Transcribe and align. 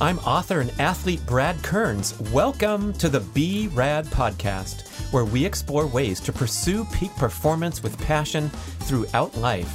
I'm 0.00 0.20
author 0.20 0.60
and 0.60 0.72
athlete 0.78 1.26
Brad 1.26 1.60
Kearns. 1.64 2.16
Welcome 2.32 2.92
to 2.94 3.08
the 3.08 3.18
Be 3.18 3.66
Rad 3.66 4.06
podcast, 4.06 5.12
where 5.12 5.24
we 5.24 5.44
explore 5.44 5.88
ways 5.88 6.20
to 6.20 6.32
pursue 6.32 6.84
peak 6.84 7.12
performance 7.16 7.82
with 7.82 7.98
passion 7.98 8.48
throughout 8.82 9.36
life. 9.36 9.68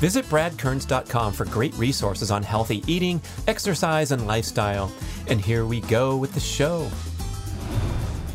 Visit 0.00 0.26
bradkearns.com 0.26 1.32
for 1.32 1.46
great 1.46 1.72
resources 1.78 2.30
on 2.30 2.42
healthy 2.42 2.84
eating, 2.86 3.22
exercise, 3.46 4.12
and 4.12 4.26
lifestyle. 4.26 4.92
And 5.28 5.40
here 5.40 5.64
we 5.64 5.80
go 5.80 6.14
with 6.14 6.34
the 6.34 6.40
show. 6.40 6.90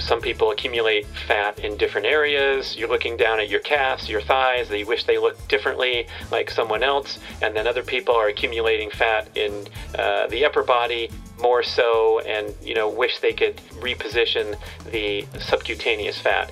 Some 0.09 0.21
people 0.21 0.49
accumulate 0.49 1.05
fat 1.27 1.59
in 1.59 1.77
different 1.77 2.07
areas. 2.07 2.75
You're 2.75 2.89
looking 2.89 3.15
down 3.15 3.39
at 3.39 3.47
your 3.47 3.59
calves, 3.59 4.09
your 4.09 4.21
thighs, 4.21 4.67
they 4.67 4.83
wish 4.83 5.03
they 5.03 5.19
looked 5.19 5.47
differently 5.47 6.07
like 6.31 6.49
someone 6.49 6.81
else. 6.81 7.19
And 7.43 7.55
then 7.55 7.67
other 7.67 7.83
people 7.83 8.15
are 8.15 8.27
accumulating 8.27 8.89
fat 8.89 9.29
in 9.37 9.67
uh, 9.99 10.25
the 10.25 10.45
upper 10.45 10.63
body 10.63 11.11
more 11.39 11.61
so 11.61 12.21
and, 12.21 12.55
you 12.59 12.73
know, 12.73 12.89
wish 12.89 13.19
they 13.19 13.33
could 13.33 13.57
reposition 13.81 14.57
the 14.89 15.27
subcutaneous 15.37 16.17
fat. 16.17 16.51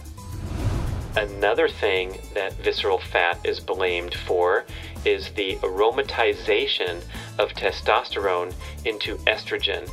Another 1.16 1.68
thing 1.68 2.20
that 2.36 2.54
visceral 2.62 3.00
fat 3.00 3.40
is 3.44 3.60
blamed 3.60 4.14
for 4.14 4.66
is 5.04 5.32
the 5.32 5.56
aromatization 5.64 7.04
of 7.40 7.50
testosterone 7.54 8.54
into 8.86 9.18
estrogen 9.26 9.90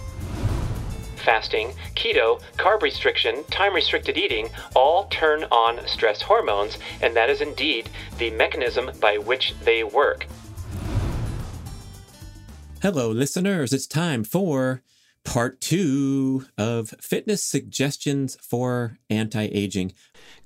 fasting, 1.25 1.73
keto, 1.95 2.41
carb 2.57 2.83
restriction, 2.83 3.43
time 3.45 3.75
restricted 3.75 4.17
eating 4.17 4.49
all 4.75 5.07
turn 5.09 5.45
on 5.45 5.87
stress 5.89 6.23
hormones, 6.23 6.79
and 7.01 7.17
that 7.17 7.31
is 7.31 7.41
indeed 7.41 7.89
the 8.19 8.31
mechanism 8.31 8.91
by 9.01 9.19
which 9.19 9.55
they 9.65 9.83
work. 9.83 10.27
Hello, 12.83 13.11
listeners. 13.11 13.73
It's 13.73 13.87
time 13.87 14.25
for 14.25 14.83
part 15.25 15.61
two 15.61 16.45
of 16.59 16.91
fitness 17.01 17.43
suggestions 17.43 18.37
for 18.43 18.99
anti 19.09 19.47
aging. 19.47 19.95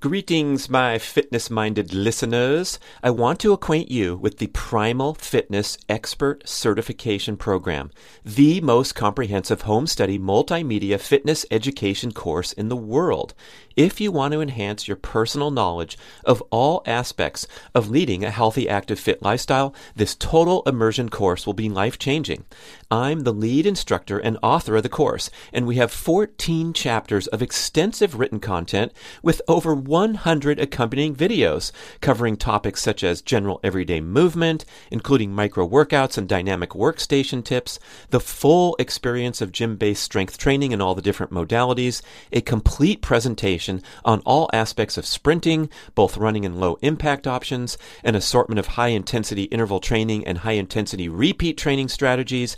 Greetings, 0.01 0.69
my 0.69 0.97
fitness 0.97 1.49
minded 1.49 1.93
listeners. 1.93 2.79
I 3.03 3.09
want 3.09 3.37
to 3.41 3.51
acquaint 3.51 3.91
you 3.91 4.15
with 4.15 4.37
the 4.37 4.47
Primal 4.47 5.13
Fitness 5.13 5.77
Expert 5.89 6.47
Certification 6.47 7.35
Program, 7.35 7.91
the 8.23 8.61
most 8.61 8.95
comprehensive 8.95 9.63
home 9.63 9.87
study 9.87 10.17
multimedia 10.17 10.97
fitness 10.97 11.45
education 11.51 12.13
course 12.13 12.53
in 12.53 12.69
the 12.69 12.77
world. 12.77 13.33
If 13.79 14.01
you 14.01 14.11
want 14.11 14.33
to 14.33 14.41
enhance 14.41 14.89
your 14.89 14.97
personal 14.97 15.51
knowledge 15.51 15.97
of 16.25 16.43
all 16.51 16.83
aspects 16.85 17.47
of 17.73 17.89
leading 17.89 18.25
a 18.25 18.29
healthy, 18.29 18.67
active, 18.67 18.99
fit 18.99 19.23
lifestyle, 19.23 19.73
this 19.95 20.15
total 20.15 20.63
immersion 20.63 21.07
course 21.07 21.45
will 21.45 21.53
be 21.53 21.69
life 21.69 21.97
changing. 21.97 22.43
I'm 22.91 23.21
the 23.21 23.31
lead 23.31 23.65
instructor 23.65 24.19
and 24.19 24.37
author 24.43 24.75
of 24.75 24.83
the 24.83 24.89
course, 24.89 25.29
and 25.53 25.65
we 25.65 25.77
have 25.77 25.93
14 25.93 26.73
chapters 26.73 27.27
of 27.27 27.41
extensive 27.41 28.19
written 28.19 28.41
content 28.41 28.91
with 29.23 29.41
over 29.47 29.73
100 29.73 30.59
accompanying 30.59 31.15
videos 31.15 31.71
covering 32.01 32.35
topics 32.35 32.81
such 32.81 33.01
as 33.01 33.21
general 33.21 33.61
everyday 33.63 34.01
movement, 34.01 34.65
including 34.91 35.31
micro 35.31 35.65
workouts 35.65 36.17
and 36.17 36.27
dynamic 36.27 36.71
workstation 36.71 37.45
tips, 37.45 37.79
the 38.09 38.19
full 38.19 38.75
experience 38.77 39.39
of 39.39 39.53
gym 39.53 39.77
based 39.77 40.03
strength 40.03 40.37
training 40.37 40.73
and 40.73 40.81
all 40.81 40.95
the 40.95 41.01
different 41.01 41.31
modalities, 41.31 42.01
a 42.33 42.41
complete 42.41 43.01
presentation 43.01 43.68
on 44.03 44.21
all 44.25 44.49
aspects 44.53 44.97
of 44.97 45.05
sprinting, 45.05 45.69
both 45.95 46.17
running 46.17 46.45
and 46.45 46.59
low 46.59 46.77
impact 46.81 47.27
options, 47.27 47.77
an 48.03 48.15
assortment 48.15 48.59
of 48.59 48.67
high 48.67 48.87
intensity 48.87 49.43
interval 49.43 49.79
training 49.79 50.25
and 50.25 50.39
high 50.39 50.53
intensity 50.53 51.07
repeat 51.07 51.57
training 51.57 51.89
strategies, 51.89 52.57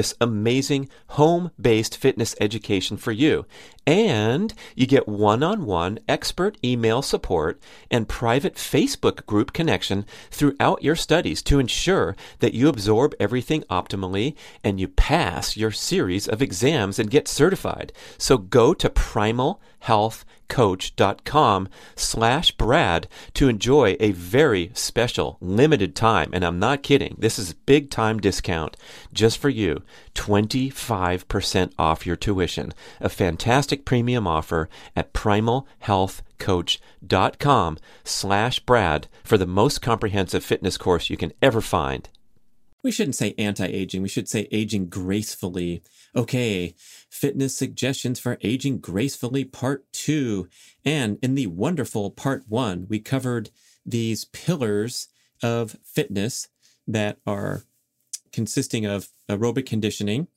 amazing 0.19 0.89
home 1.09 1.51
based 1.59 1.95
fitness 1.97 2.35
education 2.39 2.97
for 2.97 3.11
you. 3.11 3.45
And 3.87 4.53
you 4.75 4.85
get 4.85 5.07
one 5.07 5.41
on 5.41 5.65
one 5.65 5.97
expert 6.07 6.55
email 6.63 7.01
support 7.01 7.59
and 7.89 8.07
private 8.07 8.53
Facebook 8.55 9.25
group 9.25 9.53
connection 9.53 10.05
throughout 10.29 10.83
your 10.83 10.95
studies 10.95 11.41
to 11.43 11.59
ensure 11.59 12.17
that 12.39 12.53
you 12.53 12.67
absorb 12.67 13.15
everything 13.19 13.63
optimally 13.71 14.35
and 14.63 14.79
you 14.79 14.87
pass 14.87 15.57
your 15.57 15.71
series 15.71 16.27
of 16.27 16.39
exams 16.41 16.99
and 16.99 17.09
get 17.09 17.27
certified. 17.27 17.91
So 18.17 18.37
go 18.37 18.73
to 18.75 18.89
primalhealthcoach.com 18.89 21.69
slash 21.95 22.51
Brad 22.51 23.07
to 23.33 23.49
enjoy 23.49 23.97
a 23.99 24.11
very 24.11 24.69
special 24.73 25.37
limited 25.41 25.95
time. 25.95 26.29
And 26.33 26.43
I'm 26.43 26.59
not 26.59 26.83
kidding. 26.83 27.15
This 27.17 27.39
is 27.39 27.53
big 27.53 27.89
time 27.89 28.19
discount 28.19 28.77
just 29.13 29.39
for 29.39 29.49
you. 29.49 29.81
25% 30.13 31.73
off 31.79 32.05
your 32.05 32.15
tuition. 32.15 32.71
A 32.99 33.09
fantastic 33.09 33.70
premium 33.77 34.27
offer 34.27 34.69
at 34.95 35.13
primalhealthcoach.com 35.13 37.77
slash 38.03 38.59
Brad 38.59 39.07
for 39.23 39.37
the 39.37 39.47
most 39.47 39.81
comprehensive 39.81 40.43
fitness 40.43 40.77
course 40.77 41.09
you 41.09 41.17
can 41.17 41.33
ever 41.41 41.61
find. 41.61 42.09
We 42.83 42.91
shouldn't 42.91 43.15
say 43.15 43.33
anti-aging. 43.37 44.01
We 44.01 44.09
should 44.09 44.27
say 44.27 44.47
aging 44.51 44.89
gracefully. 44.89 45.83
Okay. 46.15 46.73
Fitness 47.09 47.55
suggestions 47.55 48.19
for 48.19 48.37
aging 48.41 48.79
gracefully 48.79 49.45
part 49.45 49.85
two. 49.93 50.47
And 50.83 51.19
in 51.21 51.35
the 51.35 51.47
wonderful 51.47 52.11
part 52.11 52.43
one, 52.47 52.87
we 52.89 52.99
covered 52.99 53.51
these 53.85 54.25
pillars 54.25 55.07
of 55.43 55.77
fitness 55.83 56.47
that 56.87 57.17
are 57.25 57.63
consisting 58.31 58.85
of 58.85 59.09
aerobic 59.29 59.65
conditioning. 59.65 60.27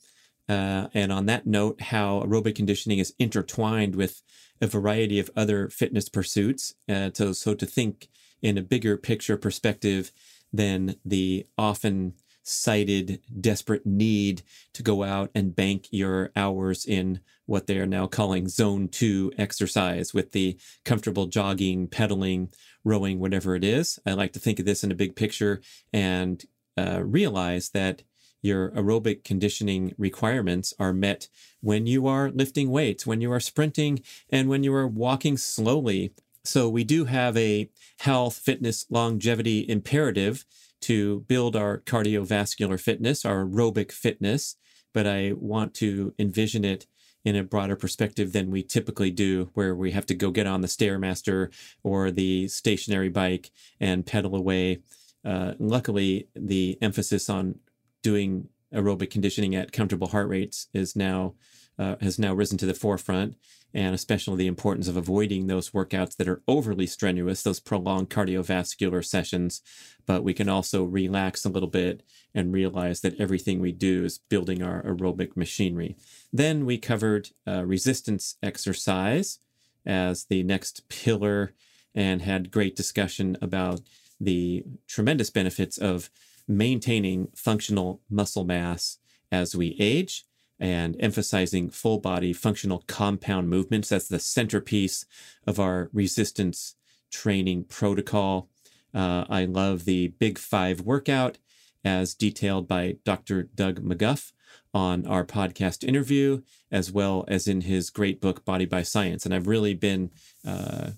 Uh, 0.48 0.88
and 0.92 1.10
on 1.12 1.26
that 1.26 1.46
note, 1.46 1.80
how 1.80 2.20
aerobic 2.20 2.54
conditioning 2.54 2.98
is 2.98 3.14
intertwined 3.18 3.94
with 3.94 4.22
a 4.60 4.66
variety 4.66 5.18
of 5.18 5.30
other 5.36 5.68
fitness 5.68 6.08
pursuits. 6.08 6.74
Uh, 6.88 7.10
so, 7.14 7.32
so 7.32 7.54
to 7.54 7.66
think 7.66 8.08
in 8.42 8.58
a 8.58 8.62
bigger 8.62 8.96
picture 8.96 9.36
perspective 9.36 10.12
than 10.52 10.96
the 11.04 11.46
often 11.56 12.14
cited 12.44 13.20
desperate 13.40 13.86
need 13.86 14.42
to 14.74 14.82
go 14.82 15.02
out 15.02 15.30
and 15.34 15.56
bank 15.56 15.88
your 15.90 16.30
hours 16.36 16.84
in 16.84 17.20
what 17.46 17.66
they 17.66 17.78
are 17.78 17.86
now 17.86 18.06
calling 18.06 18.48
zone 18.48 18.88
two 18.88 19.32
exercise 19.38 20.14
with 20.14 20.32
the 20.32 20.58
comfortable 20.84 21.26
jogging, 21.26 21.88
pedaling, 21.88 22.50
rowing, 22.84 23.18
whatever 23.18 23.54
it 23.54 23.64
is. 23.64 23.98
I 24.06 24.12
like 24.12 24.32
to 24.34 24.38
think 24.38 24.58
of 24.58 24.66
this 24.66 24.84
in 24.84 24.92
a 24.92 24.96
big 24.96 25.16
picture 25.16 25.60
and 25.92 26.44
uh, 26.76 27.02
realize 27.02 27.70
that 27.70 28.02
your 28.44 28.70
aerobic 28.72 29.24
conditioning 29.24 29.94
requirements 29.96 30.74
are 30.78 30.92
met 30.92 31.28
when 31.60 31.86
you 31.86 32.06
are 32.06 32.30
lifting 32.30 32.70
weights, 32.70 33.06
when 33.06 33.20
you 33.20 33.32
are 33.32 33.40
sprinting, 33.40 34.00
and 34.30 34.48
when 34.48 34.62
you 34.62 34.74
are 34.74 34.86
walking 34.86 35.36
slowly. 35.36 36.12
So 36.44 36.68
we 36.68 36.84
do 36.84 37.06
have 37.06 37.36
a 37.36 37.70
health, 38.00 38.36
fitness, 38.36 38.84
longevity 38.90 39.68
imperative 39.68 40.44
to 40.82 41.20
build 41.20 41.56
our 41.56 41.78
cardiovascular 41.78 42.78
fitness, 42.78 43.24
our 43.24 43.46
aerobic 43.46 43.90
fitness, 43.90 44.56
but 44.92 45.06
I 45.06 45.32
want 45.34 45.72
to 45.74 46.12
envision 46.18 46.64
it 46.64 46.86
in 47.24 47.36
a 47.36 47.42
broader 47.42 47.74
perspective 47.74 48.34
than 48.34 48.50
we 48.50 48.62
typically 48.62 49.10
do, 49.10 49.50
where 49.54 49.74
we 49.74 49.92
have 49.92 50.04
to 50.04 50.14
go 50.14 50.30
get 50.30 50.46
on 50.46 50.60
the 50.60 50.68
Stairmaster 50.68 51.50
or 51.82 52.10
the 52.10 52.48
stationary 52.48 53.08
bike 53.08 53.50
and 53.80 54.04
pedal 54.04 54.36
away 54.36 54.82
uh, 55.24 55.54
luckily, 55.58 56.28
the 56.34 56.78
emphasis 56.82 57.30
on 57.30 57.56
doing 58.04 58.48
aerobic 58.72 59.10
conditioning 59.10 59.56
at 59.56 59.72
comfortable 59.72 60.08
heart 60.08 60.28
rates 60.28 60.68
is 60.72 60.94
now 60.94 61.34
uh, 61.76 61.96
has 62.00 62.20
now 62.20 62.32
risen 62.32 62.56
to 62.56 62.66
the 62.66 62.74
forefront, 62.74 63.34
and 63.72 63.96
especially 63.96 64.36
the 64.36 64.46
importance 64.46 64.86
of 64.86 64.96
avoiding 64.96 65.48
those 65.48 65.70
workouts 65.70 66.16
that 66.16 66.28
are 66.28 66.40
overly 66.46 66.86
strenuous, 66.86 67.42
those 67.42 67.58
prolonged 67.58 68.08
cardiovascular 68.10 69.04
sessions. 69.04 69.60
But 70.06 70.22
we 70.22 70.34
can 70.34 70.48
also 70.48 70.84
relax 70.84 71.44
a 71.44 71.48
little 71.48 71.68
bit 71.68 72.04
and 72.32 72.52
realize 72.52 73.00
that 73.00 73.18
everything 73.20 73.58
we 73.58 73.72
do 73.72 74.04
is 74.04 74.18
building 74.18 74.62
our 74.62 74.84
aerobic 74.84 75.36
machinery. 75.36 75.96
Then 76.32 76.64
we 76.64 76.78
covered 76.78 77.30
uh, 77.44 77.64
resistance 77.64 78.36
exercise 78.40 79.40
as 79.84 80.26
the 80.26 80.44
next 80.44 80.88
pillar 80.88 81.54
and 81.92 82.22
had 82.22 82.52
great 82.52 82.76
discussion 82.76 83.36
about 83.42 83.80
the 84.20 84.64
tremendous 84.86 85.30
benefits 85.30 85.76
of 85.76 86.08
maintaining 86.46 87.28
functional 87.34 88.00
muscle 88.10 88.44
mass 88.44 88.98
as 89.30 89.56
we 89.56 89.76
age, 89.78 90.24
and 90.60 90.96
emphasizing 91.00 91.68
full 91.68 91.98
body 91.98 92.32
functional 92.32 92.84
compound 92.86 93.48
movements. 93.50 93.88
That's 93.88 94.08
the 94.08 94.20
centerpiece 94.20 95.04
of 95.46 95.58
our 95.58 95.90
resistance 95.92 96.76
training 97.10 97.64
protocol. 97.64 98.48
Uh, 98.94 99.24
I 99.28 99.44
love 99.44 99.84
the 99.84 100.08
Big 100.08 100.38
Five 100.38 100.80
workout 100.80 101.38
as 101.84 102.14
detailed 102.14 102.66
by 102.68 102.96
Dr. 103.04 103.42
Doug 103.42 103.82
McGuff 103.82 104.32
on 104.72 105.06
our 105.06 105.24
podcast 105.24 105.86
interview, 105.86 106.42
as 106.70 106.90
well 106.90 107.24
as 107.28 107.46
in 107.46 107.62
his 107.62 107.90
great 107.90 108.20
book, 108.20 108.44
Body 108.44 108.64
by 108.64 108.82
Science. 108.82 109.24
And 109.24 109.34
I've 109.34 109.46
really 109.46 109.74
been 109.74 110.10
uh, 110.46 110.90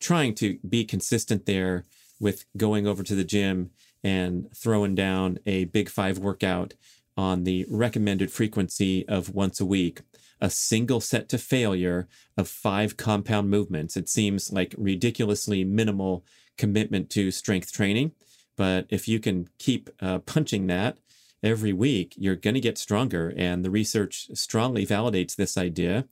trying 0.00 0.34
to 0.36 0.58
be 0.68 0.84
consistent 0.84 1.46
there 1.46 1.84
with 2.20 2.44
going 2.56 2.86
over 2.86 3.02
to 3.02 3.14
the 3.14 3.24
gym 3.24 3.70
and 4.04 4.46
throwing 4.54 4.94
down 4.94 5.38
a 5.46 5.64
Big 5.64 5.88
Five 5.88 6.18
workout 6.18 6.74
on 7.16 7.44
the 7.44 7.66
recommended 7.70 8.30
frequency 8.30 9.08
of 9.08 9.34
once 9.34 9.60
a 9.60 9.64
week, 9.64 10.02
a 10.40 10.50
single 10.50 11.00
set 11.00 11.28
to 11.30 11.38
failure 11.38 12.06
of 12.36 12.48
five 12.48 12.96
compound 12.96 13.50
movements. 13.50 13.96
It 13.96 14.08
seems 14.08 14.52
like 14.52 14.74
ridiculously 14.76 15.64
minimal 15.64 16.24
commitment 16.58 17.08
to 17.10 17.30
strength 17.30 17.72
training. 17.72 18.12
But 18.56 18.86
if 18.90 19.08
you 19.08 19.18
can 19.18 19.48
keep 19.58 19.90
uh, 20.00 20.18
punching 20.20 20.66
that 20.68 20.98
every 21.42 21.72
week, 21.72 22.14
you're 22.16 22.36
going 22.36 22.54
to 22.54 22.60
get 22.60 22.78
stronger. 22.78 23.32
And 23.36 23.64
the 23.64 23.70
research 23.70 24.28
strongly 24.34 24.86
validates 24.86 25.34
this 25.34 25.56
idea. 25.56 26.06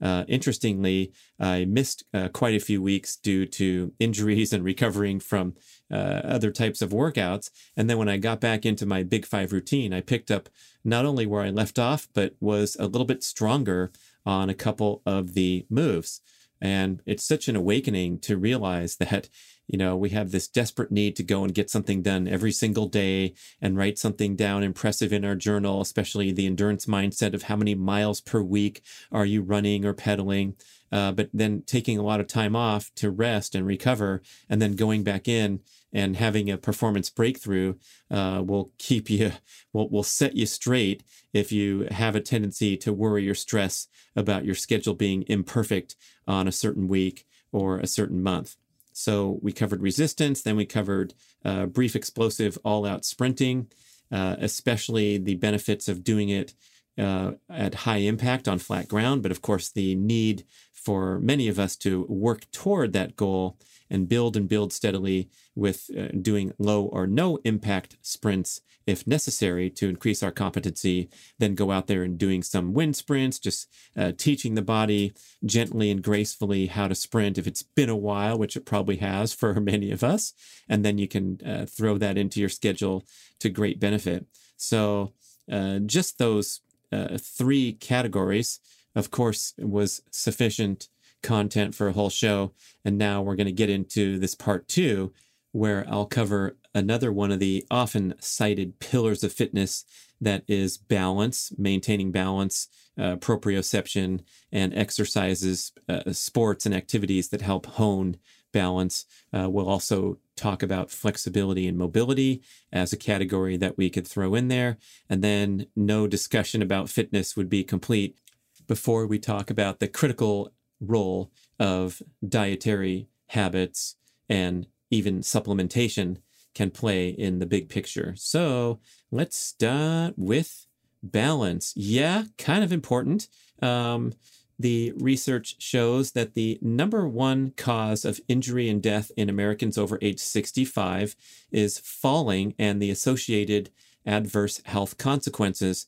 Uh, 0.00 0.24
interestingly, 0.28 1.12
I 1.40 1.64
missed 1.64 2.04
uh, 2.14 2.28
quite 2.28 2.54
a 2.54 2.60
few 2.60 2.80
weeks 2.80 3.16
due 3.16 3.46
to 3.46 3.92
injuries 3.98 4.52
and 4.52 4.64
recovering 4.64 5.18
from 5.18 5.54
uh, 5.90 6.20
other 6.24 6.50
types 6.50 6.82
of 6.82 6.90
workouts. 6.90 7.50
And 7.76 7.88
then 7.88 7.98
when 7.98 8.08
I 8.08 8.16
got 8.16 8.40
back 8.40 8.66
into 8.66 8.86
my 8.86 9.02
Big 9.02 9.26
Five 9.26 9.52
routine, 9.52 9.92
I 9.92 10.00
picked 10.00 10.30
up 10.30 10.48
not 10.84 11.04
only 11.04 11.26
where 11.26 11.42
I 11.42 11.50
left 11.50 11.78
off, 11.78 12.08
but 12.14 12.34
was 12.40 12.76
a 12.78 12.86
little 12.86 13.06
bit 13.06 13.22
stronger 13.22 13.92
on 14.24 14.50
a 14.50 14.54
couple 14.54 15.02
of 15.06 15.34
the 15.34 15.66
moves. 15.70 16.20
And 16.60 17.02
it's 17.06 17.24
such 17.24 17.48
an 17.48 17.56
awakening 17.56 18.18
to 18.20 18.36
realize 18.36 18.96
that 18.96 19.28
you 19.68 19.76
know, 19.76 19.96
we 19.96 20.10
have 20.10 20.30
this 20.30 20.48
desperate 20.48 20.90
need 20.90 21.14
to 21.16 21.22
go 21.22 21.44
and 21.44 21.54
get 21.54 21.68
something 21.68 22.00
done 22.00 22.26
every 22.26 22.52
single 22.52 22.86
day 22.86 23.34
and 23.60 23.76
write 23.76 23.98
something 23.98 24.34
down 24.34 24.62
impressive 24.62 25.12
in 25.12 25.26
our 25.26 25.34
journal, 25.34 25.82
especially 25.82 26.32
the 26.32 26.46
endurance 26.46 26.86
mindset 26.86 27.34
of 27.34 27.44
how 27.44 27.56
many 27.56 27.74
miles 27.74 28.22
per 28.22 28.40
week 28.40 28.82
are 29.12 29.26
you 29.26 29.42
running 29.42 29.84
or 29.84 29.92
pedaling. 29.92 30.56
Uh, 30.90 31.12
but 31.12 31.28
then 31.34 31.62
taking 31.66 31.98
a 31.98 32.02
lot 32.02 32.18
of 32.18 32.26
time 32.26 32.56
off 32.56 32.90
to 32.94 33.10
rest 33.10 33.54
and 33.54 33.66
recover, 33.66 34.22
and 34.48 34.62
then 34.62 34.72
going 34.72 35.02
back 35.04 35.28
in 35.28 35.60
and 35.92 36.16
having 36.16 36.50
a 36.50 36.58
performance 36.58 37.10
breakthrough 37.10 37.74
uh, 38.10 38.42
will 38.44 38.70
keep 38.78 39.08
you, 39.08 39.32
will, 39.72 39.88
will 39.88 40.02
set 40.02 40.36
you 40.36 40.46
straight 40.46 41.02
if 41.32 41.50
you 41.52 41.86
have 41.90 42.14
a 42.14 42.20
tendency 42.20 42.76
to 42.76 42.92
worry 42.92 43.28
or 43.28 43.34
stress 43.34 43.88
about 44.14 44.44
your 44.44 44.54
schedule 44.54 44.94
being 44.94 45.24
imperfect 45.28 45.96
on 46.26 46.46
a 46.46 46.52
certain 46.52 46.88
week 46.88 47.26
or 47.52 47.78
a 47.78 47.86
certain 47.86 48.22
month. 48.22 48.56
So 48.92 49.38
we 49.42 49.52
covered 49.52 49.80
resistance, 49.80 50.42
then 50.42 50.56
we 50.56 50.66
covered 50.66 51.14
uh, 51.44 51.66
brief 51.66 51.94
explosive 51.94 52.58
all 52.64 52.84
out 52.84 53.04
sprinting, 53.04 53.68
uh, 54.10 54.36
especially 54.40 55.18
the 55.18 55.36
benefits 55.36 55.88
of 55.88 56.02
doing 56.02 56.28
it 56.30 56.54
uh, 56.98 57.32
at 57.48 57.74
high 57.74 57.98
impact 57.98 58.48
on 58.48 58.58
flat 58.58 58.88
ground. 58.88 59.22
But 59.22 59.30
of 59.30 59.40
course, 59.40 59.70
the 59.70 59.94
need 59.94 60.44
for 60.72 61.20
many 61.20 61.48
of 61.48 61.58
us 61.58 61.76
to 61.76 62.06
work 62.08 62.50
toward 62.50 62.92
that 62.92 63.14
goal 63.14 63.56
and 63.90 64.08
build 64.08 64.36
and 64.36 64.48
build 64.48 64.72
steadily 64.72 65.28
with 65.54 65.90
uh, 65.96 66.08
doing 66.20 66.52
low 66.58 66.84
or 66.84 67.06
no 67.06 67.38
impact 67.44 67.96
sprints 68.02 68.60
if 68.88 69.06
necessary 69.06 69.68
to 69.68 69.86
increase 69.86 70.22
our 70.22 70.30
competency, 70.30 71.10
then 71.38 71.54
go 71.54 71.70
out 71.70 71.88
there 71.88 72.02
and 72.02 72.16
doing 72.16 72.42
some 72.42 72.72
wind 72.72 72.96
sprints, 72.96 73.38
just 73.38 73.68
uh, 73.94 74.12
teaching 74.16 74.54
the 74.54 74.62
body 74.62 75.12
gently 75.44 75.90
and 75.90 76.02
gracefully 76.02 76.68
how 76.68 76.88
to 76.88 76.94
sprint 76.94 77.36
if 77.36 77.46
it's 77.46 77.62
been 77.62 77.90
a 77.90 77.96
while, 77.96 78.38
which 78.38 78.56
it 78.56 78.64
probably 78.64 78.96
has 78.96 79.34
for 79.34 79.52
many 79.60 79.90
of 79.90 80.02
us. 80.02 80.32
And 80.70 80.86
then 80.86 80.96
you 80.96 81.06
can 81.06 81.38
uh, 81.44 81.66
throw 81.66 81.98
that 81.98 82.16
into 82.16 82.40
your 82.40 82.48
schedule 82.48 83.04
to 83.40 83.50
great 83.50 83.78
benefit. 83.78 84.24
So, 84.56 85.12
uh, 85.52 85.80
just 85.80 86.16
those 86.16 86.60
uh, 86.90 87.18
three 87.18 87.74
categories, 87.74 88.58
of 88.94 89.10
course, 89.10 89.52
was 89.58 90.00
sufficient 90.10 90.88
content 91.22 91.74
for 91.74 91.88
a 91.88 91.92
whole 91.92 92.10
show. 92.10 92.52
And 92.84 92.98
now 92.98 93.22
we're 93.22 93.36
going 93.36 93.46
to 93.46 93.52
get 93.52 93.70
into 93.70 94.18
this 94.18 94.34
part 94.34 94.68
two, 94.68 95.12
where 95.52 95.84
I'll 95.88 96.06
cover 96.06 96.56
another 96.74 97.12
one 97.12 97.32
of 97.32 97.38
the 97.38 97.64
often 97.70 98.14
cited 98.20 98.78
pillars 98.78 99.24
of 99.24 99.32
fitness 99.32 99.84
that 100.20 100.44
is 100.48 100.76
balance, 100.76 101.52
maintaining 101.56 102.10
balance, 102.12 102.68
uh, 102.98 103.16
proprioception, 103.16 104.20
and 104.50 104.74
exercises, 104.74 105.72
uh, 105.88 106.12
sports, 106.12 106.66
and 106.66 106.74
activities 106.74 107.28
that 107.28 107.40
help 107.40 107.66
hone 107.66 108.16
balance. 108.52 109.04
Uh, 109.32 109.48
we'll 109.48 109.68
also 109.68 110.18
talk 110.36 110.62
about 110.62 110.90
flexibility 110.90 111.66
and 111.66 111.78
mobility 111.78 112.42
as 112.72 112.92
a 112.92 112.96
category 112.96 113.56
that 113.56 113.76
we 113.76 113.90
could 113.90 114.06
throw 114.06 114.34
in 114.34 114.48
there. 114.48 114.78
And 115.08 115.22
then 115.22 115.66
no 115.76 116.06
discussion 116.06 116.62
about 116.62 116.88
fitness 116.88 117.36
would 117.36 117.48
be 117.48 117.64
complete 117.64 118.18
before 118.66 119.06
we 119.06 119.18
talk 119.18 119.50
about 119.50 119.80
the 119.80 119.88
critical 119.88 120.52
role 120.80 121.30
of 121.58 122.02
dietary 122.26 123.08
habits 123.28 123.96
and 124.28 124.66
even 124.90 125.20
supplementation 125.20 126.18
can 126.54 126.70
play 126.70 127.08
in 127.08 127.38
the 127.38 127.46
big 127.46 127.68
picture. 127.68 128.14
So 128.16 128.80
let's 129.10 129.36
start 129.36 130.14
with 130.16 130.66
balance. 131.02 131.72
Yeah, 131.76 132.24
kind 132.36 132.64
of 132.64 132.72
important. 132.72 133.28
Um, 133.62 134.12
the 134.58 134.92
research 134.96 135.56
shows 135.60 136.12
that 136.12 136.34
the 136.34 136.58
number 136.60 137.06
one 137.06 137.52
cause 137.56 138.04
of 138.04 138.20
injury 138.26 138.68
and 138.68 138.82
death 138.82 139.12
in 139.16 139.28
Americans 139.28 139.78
over 139.78 139.98
age 140.02 140.18
65 140.18 141.14
is 141.52 141.78
falling 141.78 142.54
and 142.58 142.82
the 142.82 142.90
associated 142.90 143.70
adverse 144.04 144.60
health 144.64 144.98
consequences 144.98 145.86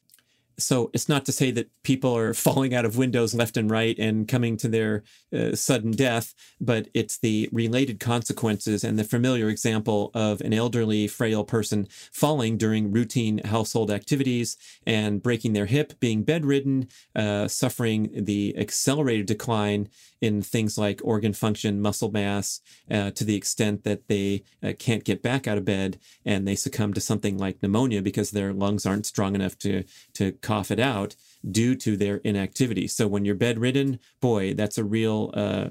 so 0.63 0.91
it's 0.93 1.09
not 1.09 1.25
to 1.27 1.33
say 1.33 1.51
that 1.51 1.71
people 1.83 2.17
are 2.17 2.35
falling 2.47 2.75
out 2.75 2.85
of 2.85 2.97
windows 2.97 3.35
left 3.35 3.57
and 3.57 3.71
right 3.71 3.99
and 3.99 4.29
coming 4.29 4.57
to 4.59 4.69
their 4.69 5.03
uh, 5.35 5.55
sudden 5.55 5.93
death, 5.93 6.35
but 6.61 6.89
it's 6.95 7.19
the 7.19 7.49
related 7.53 8.01
consequences 8.01 8.85
and 8.85 8.99
the 8.99 9.05
familiar 9.05 9.49
example 9.49 10.11
of 10.15 10.41
an 10.41 10.53
elderly, 10.53 11.07
frail 11.07 11.45
person 11.45 11.87
falling 12.13 12.57
during 12.57 12.93
routine 12.93 13.41
household 13.45 13.91
activities 13.91 14.57
and 14.87 15.23
breaking 15.23 15.53
their 15.53 15.67
hip, 15.67 15.99
being 16.01 16.23
bedridden, 16.23 16.89
uh, 17.15 17.49
suffering 17.49 18.11
the 18.15 18.57
accelerated 18.57 19.27
decline 19.27 19.89
in 20.21 20.43
things 20.43 20.77
like 20.77 21.01
organ 21.03 21.33
function, 21.33 21.81
muscle 21.81 22.11
mass, 22.11 22.61
uh, 22.91 23.11
to 23.13 23.25
the 23.25 23.37
extent 23.37 23.85
that 23.85 24.09
they 24.09 24.43
uh, 24.63 24.73
can't 24.79 25.05
get 25.05 25.23
back 25.23 25.47
out 25.47 25.59
of 25.59 25.65
bed 25.65 25.99
and 26.25 26.47
they 26.47 26.55
succumb 26.55 26.93
to 26.93 27.01
something 27.01 27.39
like 27.39 27.63
pneumonia 27.63 28.03
because 28.03 28.31
their 28.31 28.53
lungs 28.53 28.87
aren't 28.87 29.07
strong 29.07 29.35
enough 29.35 29.57
to 29.59 29.85
to 30.15 30.33
cough 30.33 30.71
it 30.71 30.81
out 30.81 31.17
due 31.49 31.75
to 31.75 31.97
their 31.97 32.17
inactivity. 32.19 32.87
So 32.87 33.09
when 33.09 33.25
you're 33.25 33.35
bedridden, 33.35 33.99
boy, 34.21 34.55
that's 34.55 34.79
a 34.79 34.85
real 34.85 35.31
uh, 35.35 35.69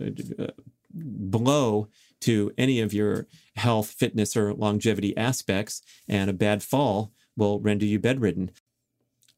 blow 0.94 1.90
to 2.22 2.52
any 2.58 2.82
of 2.82 2.94
your 2.94 3.28
health, 3.56 3.92
fitness, 3.92 4.36
or 4.36 4.54
longevity 4.54 5.16
aspects, 5.16 5.82
and 6.08 6.30
a 6.30 6.34
bad 6.34 6.64
fall 6.64 7.14
will 7.38 7.60
render 7.60 7.86
you 7.86 8.00
bedridden. 8.00 8.52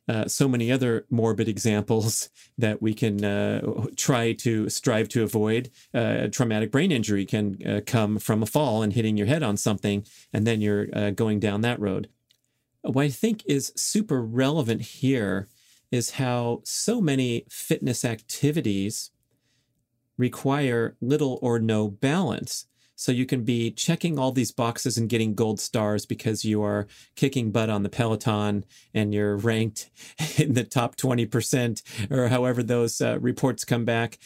Uh, 0.07 0.27
so 0.27 0.47
many 0.47 0.71
other 0.71 1.05
morbid 1.09 1.47
examples 1.47 2.29
that 2.57 2.81
we 2.81 2.93
can 2.93 3.23
uh, 3.23 3.61
try 3.95 4.33
to 4.33 4.69
strive 4.69 5.07
to 5.09 5.23
avoid. 5.23 5.69
Uh, 5.93 6.27
traumatic 6.27 6.71
brain 6.71 6.91
injury 6.91 7.25
can 7.25 7.57
uh, 7.65 7.81
come 7.85 8.17
from 8.19 8.41
a 8.41 8.45
fall 8.45 8.81
and 8.81 8.93
hitting 8.93 9.17
your 9.17 9.27
head 9.27 9.43
on 9.43 9.57
something, 9.57 10.05
and 10.33 10.45
then 10.45 10.61
you're 10.61 10.87
uh, 10.93 11.11
going 11.11 11.39
down 11.39 11.61
that 11.61 11.79
road. 11.79 12.09
What 12.81 13.03
I 13.05 13.09
think 13.09 13.43
is 13.45 13.71
super 13.75 14.21
relevant 14.23 14.81
here 14.81 15.47
is 15.91 16.11
how 16.11 16.61
so 16.63 16.99
many 16.99 17.45
fitness 17.49 18.03
activities 18.03 19.11
require 20.17 20.95
little 21.01 21.37
or 21.41 21.59
no 21.59 21.89
balance. 21.89 22.65
So 23.01 23.11
you 23.11 23.25
can 23.25 23.43
be 23.43 23.71
checking 23.71 24.19
all 24.19 24.31
these 24.31 24.51
boxes 24.51 24.95
and 24.95 25.09
getting 25.09 25.33
gold 25.33 25.59
stars 25.59 26.05
because 26.05 26.45
you 26.45 26.61
are 26.61 26.85
kicking 27.15 27.49
butt 27.49 27.67
on 27.67 27.81
the 27.81 27.89
Peloton 27.89 28.63
and 28.93 29.11
you're 29.11 29.37
ranked 29.37 29.89
in 30.37 30.53
the 30.53 30.63
top 30.63 30.97
20% 30.97 32.11
or 32.11 32.27
however 32.27 32.61
those 32.61 33.01
uh, 33.01 33.17
reports 33.19 33.65
come 33.65 33.85
back. 33.85 34.19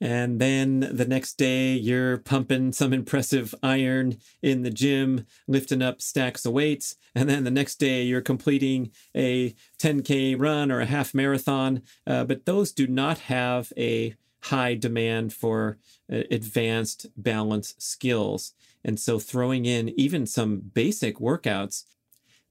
And 0.00 0.40
then 0.40 0.80
the 0.80 1.04
next 1.04 1.34
day, 1.34 1.74
you're 1.74 2.16
pumping 2.16 2.72
some 2.72 2.94
impressive 2.94 3.54
iron 3.62 4.16
in 4.40 4.62
the 4.62 4.70
gym, 4.70 5.26
lifting 5.46 5.82
up 5.82 6.00
stacks 6.00 6.46
of 6.46 6.54
weights. 6.54 6.96
And 7.14 7.28
then 7.28 7.44
the 7.44 7.50
next 7.50 7.76
day, 7.76 8.04
you're 8.04 8.22
completing 8.22 8.90
a 9.14 9.54
10K 9.78 10.40
run 10.40 10.72
or 10.72 10.80
a 10.80 10.86
half 10.86 11.12
marathon. 11.12 11.82
Uh, 12.06 12.24
but 12.24 12.46
those 12.46 12.72
do 12.72 12.86
not 12.86 13.18
have 13.18 13.70
a 13.76 14.14
high 14.44 14.74
demand 14.74 15.32
for 15.32 15.78
uh, 16.12 16.22
advanced 16.30 17.06
balance 17.16 17.74
skills. 17.78 18.52
And 18.84 18.98
so 18.98 19.18
throwing 19.18 19.66
in 19.66 19.90
even 20.00 20.26
some 20.26 20.60
basic 20.60 21.18
workouts 21.18 21.84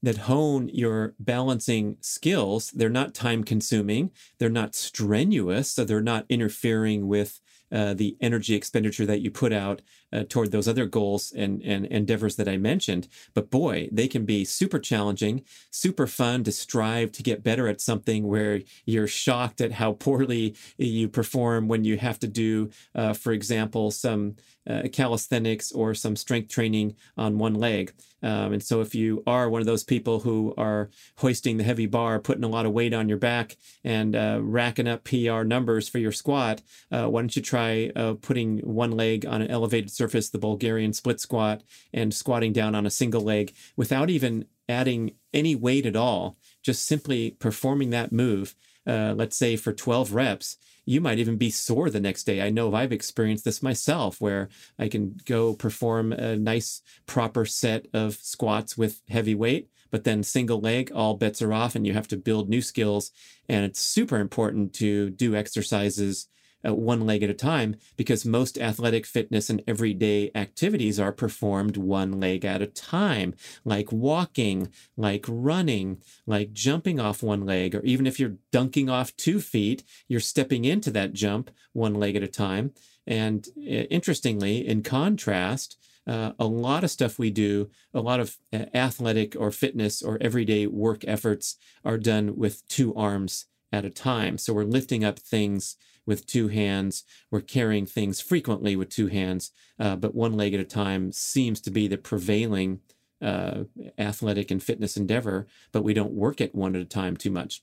that 0.01 0.17
hone 0.17 0.69
your 0.69 1.13
balancing 1.19 1.97
skills. 2.01 2.71
They're 2.71 2.89
not 2.89 3.13
time 3.13 3.43
consuming, 3.43 4.11
they're 4.37 4.49
not 4.49 4.75
strenuous, 4.75 5.71
so 5.71 5.83
they're 5.83 6.01
not 6.01 6.25
interfering 6.29 7.07
with 7.07 7.41
uh, 7.71 7.93
the 7.93 8.17
energy 8.21 8.55
expenditure 8.55 9.05
that 9.05 9.21
you 9.21 9.31
put 9.31 9.53
out 9.53 9.81
uh, 10.11 10.23
toward 10.27 10.51
those 10.51 10.67
other 10.67 10.85
goals 10.85 11.31
and, 11.35 11.61
and 11.63 11.85
endeavors 11.87 12.35
that 12.35 12.47
I 12.47 12.57
mentioned. 12.57 13.07
But 13.33 13.49
boy, 13.49 13.89
they 13.91 14.07
can 14.07 14.25
be 14.25 14.45
super 14.45 14.79
challenging, 14.79 15.43
super 15.71 16.07
fun 16.07 16.43
to 16.45 16.51
strive 16.51 17.11
to 17.13 17.23
get 17.23 17.43
better 17.43 17.67
at 17.67 17.81
something 17.81 18.27
where 18.27 18.61
you're 18.85 19.07
shocked 19.07 19.61
at 19.61 19.73
how 19.73 19.93
poorly 19.93 20.55
you 20.77 21.07
perform 21.07 21.67
when 21.67 21.83
you 21.83 21.97
have 21.97 22.19
to 22.19 22.27
do, 22.27 22.69
uh, 22.95 23.13
for 23.13 23.31
example, 23.31 23.91
some 23.91 24.35
uh, 24.69 24.83
calisthenics 24.91 25.71
or 25.71 25.93
some 25.93 26.15
strength 26.15 26.49
training 26.49 26.95
on 27.17 27.37
one 27.37 27.55
leg. 27.55 27.91
Um, 28.21 28.53
and 28.53 28.63
so, 28.63 28.81
if 28.81 28.93
you 28.93 29.23
are 29.25 29.49
one 29.49 29.61
of 29.61 29.65
those 29.65 29.83
people 29.83 30.19
who 30.19 30.53
are 30.57 30.89
hoisting 31.17 31.57
the 31.57 31.63
heavy 31.63 31.85
bar, 31.85 32.19
putting 32.19 32.43
a 32.43 32.49
lot 32.49 32.65
of 32.65 32.73
weight 32.73 32.93
on 32.93 33.07
your 33.07 33.17
back, 33.17 33.55
and 33.83 34.15
uh, 34.15 34.39
racking 34.41 34.87
up 34.87 35.05
PR 35.05 35.43
numbers 35.43 35.87
for 35.87 35.99
your 35.99 36.11
squat, 36.11 36.61
uh, 36.91 37.07
why 37.07 37.21
don't 37.21 37.35
you 37.35 37.41
try 37.41 37.91
uh, 37.95 38.15
putting 38.15 38.59
one 38.59 38.91
leg 38.91 39.25
on 39.25 39.41
an 39.41 39.49
elevated 39.49 39.91
surface, 39.91 40.29
the 40.29 40.37
Bulgarian 40.37 40.93
split 40.93 41.21
squat, 41.21 41.63
and 41.93 42.13
squatting 42.13 42.51
down 42.51 42.75
on 42.75 42.85
a 42.85 42.91
single 42.91 43.21
leg 43.21 43.53
without 43.77 44.09
even 44.09 44.45
adding 44.67 45.11
any 45.33 45.55
weight 45.55 45.85
at 45.85 45.95
all, 45.95 46.37
just 46.61 46.85
simply 46.85 47.31
performing 47.31 47.89
that 47.91 48.11
move, 48.11 48.55
uh, 48.85 49.13
let's 49.15 49.37
say 49.37 49.55
for 49.55 49.73
12 49.73 50.13
reps, 50.13 50.57
you 50.85 51.01
might 51.01 51.19
even 51.19 51.37
be 51.37 51.51
sore 51.51 51.89
the 51.89 51.99
next 51.99 52.23
day. 52.23 52.41
I 52.41 52.49
know 52.49 52.73
I've 52.73 52.91
experienced 52.91 53.45
this 53.45 53.61
myself 53.61 54.19
where 54.19 54.49
I 54.79 54.87
can 54.87 55.19
go 55.25 55.53
perform 55.53 56.11
a 56.11 56.35
nice, 56.35 56.81
proper 57.05 57.45
set 57.45 57.85
of 57.93 58.15
squats 58.15 58.77
with 58.77 59.01
heavy 59.07 59.35
weight, 59.35 59.69
but 59.91 60.03
then 60.03 60.23
single 60.23 60.59
leg, 60.59 60.91
all 60.93 61.15
bets 61.15 61.41
are 61.41 61.53
off 61.53 61.75
and 61.75 61.85
you 61.85 61.93
have 61.93 62.07
to 62.07 62.17
build 62.17 62.49
new 62.49 62.61
skills. 62.61 63.11
And 63.47 63.65
it's 63.65 63.79
super 63.79 64.17
important 64.17 64.73
to 64.75 65.11
do 65.11 65.35
exercises 65.35 66.27
uh, 66.67 66.73
one 66.73 67.05
leg 67.05 67.23
at 67.23 67.29
a 67.29 67.33
time 67.33 67.75
because 67.97 68.25
most 68.25 68.57
athletic 68.57 69.05
fitness 69.05 69.49
and 69.49 69.63
everyday 69.67 70.31
activities 70.35 70.99
are 70.99 71.11
performed 71.11 71.77
one 71.77 72.19
leg 72.19 72.45
at 72.45 72.61
a 72.61 72.67
time, 72.67 73.33
like 73.63 73.91
walking, 73.91 74.69
like 74.97 75.25
running, 75.27 76.01
like 76.25 76.53
jumping 76.53 76.99
off 76.99 77.23
one 77.23 77.45
leg, 77.45 77.75
or 77.75 77.81
even 77.83 78.05
if 78.05 78.19
you're 78.19 78.37
dunking 78.51 78.89
off 78.89 79.15
two 79.15 79.39
feet, 79.39 79.83
you're 80.07 80.19
stepping 80.19 80.65
into 80.65 80.91
that 80.91 81.13
jump 81.13 81.51
one 81.73 81.93
leg 81.93 82.15
at 82.15 82.23
a 82.23 82.27
time. 82.27 82.71
And 83.07 83.47
uh, 83.57 83.87
interestingly, 83.89 84.67
in 84.67 84.83
contrast, 84.83 85.77
uh, 86.07 86.31
a 86.39 86.45
lot 86.45 86.83
of 86.83 86.91
stuff 86.91 87.19
we 87.19 87.29
do, 87.29 87.69
a 87.93 88.01
lot 88.01 88.19
of 88.19 88.37
uh, 88.51 88.65
athletic 88.73 89.35
or 89.37 89.51
fitness 89.51 90.01
or 90.01 90.17
everyday 90.21 90.65
work 90.65 91.03
efforts 91.07 91.55
are 91.85 91.97
done 91.97 92.35
with 92.35 92.67
two 92.67 92.95
arms 92.95 93.45
at 93.71 93.85
a 93.85 93.89
time. 93.89 94.37
So 94.37 94.53
we're 94.53 94.63
lifting 94.63 95.03
up 95.03 95.19
things 95.19 95.75
with 96.09 96.25
two 96.25 96.47
hands. 96.47 97.03
We're 97.29 97.39
carrying 97.39 97.85
things 97.85 98.19
frequently 98.19 98.75
with 98.75 98.89
two 98.89 99.07
hands, 99.07 99.51
uh, 99.79 99.95
but 99.95 100.15
one 100.15 100.33
leg 100.33 100.55
at 100.55 100.59
a 100.59 100.65
time 100.65 101.11
seems 101.11 101.61
to 101.61 101.71
be 101.71 101.87
the 101.87 101.99
prevailing 101.99 102.79
uh, 103.21 103.65
athletic 103.99 104.49
and 104.49 104.61
fitness 104.61 104.97
endeavor, 104.97 105.45
but 105.71 105.83
we 105.83 105.93
don't 105.93 106.11
work 106.11 106.41
it 106.41 106.55
one 106.55 106.75
at 106.75 106.81
a 106.81 106.85
time 106.85 107.15
too 107.15 107.29
much. 107.29 107.61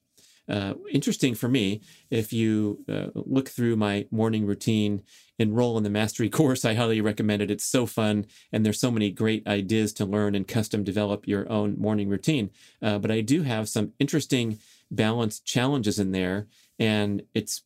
Uh, 0.49 0.75
interesting 0.93 1.35
for 1.35 1.49
me, 1.49 1.81
if 2.09 2.33
you 2.33 2.85
uh, 2.89 3.09
look 3.15 3.49
through 3.49 3.75
my 3.75 4.07
morning 4.13 4.47
routine, 4.47 5.03
enroll 5.41 5.77
in 5.77 5.83
the 5.83 5.91
mastery 5.91 6.31
course, 6.39 6.65
I 6.65 6.75
highly 6.75 7.01
recommend 7.01 7.43
it. 7.43 7.51
It's 7.51 7.65
so 7.65 7.85
fun, 7.85 8.27
and 8.53 8.65
there's 8.65 8.79
so 8.79 8.93
many 8.93 9.11
great 9.11 9.45
ideas 9.49 9.93
to 9.95 10.05
learn 10.05 10.37
and 10.37 10.47
custom 10.47 10.85
develop 10.85 11.27
your 11.27 11.51
own 11.51 11.77
morning 11.77 12.09
routine. 12.09 12.51
Uh, 12.81 12.99
but 13.01 13.11
I 13.11 13.23
do 13.23 13.43
have 13.43 13.69
some 13.69 13.93
interesting 13.99 14.61
balance 14.89 15.41
challenges 15.41 15.99
in 15.99 16.13
there, 16.13 16.47
and 16.79 17.23
it's 17.35 17.63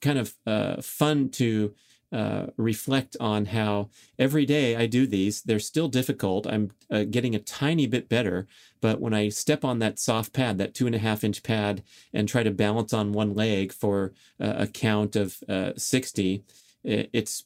kind 0.00 0.18
of 0.18 0.34
uh, 0.46 0.80
fun 0.82 1.28
to 1.30 1.74
uh, 2.12 2.46
reflect 2.56 3.16
on 3.18 3.46
how 3.46 3.90
every 4.18 4.46
day 4.46 4.76
I 4.76 4.86
do 4.86 5.06
these. 5.06 5.42
They're 5.42 5.58
still 5.58 5.88
difficult. 5.88 6.46
I'm 6.46 6.70
uh, 6.90 7.04
getting 7.04 7.34
a 7.34 7.40
tiny 7.40 7.86
bit 7.86 8.08
better, 8.08 8.46
but 8.80 9.00
when 9.00 9.12
I 9.12 9.28
step 9.28 9.64
on 9.64 9.80
that 9.80 9.98
soft 9.98 10.32
pad, 10.32 10.58
that 10.58 10.74
two 10.74 10.86
and 10.86 10.94
a 10.94 11.00
half 11.00 11.24
inch 11.24 11.42
pad, 11.42 11.82
and 12.12 12.28
try 12.28 12.42
to 12.42 12.50
balance 12.50 12.92
on 12.92 13.12
one 13.12 13.34
leg 13.34 13.72
for 13.72 14.12
a 14.38 14.66
count 14.66 15.16
of 15.16 15.42
uh, 15.48 15.72
60, 15.76 16.44
it's 16.84 17.44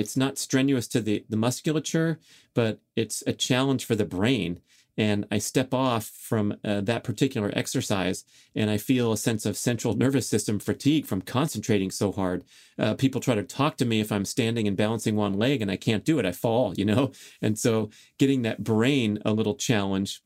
it's 0.00 0.16
not 0.16 0.38
strenuous 0.38 0.88
to 0.88 1.00
the, 1.02 1.26
the 1.28 1.36
musculature, 1.36 2.18
but 2.54 2.80
it's 2.96 3.22
a 3.26 3.34
challenge 3.34 3.84
for 3.84 3.94
the 3.94 4.06
brain 4.06 4.60
and 4.96 5.26
I 5.30 5.38
step 5.38 5.72
off 5.72 6.06
from 6.06 6.56
uh, 6.64 6.80
that 6.82 7.04
particular 7.04 7.50
exercise 7.54 8.24
and 8.54 8.70
I 8.70 8.76
feel 8.76 9.12
a 9.12 9.16
sense 9.16 9.46
of 9.46 9.56
central 9.56 9.94
nervous 9.94 10.28
system 10.28 10.58
fatigue 10.58 11.06
from 11.06 11.22
concentrating 11.22 11.90
so 11.90 12.12
hard. 12.12 12.44
Uh, 12.78 12.94
people 12.94 13.20
try 13.20 13.34
to 13.34 13.42
talk 13.42 13.76
to 13.78 13.84
me 13.84 14.00
if 14.00 14.12
I'm 14.12 14.24
standing 14.24 14.66
and 14.68 14.76
balancing 14.76 15.16
one 15.16 15.34
leg 15.34 15.62
and 15.62 15.70
I 15.70 15.76
can't 15.76 16.04
do 16.04 16.18
it. 16.18 16.26
I 16.26 16.32
fall, 16.32 16.74
you 16.74 16.84
know? 16.84 17.12
And 17.42 17.58
so 17.58 17.90
getting 18.18 18.42
that 18.42 18.62
brain 18.62 19.18
a 19.24 19.32
little 19.32 19.54
challenge 19.54 20.22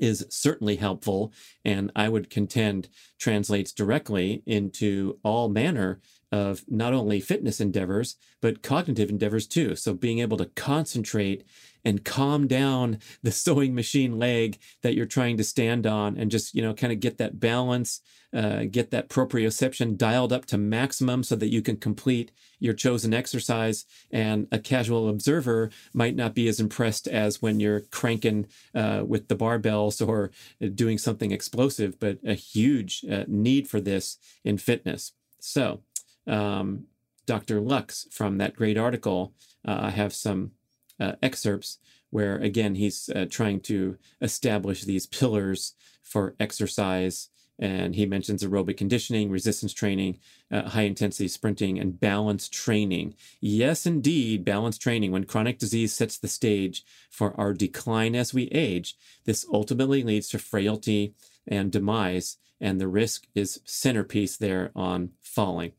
is 0.00 0.26
certainly 0.28 0.76
helpful 0.76 1.32
and 1.64 1.90
I 1.96 2.08
would 2.08 2.30
contend 2.30 2.88
translates 3.18 3.72
directly 3.72 4.42
into 4.46 5.18
all 5.22 5.48
manner 5.48 6.00
of 6.32 6.64
not 6.68 6.92
only 6.92 7.20
fitness 7.20 7.60
endeavors, 7.60 8.16
but 8.40 8.62
cognitive 8.62 9.10
endeavors 9.10 9.46
too. 9.46 9.76
So 9.76 9.94
being 9.94 10.18
able 10.18 10.36
to 10.38 10.46
concentrate 10.46 11.44
and 11.84 12.04
calm 12.04 12.48
down 12.48 12.98
the 13.22 13.30
sewing 13.30 13.74
machine 13.74 14.18
leg 14.18 14.58
that 14.82 14.94
you're 14.94 15.06
trying 15.06 15.36
to 15.36 15.44
stand 15.44 15.86
on 15.86 16.16
and 16.16 16.30
just, 16.30 16.54
you 16.54 16.62
know, 16.62 16.74
kind 16.74 16.92
of 16.92 16.98
get 16.98 17.18
that 17.18 17.38
balance, 17.38 18.00
uh, 18.34 18.64
get 18.64 18.90
that 18.90 19.08
proprioception 19.08 19.96
dialed 19.96 20.32
up 20.32 20.46
to 20.46 20.58
maximum 20.58 21.22
so 21.22 21.36
that 21.36 21.52
you 21.52 21.62
can 21.62 21.76
complete 21.76 22.32
your 22.58 22.74
chosen 22.74 23.14
exercise. 23.14 23.84
And 24.10 24.48
a 24.50 24.58
casual 24.58 25.08
observer 25.08 25.70
might 25.94 26.16
not 26.16 26.34
be 26.34 26.48
as 26.48 26.58
impressed 26.58 27.06
as 27.06 27.40
when 27.40 27.60
you're 27.60 27.80
cranking 27.80 28.46
uh, 28.74 29.04
with 29.06 29.28
the 29.28 29.36
barbells 29.36 30.06
or 30.06 30.32
doing 30.74 30.98
something 30.98 31.30
explosive, 31.30 32.00
but 32.00 32.18
a 32.26 32.34
huge 32.34 33.04
uh, 33.10 33.24
need 33.28 33.68
for 33.68 33.80
this 33.80 34.18
in 34.44 34.58
fitness. 34.58 35.12
So, 35.38 35.82
um, 36.26 36.86
Dr. 37.26 37.60
Lux 37.60 38.06
from 38.10 38.38
that 38.38 38.56
great 38.56 38.78
article, 38.78 39.34
uh, 39.66 39.78
I 39.82 39.90
have 39.90 40.14
some 40.14 40.52
uh, 40.98 41.12
excerpts 41.22 41.78
where, 42.10 42.36
again, 42.36 42.76
he's 42.76 43.10
uh, 43.10 43.26
trying 43.28 43.60
to 43.60 43.98
establish 44.20 44.84
these 44.84 45.06
pillars 45.06 45.74
for 46.02 46.34
exercise. 46.38 47.28
And 47.58 47.94
he 47.94 48.04
mentions 48.04 48.44
aerobic 48.44 48.76
conditioning, 48.76 49.30
resistance 49.30 49.72
training, 49.72 50.18
uh, 50.50 50.68
high 50.68 50.82
intensity 50.82 51.26
sprinting, 51.26 51.78
and 51.78 51.98
balance 51.98 52.48
training. 52.48 53.14
Yes, 53.40 53.86
indeed, 53.86 54.44
balance 54.44 54.76
training. 54.76 55.10
When 55.10 55.24
chronic 55.24 55.58
disease 55.58 55.94
sets 55.94 56.18
the 56.18 56.28
stage 56.28 56.84
for 57.10 57.38
our 57.40 57.54
decline 57.54 58.14
as 58.14 58.34
we 58.34 58.44
age, 58.48 58.96
this 59.24 59.46
ultimately 59.50 60.02
leads 60.02 60.28
to 60.28 60.38
frailty 60.38 61.14
and 61.46 61.72
demise. 61.72 62.36
And 62.60 62.78
the 62.78 62.88
risk 62.88 63.26
is 63.34 63.60
centerpiece 63.64 64.36
there 64.36 64.70
on 64.76 65.12
falling. 65.22 65.72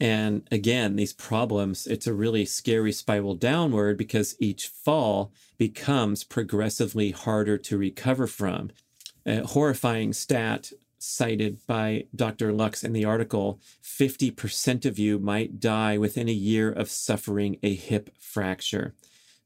And 0.00 0.46
again, 0.52 0.96
these 0.96 1.12
problems, 1.12 1.86
it's 1.86 2.06
a 2.06 2.14
really 2.14 2.44
scary 2.44 2.92
spiral 2.92 3.34
downward 3.34 3.96
because 3.96 4.36
each 4.38 4.68
fall 4.68 5.32
becomes 5.56 6.22
progressively 6.22 7.10
harder 7.10 7.58
to 7.58 7.78
recover 7.78 8.26
from. 8.26 8.70
A 9.26 9.44
horrifying 9.44 10.12
stat 10.12 10.72
cited 10.98 11.64
by 11.66 12.06
Dr. 12.14 12.52
Lux 12.52 12.84
in 12.84 12.92
the 12.92 13.04
article 13.04 13.60
50% 13.82 14.84
of 14.84 14.98
you 14.98 15.18
might 15.18 15.60
die 15.60 15.98
within 15.98 16.28
a 16.28 16.32
year 16.32 16.70
of 16.70 16.90
suffering 16.90 17.58
a 17.62 17.74
hip 17.74 18.10
fracture. 18.18 18.94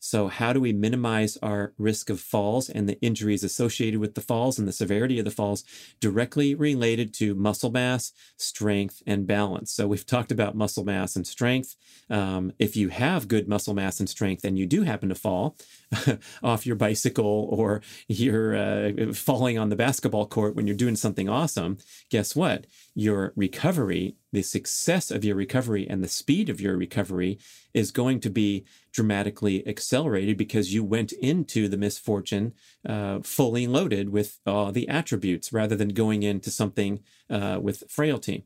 So, 0.04 0.26
how 0.26 0.52
do 0.52 0.58
we 0.58 0.72
minimize 0.72 1.38
our 1.44 1.74
risk 1.78 2.10
of 2.10 2.18
falls 2.18 2.68
and 2.68 2.88
the 2.88 3.00
injuries 3.00 3.44
associated 3.44 4.00
with 4.00 4.16
the 4.16 4.20
falls 4.20 4.58
and 4.58 4.66
the 4.66 4.72
severity 4.72 5.20
of 5.20 5.24
the 5.24 5.30
falls 5.30 5.62
directly 6.00 6.56
related 6.56 7.14
to 7.14 7.36
muscle 7.36 7.70
mass, 7.70 8.12
strength, 8.36 9.00
and 9.06 9.28
balance? 9.28 9.70
So, 9.70 9.86
we've 9.86 10.04
talked 10.04 10.32
about 10.32 10.56
muscle 10.56 10.84
mass 10.84 11.14
and 11.14 11.24
strength. 11.24 11.76
Um, 12.10 12.52
if 12.58 12.76
you 12.76 12.88
have 12.88 13.28
good 13.28 13.46
muscle 13.46 13.74
mass 13.74 14.00
and 14.00 14.08
strength 14.08 14.44
and 14.44 14.58
you 14.58 14.66
do 14.66 14.82
happen 14.82 15.08
to 15.08 15.14
fall 15.14 15.56
off 16.42 16.66
your 16.66 16.76
bicycle 16.76 17.48
or 17.50 17.82
you're 18.08 18.56
uh, 18.56 19.12
falling 19.12 19.58
on 19.58 19.68
the 19.68 19.76
basketball 19.76 20.26
court 20.26 20.54
when 20.54 20.66
you're 20.66 20.76
doing 20.76 20.96
something 20.96 21.28
awesome, 21.28 21.78
guess 22.10 22.34
what? 22.34 22.66
Your 22.94 23.32
recovery, 23.36 24.16
the 24.32 24.42
success 24.42 25.10
of 25.10 25.24
your 25.24 25.36
recovery, 25.36 25.86
and 25.88 26.02
the 26.02 26.08
speed 26.08 26.48
of 26.48 26.60
your 26.60 26.76
recovery 26.76 27.38
is 27.74 27.90
going 27.90 28.20
to 28.20 28.30
be 28.30 28.64
dramatically 28.92 29.66
accelerated 29.66 30.36
because 30.36 30.74
you 30.74 30.84
went 30.84 31.12
into 31.12 31.68
the 31.68 31.76
misfortune 31.76 32.52
uh, 32.88 33.20
fully 33.22 33.66
loaded 33.66 34.10
with 34.10 34.38
all 34.46 34.72
the 34.72 34.88
attributes 34.88 35.52
rather 35.52 35.76
than 35.76 35.88
going 35.88 36.22
into 36.22 36.50
something 36.50 37.00
uh, 37.30 37.58
with 37.60 37.84
frailty. 37.88 38.44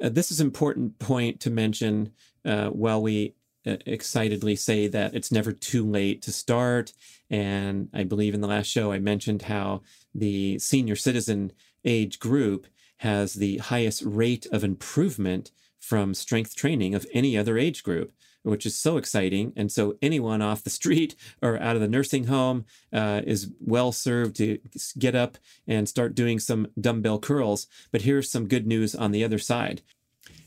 Uh, 0.00 0.08
this 0.08 0.30
is 0.30 0.40
an 0.40 0.46
important 0.46 0.98
point 0.98 1.40
to 1.40 1.50
mention 1.50 2.12
uh, 2.44 2.68
while 2.68 3.00
we 3.00 3.34
excitedly 3.64 4.56
say 4.56 4.88
that 4.88 5.14
it's 5.14 5.32
never 5.32 5.52
too 5.52 5.88
late 5.88 6.22
to 6.22 6.32
start. 6.32 6.92
And 7.30 7.88
I 7.92 8.04
believe 8.04 8.34
in 8.34 8.40
the 8.40 8.48
last 8.48 8.66
show 8.66 8.92
I 8.92 8.98
mentioned 8.98 9.42
how 9.42 9.82
the 10.14 10.58
senior 10.58 10.96
citizen 10.96 11.52
age 11.84 12.18
group 12.18 12.66
has 12.98 13.34
the 13.34 13.58
highest 13.58 14.02
rate 14.04 14.46
of 14.52 14.62
improvement 14.64 15.50
from 15.80 16.14
strength 16.14 16.54
training 16.54 16.94
of 16.94 17.06
any 17.12 17.36
other 17.36 17.58
age 17.58 17.82
group 17.82 18.12
which 18.42 18.66
is 18.66 18.76
so 18.76 18.96
exciting. 18.96 19.52
And 19.56 19.70
so 19.70 19.96
anyone 20.02 20.42
off 20.42 20.64
the 20.64 20.70
street 20.70 21.14
or 21.42 21.60
out 21.60 21.76
of 21.76 21.82
the 21.82 21.88
nursing 21.88 22.24
home 22.24 22.64
uh, 22.92 23.22
is 23.24 23.50
well 23.60 23.92
served 23.92 24.36
to 24.36 24.58
get 24.98 25.14
up 25.14 25.38
and 25.66 25.88
start 25.88 26.14
doing 26.14 26.38
some 26.38 26.68
dumbbell 26.80 27.18
curls. 27.18 27.66
But 27.90 28.02
here's 28.02 28.30
some 28.30 28.48
good 28.48 28.66
news 28.66 28.94
on 28.94 29.12
the 29.12 29.24
other 29.24 29.38
side. 29.38 29.82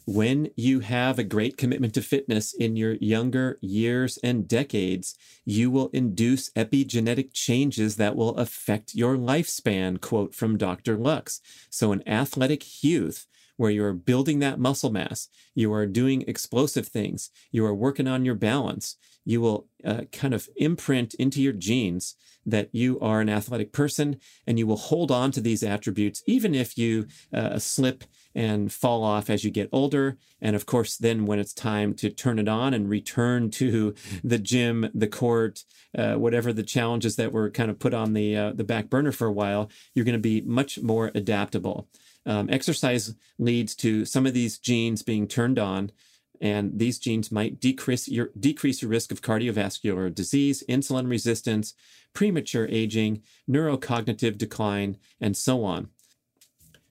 When 0.06 0.50
you 0.56 0.82
have 0.82 1.18
a 1.18 1.24
great 1.24 1.58
commitment 1.58 1.94
to 1.96 2.02
fitness 2.02 2.54
in 2.54 2.76
your 2.76 2.94
younger 2.94 3.58
years 3.62 4.20
and 4.24 4.48
decades, 4.48 5.16
you 5.46 5.72
will 5.72 5.90
induce 5.94 6.52
epigenetic 6.52 7.34
changes 7.34 7.96
that 7.96 8.16
will 8.16 8.36
affect 8.38 8.96
your 8.96 9.18
lifespan. 9.18 10.00
Quote 10.00 10.36
from 10.36 10.58
Dr. 10.58 10.98
Lux. 10.98 11.42
So, 11.70 11.92
an 11.92 12.08
athletic 12.08 12.84
youth 12.84 13.26
where 13.58 13.72
you 13.72 13.84
are 13.84 13.94
building 13.94 14.40
that 14.40 14.60
muscle 14.60 14.92
mass, 14.92 15.30
you 15.54 15.72
are 15.74 15.86
doing 15.86 16.24
explosive 16.28 16.88
things, 16.88 17.30
you 17.52 17.66
are 17.66 17.74
working 17.74 18.08
on 18.08 18.26
your 18.26 18.36
balance, 18.36 18.98
you 19.26 19.42
will 19.42 19.68
uh, 19.84 20.02
kind 20.12 20.34
of 20.34 20.48
imprint 20.56 21.14
into 21.16 21.42
your 21.42 21.54
genes 21.54 22.16
that 22.46 22.70
you 22.74 23.00
are 23.00 23.22
an 23.22 23.30
athletic 23.30 23.74
person 23.74 24.18
and 24.46 24.60
you 24.60 24.68
will 24.68 24.78
hold 24.78 25.12
on 25.12 25.32
to 25.32 25.42
these 25.42 25.64
attributes 25.64 26.22
even 26.28 26.54
if 26.54 26.78
you 26.78 27.08
uh, 27.34 27.58
slip 27.58 28.04
and 28.36 28.72
fall 28.72 29.04
off 29.04 29.30
as 29.30 29.46
you 29.46 29.50
get 29.50 29.70
older. 29.72 30.18
And 30.42 30.56
of 30.56 30.66
course, 30.66 30.98
then 30.98 31.26
when 31.26 31.40
it's 31.40 31.54
time 31.54 31.94
to 31.96 32.10
turn 32.10 32.38
it 32.38 32.50
on 32.50 32.74
and 32.74 32.90
return 32.90 33.50
to 33.52 33.96
the 34.24 34.38
gym, 34.38 34.90
the 34.94 35.08
court, 35.08 35.64
uh, 35.98 36.16
whatever 36.16 36.52
the 36.52 36.64
challenges 36.64 37.16
that 37.16 37.32
were 37.32 37.50
kind 37.50 37.72
of 37.72 37.80
put 37.80 37.94
on 37.94 38.14
the 38.14 38.36
uh, 38.36 38.52
the 38.52 38.64
back 38.64 38.90
burner 38.90 39.12
for 39.12 39.28
a 39.28 39.34
while, 39.34 39.70
you're 39.94 40.06
going 40.06 40.14
to 40.14 40.20
be 40.20 40.42
much 40.42 40.80
more 40.82 41.12
adaptable. 41.16 41.88
Um, 42.26 42.50
exercise 42.50 43.16
leads 43.38 43.76
to 43.76 44.04
some 44.04 44.26
of 44.26 44.34
these 44.34 44.58
genes 44.58 45.04
being 45.04 45.28
turned 45.28 45.60
on, 45.60 45.92
and 46.42 46.80
these 46.80 47.00
genes 47.00 47.32
might 47.32 47.60
decrease 47.60 48.08
your 48.08 48.32
decrease 48.38 48.82
your 48.82 48.92
risk 48.92 49.12
of 49.12 49.22
cardiovascular 49.22 50.14
disease, 50.14 50.64
insulin 50.68 51.10
resistance, 51.10 51.74
premature 52.14 52.68
aging, 52.70 53.22
neurocognitive 53.50 54.38
decline, 54.38 54.98
and 55.22 55.38
so 55.38 55.64
on. 55.64 55.90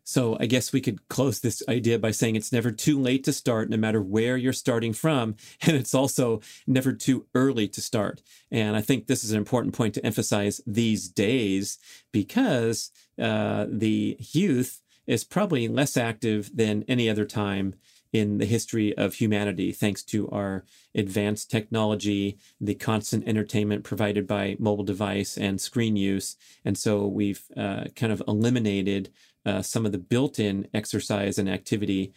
So 0.04 0.37
I 0.38 0.46
guess 0.46 0.73
we 0.73 0.82
could 0.82 1.08
close 1.08 1.40
this 1.40 1.62
idea 1.68 1.99
by 1.99 2.11
saying 2.11 2.37
it's 2.37 2.52
never 2.52 2.70
too 2.70 3.00
late 3.00 3.25
to 3.25 3.32
start, 3.32 3.70
no 3.70 3.78
matter 3.78 4.02
where 4.02 4.37
you're 4.37 4.52
starting 4.52 4.92
from. 4.92 5.37
And 5.66 5.76
it's 5.76 5.94
also 5.94 6.40
never 6.66 6.92
too 6.92 7.26
early 7.34 7.68
to 7.68 7.80
start. 7.80 8.23
And 8.50 8.76
I 8.76 8.82
think 8.82 9.06
this 9.06 9.25
is 9.25 9.30
an 9.32 9.38
important 9.38 9.75
point 9.75 9.94
to 9.94 10.04
emphasize 10.04 10.61
these 10.66 11.08
days 11.08 11.78
because 12.12 12.90
uh, 13.18 13.66
the 13.68 14.18
youth 14.18 14.82
is 15.06 15.25
probably 15.25 15.68
less 15.68 15.96
active 15.96 16.54
than 16.54 16.84
any 16.87 17.08
other 17.08 17.25
time 17.25 17.75
in 18.14 18.38
the 18.38 18.46
history 18.46 18.96
of 18.96 19.14
humanity, 19.14 19.73
thanks 19.73 20.00
to 20.04 20.28
our 20.30 20.64
advanced 20.94 21.50
technology, 21.50 22.38
the 22.61 22.75
constant 22.75 23.26
entertainment 23.26 23.82
provided 23.82 24.25
by 24.25 24.56
mobile 24.61 24.84
device 24.84 25.37
and 25.37 25.61
screen 25.61 25.96
use. 25.96 26.37
And 26.64 26.78
so 26.78 27.08
we've 27.08 27.42
uh, 27.56 27.87
kind 27.96 28.12
of 28.12 28.23
eliminated 28.28 29.11
uh, 29.47 29.63
some 29.63 29.85
of 29.87 29.93
the 29.93 29.99
built 29.99 30.39
in 30.39 30.67
exercise 30.75 31.39
and 31.39 31.49
activity 31.49 32.13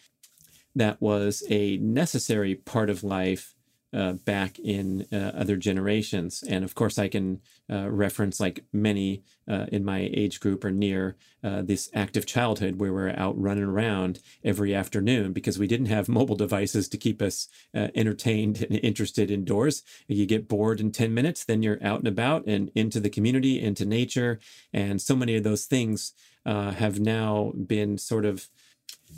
that 0.75 1.01
was 1.01 1.43
a 1.49 1.77
necessary 1.77 2.55
part 2.55 2.89
of 2.89 3.03
life 3.03 3.55
uh, 3.93 4.13
back 4.13 4.59
in 4.59 5.05
uh, 5.11 5.31
other 5.33 5.55
generations. 5.55 6.43
And 6.47 6.63
of 6.63 6.75
course, 6.75 6.99
I 6.99 7.07
can 7.07 7.41
uh, 7.71 7.89
reference 7.89 8.39
like 8.39 8.65
many 8.73 9.23
uh, 9.49 9.65
in 9.71 9.85
my 9.85 10.09
age 10.13 10.39
group 10.39 10.65
or 10.65 10.71
near 10.71 11.15
uh, 11.43 11.61
this 11.61 11.89
active 11.93 12.25
childhood 12.25 12.79
where 12.79 12.91
we're 12.91 13.15
out 13.17 13.39
running 13.39 13.63
around 13.63 14.19
every 14.43 14.75
afternoon 14.75 15.31
because 15.31 15.57
we 15.57 15.67
didn't 15.67 15.87
have 15.87 16.09
mobile 16.19 16.35
devices 16.35 16.89
to 16.89 16.97
keep 16.97 17.21
us 17.21 17.47
uh, 17.75 17.87
entertained 17.95 18.65
and 18.69 18.79
interested 18.83 19.31
indoors. 19.31 19.83
You 20.07 20.25
get 20.25 20.47
bored 20.47 20.79
in 20.79 20.91
10 20.91 21.13
minutes, 21.13 21.45
then 21.45 21.63
you're 21.63 21.83
out 21.83 21.99
and 21.99 22.07
about 22.07 22.45
and 22.45 22.69
into 22.75 22.99
the 22.99 23.09
community, 23.09 23.61
into 23.61 23.85
nature. 23.85 24.39
And 24.73 25.01
so 25.01 25.15
many 25.15 25.35
of 25.35 25.43
those 25.43 25.65
things 25.65 26.13
have 26.45 26.97
now 26.97 27.51
been 27.67 27.97
sort 27.97 28.23
of 28.23 28.47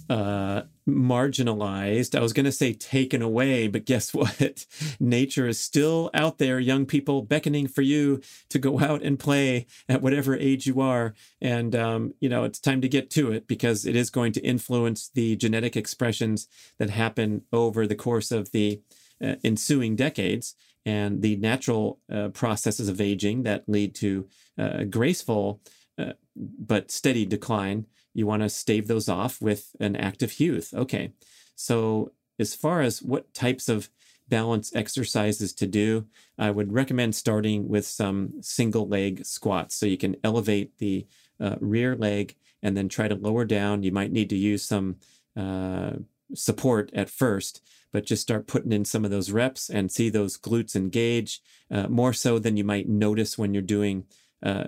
uh, 0.10 0.63
marginalized. 0.88 2.17
I 2.17 2.21
was 2.21 2.34
going 2.34 2.45
to 2.45 2.51
say 2.51 2.73
taken 2.73 3.21
away, 3.21 3.67
but 3.67 3.86
guess 3.86 4.13
what? 4.13 4.65
Nature 4.99 5.47
is 5.47 5.60
still 5.60 6.10
out 6.13 6.38
there, 6.39 6.60
young 6.60 6.86
people 6.86 7.21
beckoning 7.21 7.67
for 7.67 7.82
you 7.82 8.21
to 8.49 8.60
go 8.60 8.79
out 8.79 9.03
and 9.03 9.19
play 9.19 9.67
at 9.88 10.01
whatever 10.01 10.36
age 10.36 10.65
you 10.65 10.82
are. 10.82 11.13
And, 11.41 11.75
um, 11.75 12.13
you 12.19 12.29
know, 12.29 12.43
it's 12.43 12.60
time 12.60 12.82
to 12.82 12.89
get 12.89 13.10
to 13.12 13.32
it 13.32 13.47
because 13.47 13.86
it 13.86 13.95
is 13.95 14.10
going 14.10 14.34
to 14.34 14.41
influence 14.41 15.10
the 15.13 15.36
genetic 15.36 15.77
expressions 15.77 16.47
that 16.79 16.89
happen 16.89 17.43
over 17.53 17.86
the 17.86 17.95
course 17.95 18.32
of 18.32 18.51
the 18.51 18.82
uh, 19.23 19.36
ensuing 19.43 19.95
decades 19.95 20.55
and 20.86 21.21
the 21.21 21.36
natural 21.36 21.99
uh, 22.12 22.29
processes 22.29 22.89
of 22.89 23.01
aging 23.01 23.43
that 23.43 23.67
lead 23.67 23.93
to 23.93 24.27
uh, 24.58 24.84
graceful 24.86 25.62
uh, 25.97 26.13
but 26.36 26.89
steady 26.89 27.25
decline 27.25 27.86
you 28.13 28.26
want 28.26 28.41
to 28.41 28.50
stave 28.50 28.88
those 28.88 29.10
off 29.10 29.41
with 29.41 29.76
an 29.80 29.95
active 29.95 30.39
youth. 30.39 30.74
Okay. 30.74 31.13
So, 31.56 32.12
as 32.39 32.56
far 32.56 32.82
as 32.82 33.02
what 33.02 33.34
types 33.34 33.67
of 33.67 33.89
balance 34.30 34.74
exercises 34.76 35.52
to 35.54 35.67
do, 35.67 36.06
I 36.38 36.52
would 36.52 36.72
recommend 36.72 37.15
starting 37.15 37.67
with 37.67 37.86
some 37.86 38.41
single 38.41 38.88
leg 38.88 39.26
squats. 39.26 39.76
So 39.76 39.86
you 39.86 39.98
can 39.98 40.15
elevate 40.24 40.78
the 40.78 41.08
uh, 41.39 41.56
rear 41.60 41.95
leg 41.95 42.36
and 42.62 42.78
then 42.78 42.88
try 42.88 43.08
to 43.08 43.15
lower 43.15 43.45
down. 43.45 43.84
You 43.84 43.91
might 43.91 44.12
need 44.12 44.30
to 44.30 44.38
use 44.38 44.63
some 44.63 44.98
uh, 45.36 45.93
support 46.34 46.91
at 46.93 47.10
first, 47.10 47.62
but 47.91 48.06
just 48.06 48.22
start 48.22 48.48
putting 48.48 48.72
in 48.72 48.86
some 48.86 49.04
of 49.04 49.12
those 49.12 49.32
reps 49.32 49.69
and 49.69 49.91
see 49.91 50.10
those 50.10 50.38
glutes 50.38 50.76
engage 50.76 51.41
uh, 51.72 51.88
more 51.88 52.13
so 52.13 52.39
than 52.39 52.56
you 52.56 52.63
might 52.63 52.88
notice 52.88 53.38
when 53.38 53.54
you're 53.54 53.63
doing 53.63 54.06
uh, 54.43 54.63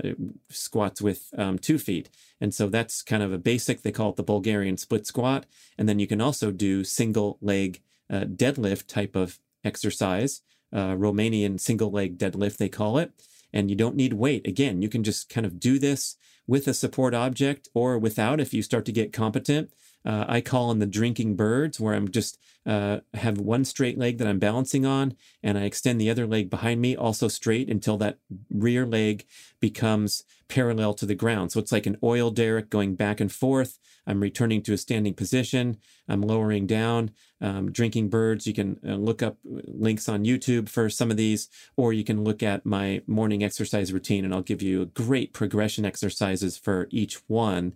squats 0.50 1.02
with 1.02 1.30
um, 1.38 1.58
two 1.58 1.78
feet. 1.78 2.10
And 2.40 2.54
so 2.54 2.68
that's 2.68 3.02
kind 3.02 3.24
of 3.24 3.32
a 3.32 3.38
basic. 3.38 3.82
They 3.82 3.92
call 3.92 4.10
it 4.10 4.16
the 4.16 4.24
Bulgarian 4.24 4.78
split 4.78 5.08
squat. 5.08 5.46
And 5.78 5.88
then 5.88 6.00
you 6.00 6.08
can 6.08 6.22
also 6.22 6.52
do 6.52 6.84
single 6.84 7.38
leg 7.42 7.82
uh, 8.10 8.22
deadlift 8.22 8.88
type 8.88 9.16
of 9.16 9.40
exercise, 9.64 10.42
uh, 10.74 10.96
Romanian 10.96 11.60
single 11.60 11.92
leg 11.92 12.18
deadlift, 12.18 12.58
they 12.58 12.70
call 12.70 12.98
it. 12.98 13.12
And 13.54 13.70
you 13.70 13.76
don't 13.76 13.96
need 13.96 14.14
weight. 14.14 14.48
Again, 14.48 14.82
you 14.82 14.90
can 14.90 15.04
just 15.04 15.30
kind 15.30 15.46
of 15.46 15.60
do 15.60 15.80
this 15.80 16.16
with 16.48 16.68
a 16.68 16.74
support 16.74 17.14
object 17.14 17.70
or 17.74 17.98
without 17.98 18.40
if 18.40 18.54
you 18.54 18.62
start 18.62 18.86
to 18.86 18.92
get 18.92 19.14
competent. 19.14 19.72
Uh, 20.06 20.26
I 20.28 20.42
call 20.42 20.72
in 20.72 20.80
the 20.80 20.86
drinking 20.86 21.36
birds, 21.36 21.80
where 21.80 21.94
I'm 21.94 22.10
just 22.10 22.40
uh, 22.66 23.00
have 23.14 23.38
one 23.38 23.66
straight 23.66 23.98
leg 23.98 24.18
that 24.18 24.28
I'm 24.28 24.40
balancing 24.40 24.86
on, 24.86 25.16
and 25.44 25.58
I 25.58 25.64
extend 25.64 26.00
the 26.00 26.10
other 26.10 26.26
leg 26.26 26.50
behind 26.50 26.82
me, 26.82 26.96
also 26.96 27.28
straight, 27.28 27.70
until 27.70 27.98
that 27.98 28.18
rear 28.50 28.86
leg 28.86 29.26
becomes 29.60 30.24
parallel 30.48 30.94
to 30.96 31.06
the 31.06 31.16
ground. 31.16 31.52
So 31.52 31.60
it's 31.60 31.72
like 31.72 31.86
an 31.86 31.98
oil 32.04 32.32
derrick 32.32 32.70
going 32.70 32.96
back 32.96 33.20
and 33.20 33.32
forth. 33.32 33.78
I'm 34.08 34.22
returning 34.22 34.64
to 34.64 34.74
a 34.74 34.78
standing 34.78 35.14
position. 35.14 35.78
I'm 36.08 36.22
lowering 36.22 36.66
down. 36.66 37.12
Um, 37.40 37.72
drinking 37.72 38.10
birds. 38.10 38.46
You 38.46 38.54
can 38.54 38.80
uh, 38.88 38.96
look 38.96 39.24
up 39.24 39.38
links 39.44 40.10
on 40.10 40.26
YouTube 40.26 40.70
for 40.70 40.90
some 40.90 41.12
of 41.12 41.18
these, 41.18 41.50
or 41.78 41.94
you 41.94 42.04
can 42.04 42.24
look 42.24 42.44
at 42.44 42.66
my 42.66 43.02
morning 43.08 43.44
exercise 43.44 43.94
routine, 43.94 44.26
and 44.26 44.34
I'll 44.34 44.42
give 44.42 44.62
you 44.62 44.86
great 44.86 45.34
progression 45.34 45.86
exercises 45.86 46.58
for 46.58 46.88
each 46.92 47.16
one. 47.28 47.74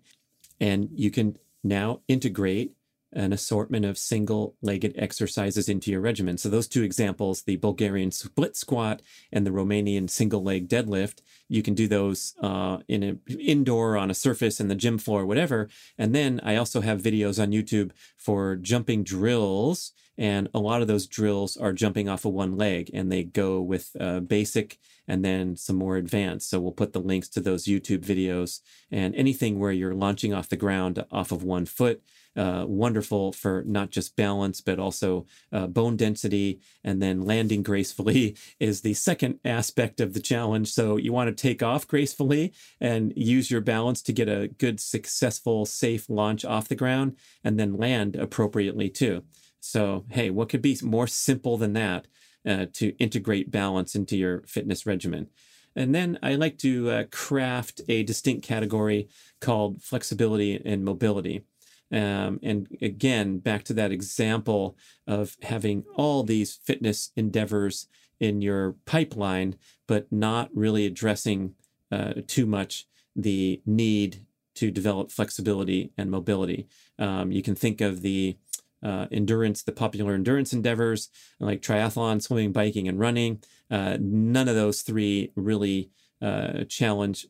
And 0.59 0.89
you 0.93 1.11
can 1.11 1.37
now 1.65 2.01
integrate 2.07 2.73
an 3.15 3.33
assortment 3.33 3.85
of 3.85 3.97
single 3.97 4.55
legged 4.61 4.93
exercises 4.97 5.69
into 5.69 5.89
your 5.89 6.01
regimen. 6.01 6.37
So, 6.37 6.49
those 6.49 6.67
two 6.67 6.83
examples, 6.83 7.43
the 7.43 7.55
Bulgarian 7.55 8.11
split 8.11 8.55
squat 8.55 9.01
and 9.31 9.45
the 9.45 9.51
Romanian 9.51 10.09
single 10.09 10.43
leg 10.43 10.67
deadlift, 10.67 11.21
you 11.47 11.63
can 11.63 11.73
do 11.73 11.87
those 11.87 12.33
uh, 12.41 12.79
in 12.87 13.03
an 13.03 13.19
indoor 13.39 13.97
on 13.97 14.11
a 14.11 14.15
surface 14.15 14.59
in 14.59 14.67
the 14.67 14.75
gym 14.75 14.97
floor, 14.97 15.25
whatever. 15.25 15.69
And 15.97 16.13
then 16.13 16.39
I 16.43 16.55
also 16.55 16.81
have 16.81 17.01
videos 17.01 17.41
on 17.41 17.51
YouTube 17.51 17.91
for 18.17 18.55
jumping 18.55 19.03
drills. 19.03 19.93
And 20.17 20.47
a 20.53 20.59
lot 20.59 20.81
of 20.81 20.87
those 20.87 21.07
drills 21.07 21.57
are 21.57 21.73
jumping 21.73 22.07
off 22.07 22.23
of 22.23 22.31
one 22.31 22.55
leg 22.55 22.89
and 22.93 23.11
they 23.11 23.23
go 23.23 23.61
with 23.61 23.91
uh, 23.99 24.21
basic 24.21 24.79
and 25.07 25.23
then 25.23 25.55
some 25.55 25.75
more 25.75 25.97
advanced. 25.97 26.49
So 26.49 26.59
we'll 26.59 26.71
put 26.71 26.93
the 26.93 27.01
links 27.01 27.27
to 27.29 27.41
those 27.41 27.65
YouTube 27.65 27.99
videos 27.99 28.61
and 28.91 29.13
anything 29.15 29.59
where 29.59 29.71
you're 29.71 29.93
launching 29.93 30.33
off 30.33 30.49
the 30.49 30.55
ground 30.55 31.03
off 31.11 31.31
of 31.31 31.43
one 31.43 31.65
foot. 31.65 32.01
Uh, 32.35 32.65
wonderful 32.67 33.31
for 33.31 33.63
not 33.65 33.91
just 33.91 34.15
balance, 34.15 34.59
but 34.61 34.79
also 34.79 35.25
uh, 35.53 35.67
bone 35.67 35.95
density. 35.95 36.59
And 36.83 37.01
then 37.01 37.21
landing 37.21 37.63
gracefully 37.63 38.35
is 38.59 38.81
the 38.81 38.93
second 38.93 39.39
aspect 39.45 40.01
of 40.01 40.13
the 40.13 40.19
challenge. 40.19 40.71
So 40.71 40.97
you 40.97 41.13
want 41.13 41.35
to 41.35 41.41
take 41.41 41.63
off 41.63 41.87
gracefully 41.87 42.53
and 42.81 43.13
use 43.15 43.49
your 43.49 43.61
balance 43.61 44.01
to 44.03 44.13
get 44.13 44.27
a 44.27 44.49
good, 44.49 44.79
successful, 44.79 45.65
safe 45.65 46.09
launch 46.09 46.43
off 46.43 46.67
the 46.67 46.75
ground 46.75 47.15
and 47.43 47.59
then 47.59 47.77
land 47.77 48.15
appropriately 48.15 48.89
too. 48.89 49.23
So, 49.59 50.05
hey, 50.09 50.29
what 50.29 50.49
could 50.49 50.61
be 50.61 50.77
more 50.83 51.07
simple 51.07 51.57
than 51.57 51.73
that? 51.73 52.07
uh, 52.45 52.67
to 52.73 52.95
integrate 52.97 53.51
balance 53.51 53.95
into 53.95 54.15
your 54.17 54.41
fitness 54.41 54.85
regimen. 54.85 55.27
And 55.75 55.93
then 55.93 56.17
I 56.23 56.35
like 56.35 56.57
to 56.59 56.89
uh, 56.89 57.03
craft 57.11 57.81
a 57.89 58.03
distinct 58.03 58.47
category 58.47 59.09
called 59.41 59.81
flexibility 59.81 60.61
and 60.63 60.85
mobility. 60.85 61.43
Um, 61.91 62.39
and 62.41 62.67
again, 62.81 63.39
back 63.39 63.63
to 63.65 63.73
that 63.73 63.91
example 63.91 64.77
of 65.07 65.37
having 65.43 65.83
all 65.95 66.23
these 66.23 66.55
fitness 66.55 67.11
endeavors 67.15 67.87
in 68.19 68.41
your 68.41 68.75
pipeline, 68.85 69.55
but 69.87 70.11
not 70.11 70.49
really 70.53 70.85
addressing 70.85 71.53
uh, 71.91 72.13
too 72.27 72.45
much 72.45 72.87
the 73.15 73.61
need 73.65 74.25
to 74.55 74.71
develop 74.71 75.11
flexibility 75.11 75.91
and 75.97 76.09
mobility. 76.09 76.67
Um, 76.97 77.31
you 77.31 77.41
can 77.41 77.55
think 77.55 77.81
of 77.81 78.01
the 78.01 78.37
uh, 78.83 79.07
endurance, 79.11 79.63
the 79.63 79.71
popular 79.71 80.13
endurance 80.13 80.53
endeavors 80.53 81.09
like 81.39 81.61
triathlon, 81.61 82.21
swimming, 82.21 82.51
biking, 82.51 82.87
and 82.87 82.99
running. 82.99 83.43
Uh, 83.69 83.97
none 83.99 84.47
of 84.47 84.55
those 84.55 84.81
three 84.81 85.31
really 85.35 85.89
uh, 86.21 86.63
challenge 86.65 87.27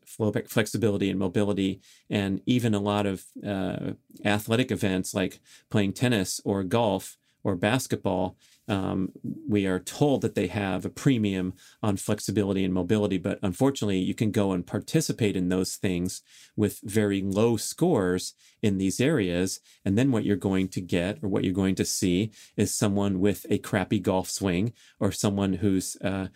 flexibility 0.48 1.10
and 1.10 1.18
mobility. 1.18 1.80
And 2.08 2.40
even 2.46 2.74
a 2.74 2.80
lot 2.80 3.06
of 3.06 3.24
uh, 3.46 3.92
athletic 4.24 4.70
events 4.70 5.14
like 5.14 5.40
playing 5.70 5.92
tennis 5.92 6.40
or 6.44 6.62
golf 6.62 7.16
or 7.42 7.56
basketball 7.56 8.36
um, 8.68 9.12
we 9.48 9.66
are 9.66 9.78
told 9.78 10.22
that 10.22 10.34
they 10.34 10.48
have 10.48 10.84
a 10.84 10.90
premium 10.90 11.54
on 11.82 11.96
flexibility 11.96 12.64
and 12.64 12.74
mobility, 12.74 13.18
but 13.18 13.38
unfortunately, 13.42 13.98
you 13.98 14.14
can 14.14 14.30
go 14.30 14.52
and 14.52 14.66
participate 14.66 15.36
in 15.36 15.48
those 15.48 15.76
things 15.76 16.22
with 16.56 16.80
very 16.82 17.22
low 17.22 17.56
scores 17.56 18.34
in 18.62 18.78
these 18.78 19.00
areas. 19.00 19.60
And 19.84 19.96
then 19.96 20.10
what 20.10 20.24
you're 20.24 20.36
going 20.36 20.68
to 20.68 20.80
get 20.80 21.18
or 21.22 21.28
what 21.28 21.44
you're 21.44 21.52
going 21.52 21.76
to 21.76 21.84
see 21.84 22.32
is 22.56 22.74
someone 22.74 23.20
with 23.20 23.46
a 23.50 23.58
crappy 23.58 24.00
golf 24.00 24.28
swing 24.28 24.72
or 24.98 25.12
someone 25.12 25.54
who's 25.54 25.96
uh, 26.02 26.28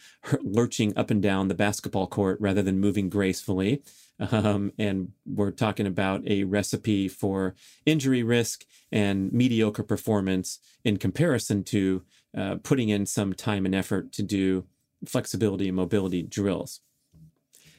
lurching 0.43 0.97
up 0.97 1.11
and 1.11 1.23
down 1.23 1.49
the 1.49 1.55
basketball 1.55 2.07
court 2.07 2.39
rather 2.41 2.63
than 2.63 2.79
moving 2.79 3.09
gracefully. 3.09 3.83
Um, 4.21 4.73
and 4.79 5.13
we're 5.25 5.51
talking 5.51 5.87
about 5.87 6.27
a 6.27 6.45
recipe 6.45 7.09
for 7.09 7.55
injury 7.87 8.23
risk 8.23 8.67
and 8.93 9.33
mediocre 9.33 9.83
performance 9.83 10.59
in 10.85 10.99
comparison 10.99 11.65
to 11.65 12.03
uh, 12.37 12.57
putting 12.63 12.89
in 12.89 13.07
some 13.07 13.33
time 13.33 13.67
and 13.67 13.75
effort 13.75 14.13
to 14.13 14.23
do 14.23 14.65
flexibility 15.07 15.69
and 15.69 15.77
mobility 15.77 16.23
drills. 16.23 16.81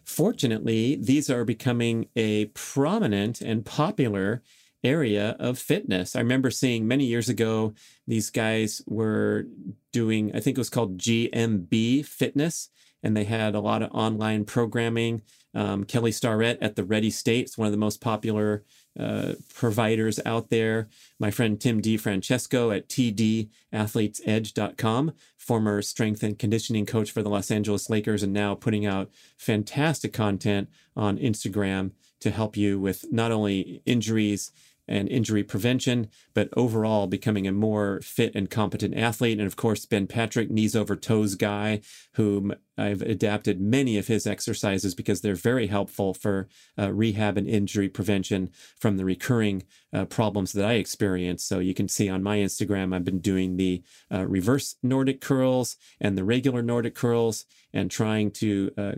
Fortunately, 0.04 0.96
these 0.96 1.30
are 1.30 1.46
becoming 1.46 2.08
a 2.16 2.46
prominent 2.48 3.42
and 3.42 3.66
popular 3.66 4.42
area 4.84 5.36
of 5.40 5.60
fitness. 5.60 6.16
I 6.16 6.20
remember 6.20 6.50
seeing 6.50 6.88
many 6.88 7.06
years 7.06 7.30
ago, 7.30 7.74
these 8.08 8.30
guys 8.30 8.82
were 8.88 9.46
doing, 9.92 10.36
I 10.36 10.40
think 10.40 10.58
it 10.58 10.62
was 10.62 10.70
called 10.70 10.98
GMB 10.98 12.06
Fitness, 12.06 12.70
and 13.04 13.16
they 13.16 13.26
had 13.26 13.56
a 13.56 13.60
lot 13.60 13.84
of 13.84 13.92
online 13.92 14.46
programming. 14.46 15.22
Um, 15.54 15.84
Kelly 15.84 16.12
Starrett 16.12 16.58
at 16.62 16.76
the 16.76 16.84
Ready 16.84 17.10
State 17.10 17.46
is 17.46 17.58
one 17.58 17.68
of 17.68 17.72
the 17.72 17.78
most 17.78 18.02
popular 18.02 18.64
uh, 19.00 19.36
providers 19.54 20.20
out 20.26 20.50
there. 20.50 20.90
My 21.20 21.30
friend 21.32 21.60
Tim 21.60 21.82
DiFrancesco 21.82 22.76
at 22.76 22.88
tdathletesedge.com, 22.90 25.14
former 25.38 25.82
strength 25.82 26.22
and 26.24 26.38
conditioning 26.38 26.86
coach 26.86 27.12
for 27.12 27.24
the 27.24 27.30
Los 27.30 27.50
Angeles 27.52 27.90
Lakers, 27.90 28.24
and 28.24 28.34
now 28.34 28.56
putting 28.56 28.86
out 28.86 29.10
fantastic 29.38 30.12
content 30.14 30.70
on 30.96 31.18
Instagram 31.18 31.92
to 32.20 32.32
help 32.32 32.58
you 32.58 32.80
with 32.80 33.06
not 33.12 33.32
only 33.32 33.82
injuries 33.86 34.52
and 34.88 35.08
injury 35.08 35.44
prevention, 35.44 36.10
but 36.34 36.50
overall 36.58 37.08
becoming 37.08 37.48
a 37.48 37.52
more 37.52 38.02
fit 38.02 38.36
and 38.36 38.50
competent 38.50 38.98
athlete. 38.98 39.38
And 39.38 39.48
of 39.48 39.56
course, 39.56 39.86
Ben 39.86 40.06
Patrick, 40.06 40.52
knees 40.52 40.76
over 40.76 40.96
toes 40.96 41.36
guy, 41.36 41.82
whom 42.16 42.54
I've 42.78 43.02
adapted 43.02 43.60
many 43.60 43.98
of 43.98 44.08
his 44.08 44.26
exercises 44.26 44.96
because 44.96 45.22
they're 45.22 45.36
very 45.36 45.68
helpful 45.68 46.14
for 46.14 46.48
uh, 46.80 46.92
rehab 46.92 47.38
and 47.38 47.48
injury 47.48 47.90
prevention 47.90 48.50
from 48.80 48.98
the 48.98 49.06
recurring 49.06 49.64
uh, 49.94 50.06
problems 50.06 50.54
that 50.54 50.66
I 50.66 50.74
experience. 50.74 51.44
So 51.44 51.60
you 51.60 51.74
can 51.74 51.88
see 51.88 52.10
on 52.10 52.24
my 52.24 52.38
Instagram, 52.38 52.96
I've 52.96 53.04
been 53.04 53.20
doing 53.20 53.58
the 53.58 53.84
uh, 54.12 54.26
reverse 54.26 54.76
Nordic 54.82 55.22
curls 55.22 55.76
and 56.00 56.18
the 56.18 56.24
regular 56.24 56.62
Nordic 56.62 56.96
curls 56.96 57.46
and 57.74 57.90
trying 57.90 58.32
to 58.32 58.72
uh, 58.78 58.92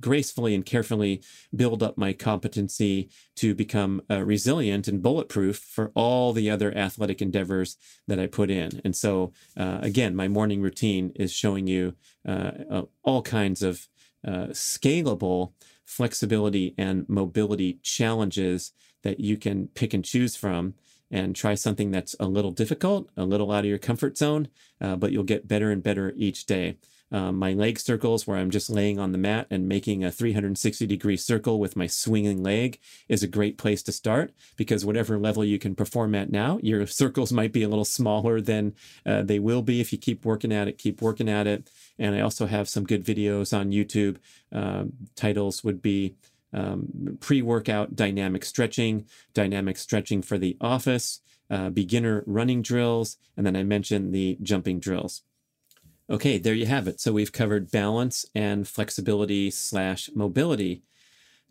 gracefully 0.00 0.54
and 0.54 0.64
carefully 0.64 1.22
build 1.54 1.82
up 1.82 1.98
my 1.98 2.12
competency 2.12 3.10
to 3.36 3.54
become 3.54 4.02
uh, 4.10 4.22
resilient 4.24 4.88
and 4.88 5.02
bulletproof 5.02 5.58
for 5.58 5.92
all 5.94 6.32
the 6.32 6.50
other 6.50 6.76
athletic 6.76 7.20
endeavors 7.20 7.76
that 8.06 8.18
I 8.18 8.26
put 8.26 8.50
in. 8.50 8.80
And 8.84 8.96
so, 8.96 9.32
uh, 9.56 9.78
again, 9.82 10.16
my 10.16 10.28
morning 10.28 10.62
routine 10.62 11.12
is 11.14 11.32
showing 11.32 11.66
you 11.66 11.94
all 12.26 12.90
all 13.02 13.22
kinds 13.22 13.62
of 13.62 13.88
uh, 14.26 14.48
scalable 14.48 15.52
flexibility 15.84 16.74
and 16.76 17.08
mobility 17.08 17.78
challenges 17.82 18.72
that 19.02 19.20
you 19.20 19.36
can 19.36 19.68
pick 19.68 19.94
and 19.94 20.04
choose 20.04 20.34
from 20.34 20.74
and 21.10 21.36
try 21.36 21.54
something 21.54 21.92
that's 21.92 22.16
a 22.18 22.26
little 22.26 22.50
difficult, 22.50 23.08
a 23.16 23.24
little 23.24 23.52
out 23.52 23.60
of 23.60 23.66
your 23.66 23.78
comfort 23.78 24.18
zone, 24.18 24.48
uh, 24.80 24.96
but 24.96 25.12
you'll 25.12 25.22
get 25.22 25.46
better 25.46 25.70
and 25.70 25.82
better 25.82 26.12
each 26.16 26.46
day. 26.46 26.76
Um, 27.12 27.36
my 27.36 27.52
leg 27.52 27.78
circles, 27.78 28.26
where 28.26 28.36
I'm 28.36 28.50
just 28.50 28.68
laying 28.68 28.98
on 28.98 29.12
the 29.12 29.18
mat 29.18 29.46
and 29.50 29.68
making 29.68 30.02
a 30.02 30.10
360 30.10 30.86
degree 30.86 31.16
circle 31.16 31.60
with 31.60 31.76
my 31.76 31.86
swinging 31.86 32.42
leg, 32.42 32.80
is 33.08 33.22
a 33.22 33.28
great 33.28 33.58
place 33.58 33.82
to 33.84 33.92
start 33.92 34.32
because 34.56 34.84
whatever 34.84 35.18
level 35.18 35.44
you 35.44 35.58
can 35.58 35.74
perform 35.74 36.14
at 36.14 36.32
now, 36.32 36.58
your 36.62 36.86
circles 36.86 37.32
might 37.32 37.52
be 37.52 37.62
a 37.62 37.68
little 37.68 37.84
smaller 37.84 38.40
than 38.40 38.74
uh, 39.04 39.22
they 39.22 39.38
will 39.38 39.62
be 39.62 39.80
if 39.80 39.92
you 39.92 39.98
keep 39.98 40.24
working 40.24 40.52
at 40.52 40.68
it, 40.68 40.78
keep 40.78 41.00
working 41.00 41.28
at 41.28 41.46
it. 41.46 41.70
And 41.98 42.14
I 42.14 42.20
also 42.20 42.46
have 42.46 42.68
some 42.68 42.84
good 42.84 43.04
videos 43.04 43.56
on 43.56 43.70
YouTube. 43.70 44.16
Um, 44.52 44.92
titles 45.14 45.62
would 45.62 45.80
be 45.80 46.16
um, 46.52 47.18
pre 47.20 47.42
workout 47.42 47.94
dynamic 47.94 48.44
stretching, 48.44 49.06
dynamic 49.34 49.76
stretching 49.76 50.22
for 50.22 50.38
the 50.38 50.56
office, 50.60 51.20
uh, 51.50 51.70
beginner 51.70 52.24
running 52.26 52.62
drills, 52.62 53.16
and 53.36 53.46
then 53.46 53.54
I 53.54 53.62
mentioned 53.62 54.12
the 54.12 54.38
jumping 54.42 54.80
drills. 54.80 55.22
Okay, 56.08 56.38
there 56.38 56.54
you 56.54 56.66
have 56.66 56.86
it. 56.86 57.00
So 57.00 57.12
we've 57.12 57.32
covered 57.32 57.72
balance 57.72 58.26
and 58.34 58.68
flexibility 58.68 59.50
slash 59.50 60.08
mobility. 60.14 60.82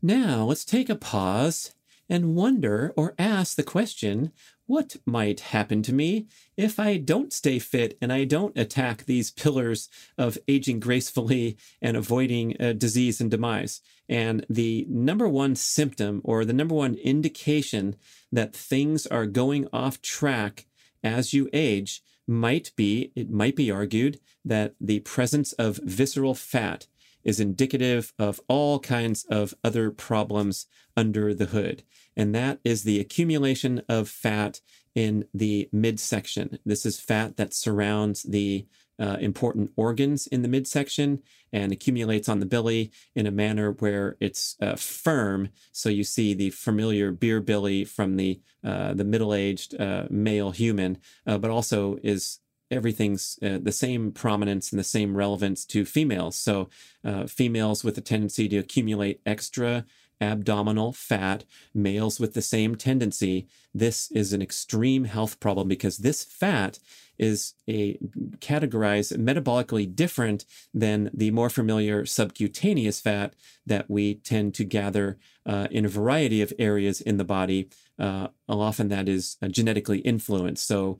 Now 0.01 0.45
let's 0.45 0.63
take 0.63 0.89
a 0.89 0.95
pause 0.95 1.73
and 2.07 2.35
wonder 2.35 2.93
or 2.95 3.15
ask 3.17 3.57
the 3.57 3.63
question 3.63 4.31
what 4.67 4.95
might 5.05 5.39
happen 5.41 5.81
to 5.83 5.93
me 5.93 6.27
if 6.55 6.79
I 6.79 6.97
don't 6.97 7.33
stay 7.33 7.59
fit 7.59 7.97
and 8.01 8.13
I 8.13 8.23
don't 8.23 8.57
attack 8.57 9.05
these 9.05 9.29
pillars 9.31 9.89
of 10.17 10.37
aging 10.47 10.79
gracefully 10.79 11.57
and 11.81 11.97
avoiding 11.97 12.55
uh, 12.59 12.73
disease 12.73 13.19
and 13.19 13.29
demise? 13.29 13.81
And 14.07 14.45
the 14.49 14.85
number 14.89 15.27
one 15.27 15.55
symptom 15.55 16.21
or 16.23 16.45
the 16.45 16.53
number 16.53 16.75
one 16.75 16.95
indication 16.95 17.95
that 18.31 18.55
things 18.55 19.05
are 19.05 19.25
going 19.25 19.67
off 19.73 20.01
track 20.01 20.65
as 21.03 21.33
you 21.33 21.49
age 21.51 22.01
might 22.27 22.71
be, 22.75 23.11
it 23.15 23.29
might 23.29 23.55
be 23.55 23.71
argued 23.71 24.19
that 24.43 24.75
the 24.79 24.99
presence 25.01 25.53
of 25.53 25.79
visceral 25.83 26.33
fat 26.33 26.87
is 27.23 27.39
indicative 27.39 28.13
of 28.19 28.39
all 28.47 28.79
kinds 28.79 29.25
of 29.29 29.53
other 29.63 29.89
problems 29.91 30.67
under 30.95 31.33
the 31.33 31.47
hood. 31.47 31.83
And 32.15 32.33
that 32.35 32.59
is 32.63 32.83
the 32.83 32.99
accumulation 32.99 33.81
of 33.89 34.07
fat 34.07 34.61
in 34.93 35.25
the 35.33 35.67
midsection. 35.73 36.59
This 36.65 36.85
is 36.85 36.99
fat 36.99 37.35
that 37.37 37.53
surrounds 37.53 38.23
the 38.23 38.67
uh, 38.99 39.17
important 39.19 39.71
organs 39.75 40.27
in 40.27 40.41
the 40.41 40.47
midsection 40.47 41.19
and 41.51 41.71
accumulates 41.71 42.29
on 42.29 42.39
the 42.39 42.45
belly 42.45 42.91
in 43.15 43.27
a 43.27 43.31
manner 43.31 43.71
where 43.71 44.17
it's 44.19 44.55
uh, 44.61 44.75
firm. 44.75 45.49
So 45.71 45.89
you 45.89 46.03
see 46.03 46.33
the 46.33 46.49
familiar 46.49 47.11
beer 47.11 47.41
belly 47.41 47.85
from 47.85 48.15
the 48.17 48.41
uh, 48.63 48.95
the 48.95 49.03
middle-aged 49.03 49.79
uh, 49.79 50.05
male 50.09 50.49
human, 50.49 50.97
uh, 51.27 51.37
but 51.37 51.51
also 51.51 51.97
is 52.01 52.39
everything's 52.71 53.37
uh, 53.43 53.59
the 53.61 53.71
same 53.71 54.11
prominence 54.11 54.71
and 54.71 54.79
the 54.79 54.83
same 54.83 55.15
relevance 55.15 55.65
to 55.65 55.85
females. 55.85 56.35
So 56.35 56.69
females 57.27 57.83
with 57.83 57.95
a 57.99 58.01
tendency 58.01 58.49
to 58.49 58.57
accumulate 58.57 59.21
extra 59.23 59.85
abdominal 60.21 60.93
fat, 60.93 61.43
males 61.73 62.19
with 62.19 62.33
the 62.33 62.41
same 62.41 62.75
tendency, 62.75 63.47
this 63.73 64.11
is 64.11 64.33
an 64.33 64.41
extreme 64.41 65.05
health 65.05 65.39
problem 65.39 65.67
because 65.67 65.97
this 65.97 66.23
fat 66.23 66.79
is 67.17 67.53
a 67.69 67.97
categorized 68.39 69.17
metabolically 69.17 69.93
different 69.93 70.45
than 70.73 71.09
the 71.13 71.31
more 71.31 71.49
familiar 71.49 72.05
subcutaneous 72.05 72.99
fat 72.99 73.33
that 73.65 73.89
we 73.89 74.15
tend 74.15 74.53
to 74.53 74.63
gather 74.63 75.17
uh, 75.45 75.67
in 75.71 75.85
a 75.85 75.89
variety 75.89 76.41
of 76.41 76.53
areas 76.59 77.01
in 77.01 77.17
the 77.17 77.23
body. 77.23 77.69
Uh, 77.97 78.27
often 78.49 78.89
that 78.89 79.07
is 79.07 79.37
uh, 79.41 79.47
genetically 79.47 79.99
influenced. 79.99 80.67
So 80.67 80.99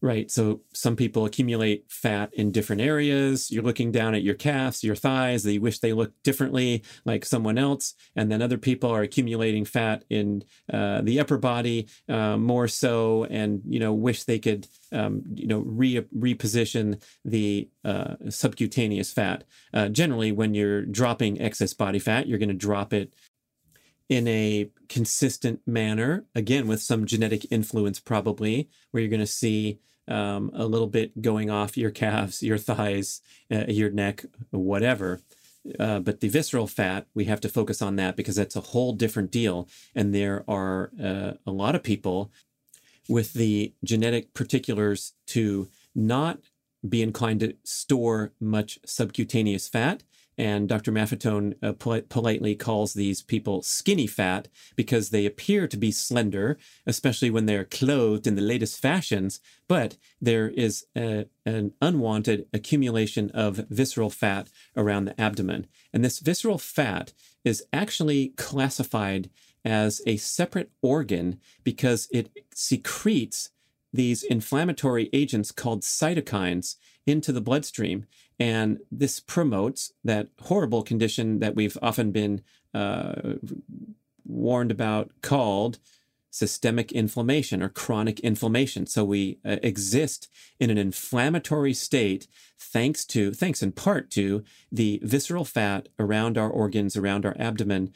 Right. 0.00 0.30
So 0.30 0.60
some 0.72 0.94
people 0.94 1.24
accumulate 1.24 1.86
fat 1.88 2.32
in 2.32 2.52
different 2.52 2.82
areas. 2.82 3.50
You're 3.50 3.64
looking 3.64 3.90
down 3.90 4.14
at 4.14 4.22
your 4.22 4.36
calves, 4.36 4.84
your 4.84 4.94
thighs, 4.94 5.42
they 5.42 5.58
wish 5.58 5.80
they 5.80 5.92
look 5.92 6.12
differently 6.22 6.84
like 7.04 7.24
someone 7.24 7.58
else. 7.58 7.94
And 8.14 8.30
then 8.30 8.40
other 8.40 8.58
people 8.58 8.90
are 8.90 9.02
accumulating 9.02 9.64
fat 9.64 10.04
in 10.08 10.44
uh, 10.72 11.00
the 11.02 11.18
upper 11.18 11.36
body 11.36 11.88
uh, 12.08 12.36
more 12.36 12.68
so 12.68 13.24
and, 13.24 13.60
you 13.66 13.80
know, 13.80 13.92
wish 13.92 14.22
they 14.22 14.38
could, 14.38 14.68
um, 14.92 15.24
you 15.34 15.48
know, 15.48 15.64
re- 15.66 16.06
reposition 16.16 17.02
the 17.24 17.68
uh, 17.84 18.14
subcutaneous 18.28 19.12
fat. 19.12 19.42
Uh, 19.74 19.88
generally, 19.88 20.30
when 20.30 20.54
you're 20.54 20.82
dropping 20.82 21.40
excess 21.40 21.74
body 21.74 21.98
fat, 21.98 22.28
you're 22.28 22.38
going 22.38 22.48
to 22.48 22.54
drop 22.54 22.92
it 22.92 23.14
in 24.08 24.28
a 24.28 24.70
consistent 24.88 25.60
manner, 25.66 26.24
again, 26.34 26.66
with 26.66 26.80
some 26.80 27.04
genetic 27.04 27.50
influence, 27.50 28.00
probably, 28.00 28.68
where 28.90 29.02
you're 29.02 29.10
going 29.10 29.20
to 29.20 29.26
see 29.26 29.80
um, 30.08 30.50
a 30.54 30.66
little 30.66 30.86
bit 30.86 31.20
going 31.22 31.50
off 31.50 31.76
your 31.76 31.90
calves, 31.90 32.42
your 32.42 32.58
thighs, 32.58 33.20
uh, 33.52 33.64
your 33.68 33.90
neck, 33.90 34.24
whatever. 34.50 35.20
Uh, 35.78 35.98
but 35.98 36.20
the 36.20 36.28
visceral 36.28 36.66
fat, 36.66 37.06
we 37.14 37.24
have 37.24 37.40
to 37.40 37.48
focus 37.48 37.82
on 37.82 37.96
that 37.96 38.16
because 38.16 38.36
that's 38.36 38.56
a 38.56 38.60
whole 38.60 38.92
different 38.92 39.30
deal. 39.30 39.68
And 39.94 40.14
there 40.14 40.44
are 40.48 40.90
uh, 41.02 41.32
a 41.46 41.50
lot 41.50 41.74
of 41.74 41.82
people 41.82 42.30
with 43.08 43.32
the 43.32 43.72
genetic 43.84 44.34
particulars 44.34 45.14
to 45.28 45.68
not 45.94 46.38
be 46.88 47.02
inclined 47.02 47.40
to 47.40 47.54
store 47.64 48.32
much 48.40 48.78
subcutaneous 48.84 49.68
fat 49.68 50.02
and 50.38 50.68
Dr. 50.68 50.92
Maffetone 50.92 51.54
uh, 51.62 51.72
pol- 51.72 52.02
politely 52.02 52.54
calls 52.54 52.94
these 52.94 53.22
people 53.22 53.60
skinny 53.60 54.06
fat 54.06 54.46
because 54.76 55.10
they 55.10 55.26
appear 55.26 55.66
to 55.66 55.76
be 55.76 55.90
slender, 55.90 56.56
especially 56.86 57.28
when 57.28 57.46
they're 57.46 57.64
clothed 57.64 58.26
in 58.26 58.36
the 58.36 58.40
latest 58.40 58.80
fashions. 58.80 59.40
But 59.66 59.96
there 60.20 60.48
is 60.48 60.86
a, 60.96 61.26
an 61.44 61.72
unwanted 61.82 62.46
accumulation 62.52 63.30
of 63.32 63.66
visceral 63.68 64.10
fat 64.10 64.48
around 64.76 65.06
the 65.06 65.20
abdomen. 65.20 65.66
And 65.92 66.04
this 66.04 66.20
visceral 66.20 66.58
fat 66.58 67.12
is 67.44 67.64
actually 67.72 68.28
classified 68.36 69.30
as 69.64 70.00
a 70.06 70.16
separate 70.16 70.70
organ 70.80 71.40
because 71.64 72.08
it 72.12 72.30
secretes 72.54 73.50
these 73.92 74.22
inflammatory 74.22 75.10
agents 75.12 75.50
called 75.50 75.82
cytokines 75.82 76.76
into 77.06 77.32
the 77.32 77.40
bloodstream. 77.40 78.06
And 78.38 78.78
this 78.90 79.20
promotes 79.20 79.92
that 80.04 80.28
horrible 80.40 80.82
condition 80.82 81.40
that 81.40 81.56
we've 81.56 81.76
often 81.82 82.12
been 82.12 82.42
uh, 82.72 83.34
warned 84.24 84.70
about 84.70 85.10
called 85.22 85.78
systemic 86.30 86.92
inflammation 86.92 87.62
or 87.62 87.68
chronic 87.68 88.20
inflammation. 88.20 88.86
So 88.86 89.04
we 89.04 89.38
uh, 89.44 89.56
exist 89.62 90.28
in 90.60 90.70
an 90.70 90.78
inflammatory 90.78 91.74
state 91.74 92.28
thanks 92.58 93.04
to, 93.06 93.32
thanks 93.32 93.62
in 93.62 93.72
part 93.72 94.10
to 94.12 94.44
the 94.70 95.00
visceral 95.02 95.44
fat 95.44 95.88
around 95.98 96.36
our 96.36 96.50
organs, 96.50 96.96
around 96.96 97.24
our 97.24 97.36
abdomen, 97.38 97.92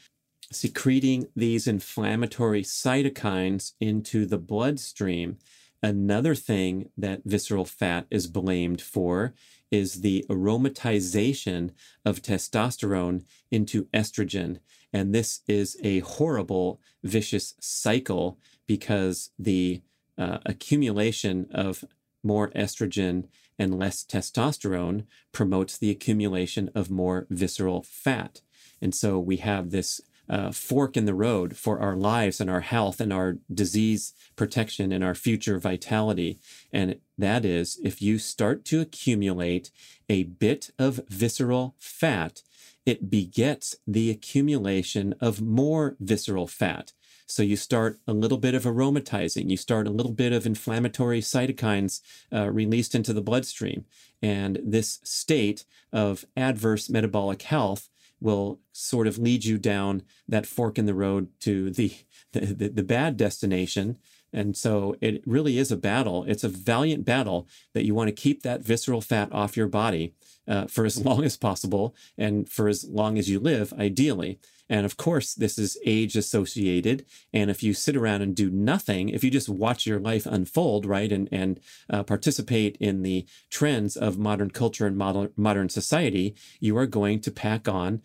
secreting 0.51 1.27
these 1.35 1.67
inflammatory 1.67 2.63
cytokines 2.63 3.73
into 3.79 4.25
the 4.25 4.37
bloodstream. 4.37 5.37
Another 5.83 6.33
thing 6.33 6.89
that 6.97 7.23
visceral 7.25 7.65
fat 7.65 8.07
is 8.09 8.27
blamed 8.27 8.81
for 8.81 9.33
is 9.69 9.99
the 9.99 10.25
aromatization 10.29 11.71
of 12.05 12.21
testosterone 12.21 13.25
into 13.51 13.85
estrogen. 13.93 14.59
And 14.93 15.13
this 15.13 15.41
is 15.45 15.75
a 15.83 15.99
horrible, 15.99 16.79
vicious 17.03 17.55
cycle 17.59 18.39
because 18.65 19.31
the 19.37 19.81
uh, 20.17 20.37
accumulation 20.45 21.47
of 21.51 21.83
more 22.23 22.49
estrogen 22.51 23.25
and 23.59 23.77
less 23.77 24.05
testosterone 24.05 25.05
promotes 25.33 25.77
the 25.77 25.89
accumulation 25.89 26.69
of 26.73 26.89
more 26.89 27.27
visceral 27.29 27.83
fat. 27.83 28.39
And 28.81 28.95
so 28.95 29.19
we 29.19 29.37
have 29.37 29.71
this 29.71 29.99
uh, 30.29 30.51
fork 30.51 30.95
in 30.95 31.05
the 31.05 31.13
road 31.13 31.57
for 31.57 31.79
our 31.79 31.95
lives 31.95 32.39
and 32.39 32.49
our 32.49 32.61
health 32.61 33.01
and 33.01 33.11
our 33.11 33.37
disease 33.53 34.13
protection 34.35 34.91
and 34.91 35.03
our 35.03 35.15
future 35.15 35.59
vitality. 35.59 36.39
And 36.71 36.99
that 37.17 37.45
is 37.45 37.79
if 37.83 38.01
you 38.01 38.17
start 38.19 38.65
to 38.65 38.81
accumulate 38.81 39.71
a 40.09 40.23
bit 40.23 40.71
of 40.79 41.01
visceral 41.09 41.75
fat, 41.77 42.41
it 42.85 43.09
begets 43.09 43.75
the 43.87 44.09
accumulation 44.09 45.13
of 45.19 45.41
more 45.41 45.95
visceral 45.99 46.47
fat. 46.47 46.93
So 47.25 47.41
you 47.41 47.55
start 47.55 47.99
a 48.05 48.13
little 48.13 48.37
bit 48.37 48.53
of 48.53 48.63
aromatizing, 48.63 49.49
you 49.49 49.57
start 49.57 49.87
a 49.87 49.91
little 49.91 50.11
bit 50.11 50.33
of 50.33 50.45
inflammatory 50.45 51.21
cytokines 51.21 52.01
uh, 52.31 52.49
released 52.51 52.95
into 52.95 53.13
the 53.13 53.21
bloodstream. 53.21 53.85
And 54.21 54.59
this 54.63 54.99
state 55.03 55.65
of 55.91 56.25
adverse 56.35 56.89
metabolic 56.89 57.43
health 57.43 57.89
will 58.23 58.59
sort 58.71 59.05
of 59.05 59.17
lead 59.19 59.43
you 59.43 59.57
down 59.57 60.01
that 60.27 60.45
fork 60.47 60.79
in 60.79 60.85
the 60.85 60.93
road 60.93 61.27
to 61.41 61.69
the, 61.69 61.93
the, 62.31 62.69
the, 62.69 62.83
bad 62.83 63.17
destination. 63.17 63.97
And 64.31 64.55
so 64.57 64.95
it 65.01 65.21
really 65.27 65.57
is 65.57 65.71
a 65.71 65.77
battle. 65.77 66.23
It's 66.27 66.43
a 66.43 66.49
valiant 66.49 67.05
battle 67.05 67.47
that 67.73 67.85
you 67.85 67.93
want 67.93 68.07
to 68.07 68.13
keep 68.13 68.41
that 68.41 68.61
visceral 68.61 69.01
fat 69.01 69.31
off 69.31 69.57
your 69.57 69.67
body 69.67 70.15
uh, 70.47 70.65
for 70.65 70.85
as 70.85 70.97
long 71.05 71.23
as 71.23 71.37
possible 71.37 71.95
and 72.17 72.49
for 72.49 72.67
as 72.67 72.85
long 72.89 73.17
as 73.17 73.29
you 73.29 73.39
live, 73.39 73.73
ideally. 73.73 74.39
And 74.69 74.85
of 74.85 74.97
course, 74.97 75.33
this 75.33 75.57
is 75.57 75.77
age 75.85 76.15
associated. 76.15 77.05
And 77.33 77.49
if 77.49 77.63
you 77.63 77.73
sit 77.73 77.95
around 77.95 78.21
and 78.21 78.35
do 78.35 78.49
nothing, 78.49 79.09
if 79.09 79.23
you 79.23 79.29
just 79.29 79.49
watch 79.49 79.85
your 79.85 79.99
life 79.99 80.25
unfold, 80.25 80.85
right, 80.85 81.11
and, 81.11 81.27
and 81.31 81.59
uh, 81.89 82.03
participate 82.03 82.77
in 82.79 83.03
the 83.03 83.25
trends 83.49 83.97
of 83.97 84.17
modern 84.17 84.49
culture 84.49 84.87
and 84.87 84.97
modern, 84.97 85.31
modern 85.35 85.69
society, 85.69 86.35
you 86.59 86.77
are 86.77 86.87
going 86.87 87.19
to 87.21 87.31
pack 87.31 87.67
on 87.67 88.01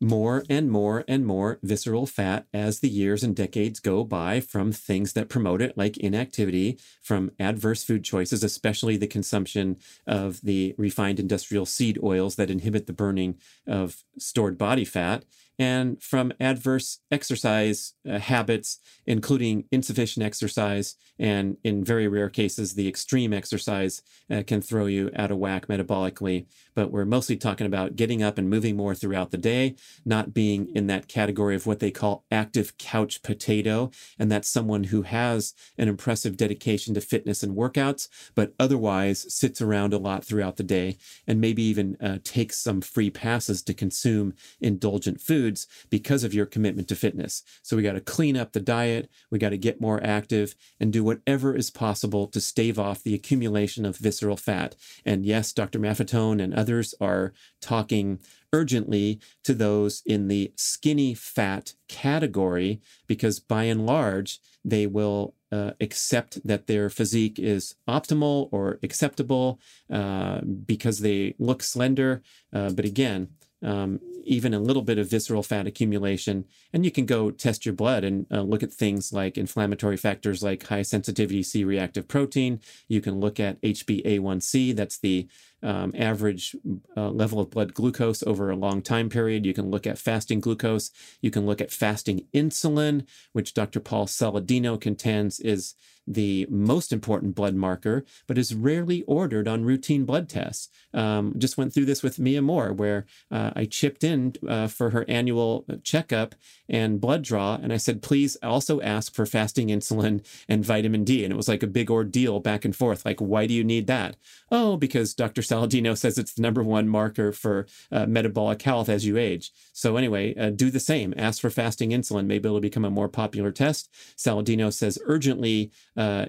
more 0.00 0.44
and 0.48 0.70
more 0.70 1.04
and 1.08 1.26
more 1.26 1.58
visceral 1.62 2.06
fat 2.06 2.46
as 2.54 2.80
the 2.80 2.88
years 2.88 3.24
and 3.24 3.34
decades 3.34 3.80
go 3.80 4.04
by 4.04 4.40
from 4.40 4.70
things 4.70 5.12
that 5.12 5.28
promote 5.28 5.60
it, 5.60 5.76
like 5.76 5.96
inactivity, 5.96 6.78
from 7.02 7.32
adverse 7.40 7.82
food 7.82 8.04
choices, 8.04 8.44
especially 8.44 8.96
the 8.96 9.06
consumption 9.06 9.76
of 10.06 10.40
the 10.42 10.74
refined 10.78 11.18
industrial 11.18 11.66
seed 11.66 11.98
oils 12.02 12.36
that 12.36 12.50
inhibit 12.50 12.86
the 12.86 12.92
burning 12.92 13.36
of 13.66 14.04
stored 14.18 14.56
body 14.56 14.84
fat, 14.84 15.24
and 15.58 16.00
from 16.00 16.32
adverse 16.38 17.00
exercise 17.10 17.94
uh, 18.08 18.18
habits, 18.18 18.78
including 19.06 19.64
insufficient 19.72 20.24
exercise, 20.24 20.94
and 21.18 21.56
in 21.64 21.84
very 21.84 22.06
rare 22.06 22.28
cases, 22.28 22.74
the 22.74 22.86
extreme 22.86 23.32
exercise 23.32 24.02
uh, 24.30 24.42
can 24.46 24.60
throw 24.60 24.86
you 24.86 25.10
out 25.16 25.32
of 25.32 25.38
whack 25.38 25.66
metabolically. 25.66 26.46
But 26.76 26.92
we're 26.92 27.04
mostly 27.04 27.36
talking 27.36 27.66
about 27.66 27.96
getting 27.96 28.22
up 28.22 28.38
and 28.38 28.48
moving 28.48 28.76
more 28.76 28.94
throughout 28.94 29.32
the 29.32 29.38
day, 29.38 29.74
not 30.04 30.32
being 30.32 30.68
in 30.76 30.86
that 30.86 31.08
category 31.08 31.56
of 31.56 31.66
what 31.66 31.80
they 31.80 31.90
call 31.90 32.24
active 32.30 32.78
couch 32.78 33.22
potato. 33.22 33.90
And 34.18 34.30
that's 34.30 34.48
someone 34.48 34.84
who 34.84 35.02
has 35.02 35.54
an 35.76 35.88
impressive 35.88 36.36
dedication 36.36 36.94
to 36.94 37.00
fitness 37.00 37.42
and 37.42 37.56
workouts, 37.56 38.08
but 38.36 38.52
otherwise 38.60 39.32
sits 39.34 39.60
around 39.60 39.92
a 39.92 39.98
lot 39.98 40.24
throughout 40.24 40.56
the 40.56 40.62
day 40.62 40.98
and 41.26 41.40
maybe 41.40 41.62
even 41.62 41.96
uh, 42.00 42.18
takes 42.22 42.58
some 42.58 42.80
free 42.80 43.10
passes 43.10 43.62
to 43.62 43.74
consume 43.74 44.34
indulgent 44.60 45.20
food 45.20 45.47
foods 45.48 45.66
because 45.90 46.24
of 46.24 46.34
your 46.34 46.46
commitment 46.46 46.88
to 46.88 46.96
fitness. 46.96 47.42
So 47.62 47.76
we 47.76 47.82
got 47.82 47.92
to 47.92 48.00
clean 48.00 48.36
up 48.36 48.52
the 48.52 48.60
diet, 48.60 49.10
we 49.30 49.38
got 49.38 49.50
to 49.50 49.58
get 49.58 49.80
more 49.80 50.00
active, 50.02 50.54
and 50.78 50.92
do 50.92 51.02
whatever 51.02 51.54
is 51.56 51.70
possible 51.70 52.26
to 52.28 52.40
stave 52.40 52.78
off 52.78 53.02
the 53.02 53.14
accumulation 53.14 53.84
of 53.84 53.96
visceral 53.96 54.36
fat. 54.36 54.76
And 55.04 55.24
yes, 55.24 55.52
Dr. 55.52 55.78
Maffetone 55.78 56.42
and 56.42 56.54
others 56.54 56.94
are 57.00 57.32
talking 57.60 58.18
urgently 58.52 59.20
to 59.44 59.54
those 59.54 60.02
in 60.06 60.28
the 60.28 60.52
skinny 60.56 61.14
fat 61.14 61.74
category 61.88 62.80
because 63.06 63.40
by 63.40 63.64
and 63.64 63.86
large, 63.86 64.40
they 64.64 64.86
will 64.86 65.34
uh, 65.50 65.70
accept 65.80 66.46
that 66.46 66.66
their 66.66 66.90
physique 66.90 67.38
is 67.38 67.74
optimal 67.88 68.48
or 68.52 68.78
acceptable 68.82 69.58
uh, 69.90 70.40
because 70.40 70.98
they 70.98 71.34
look 71.38 71.62
slender. 71.62 72.22
Uh, 72.52 72.70
but 72.70 72.84
again, 72.84 73.28
um, 73.62 74.00
even 74.24 74.52
a 74.52 74.58
little 74.58 74.82
bit 74.82 74.98
of 74.98 75.10
visceral 75.10 75.42
fat 75.42 75.66
accumulation. 75.66 76.44
And 76.72 76.84
you 76.84 76.90
can 76.90 77.06
go 77.06 77.30
test 77.30 77.64
your 77.64 77.74
blood 77.74 78.04
and 78.04 78.26
uh, 78.30 78.42
look 78.42 78.62
at 78.62 78.72
things 78.72 79.12
like 79.12 79.38
inflammatory 79.38 79.96
factors 79.96 80.42
like 80.42 80.66
high 80.66 80.82
sensitivity 80.82 81.42
C 81.42 81.64
reactive 81.64 82.06
protein. 82.06 82.60
You 82.88 83.00
can 83.00 83.20
look 83.20 83.40
at 83.40 83.60
HbA1c, 83.62 84.76
that's 84.76 84.98
the 84.98 85.28
um, 85.62 85.92
average 85.96 86.54
uh, 86.96 87.10
level 87.10 87.40
of 87.40 87.50
blood 87.50 87.74
glucose 87.74 88.22
over 88.22 88.50
a 88.50 88.56
long 88.56 88.82
time 88.82 89.08
period. 89.08 89.44
You 89.44 89.54
can 89.54 89.70
look 89.70 89.86
at 89.86 89.98
fasting 89.98 90.40
glucose. 90.40 90.90
You 91.20 91.30
can 91.30 91.46
look 91.46 91.60
at 91.60 91.72
fasting 91.72 92.26
insulin, 92.32 93.06
which 93.32 93.54
Dr. 93.54 93.80
Paul 93.80 94.06
Saladino 94.06 94.80
contends 94.80 95.40
is 95.40 95.74
the 96.08 96.46
most 96.48 96.92
important 96.92 97.34
blood 97.34 97.54
marker, 97.54 98.04
but 98.26 98.38
is 98.38 98.54
rarely 98.54 99.02
ordered 99.02 99.46
on 99.46 99.64
routine 99.64 100.04
blood 100.04 100.28
tests. 100.28 100.68
Um, 100.94 101.34
just 101.36 101.58
went 101.58 101.74
through 101.74 101.84
this 101.84 102.02
with 102.02 102.18
Mia 102.18 102.40
Moore, 102.40 102.72
where 102.72 103.04
uh, 103.30 103.50
I 103.54 103.66
chipped 103.66 104.02
in 104.02 104.34
uh, 104.48 104.68
for 104.68 104.90
her 104.90 105.04
annual 105.08 105.66
checkup 105.82 106.34
and 106.68 107.00
blood 107.00 107.22
draw. 107.22 107.58
And 107.62 107.72
I 107.72 107.76
said, 107.76 108.02
please 108.02 108.36
also 108.42 108.80
ask 108.80 109.14
for 109.14 109.26
fasting 109.26 109.68
insulin 109.68 110.24
and 110.48 110.64
vitamin 110.64 111.04
D. 111.04 111.24
And 111.24 111.32
it 111.32 111.36
was 111.36 111.48
like 111.48 111.62
a 111.62 111.66
big 111.66 111.90
ordeal 111.90 112.40
back 112.40 112.64
and 112.64 112.74
forth. 112.74 113.04
Like, 113.04 113.20
why 113.20 113.46
do 113.46 113.54
you 113.54 113.64
need 113.64 113.86
that? 113.86 114.16
Oh, 114.50 114.76
because 114.76 115.14
Dr. 115.14 115.42
Saladino 115.42 115.96
says 115.96 116.16
it's 116.16 116.34
the 116.34 116.42
number 116.42 116.62
one 116.62 116.88
marker 116.88 117.32
for 117.32 117.66
uh, 117.92 118.06
metabolic 118.06 118.62
health 118.62 118.88
as 118.88 119.04
you 119.04 119.18
age. 119.18 119.52
So, 119.72 119.96
anyway, 119.96 120.34
uh, 120.36 120.50
do 120.50 120.70
the 120.70 120.80
same. 120.80 121.12
Ask 121.16 121.40
for 121.40 121.50
fasting 121.50 121.90
insulin. 121.90 122.26
Maybe 122.26 122.48
it'll 122.48 122.60
become 122.60 122.84
a 122.84 122.90
more 122.90 123.08
popular 123.08 123.52
test. 123.52 123.92
Saladino 124.16 124.72
says 124.72 124.98
urgently, 125.04 125.70
uh, 125.98 126.26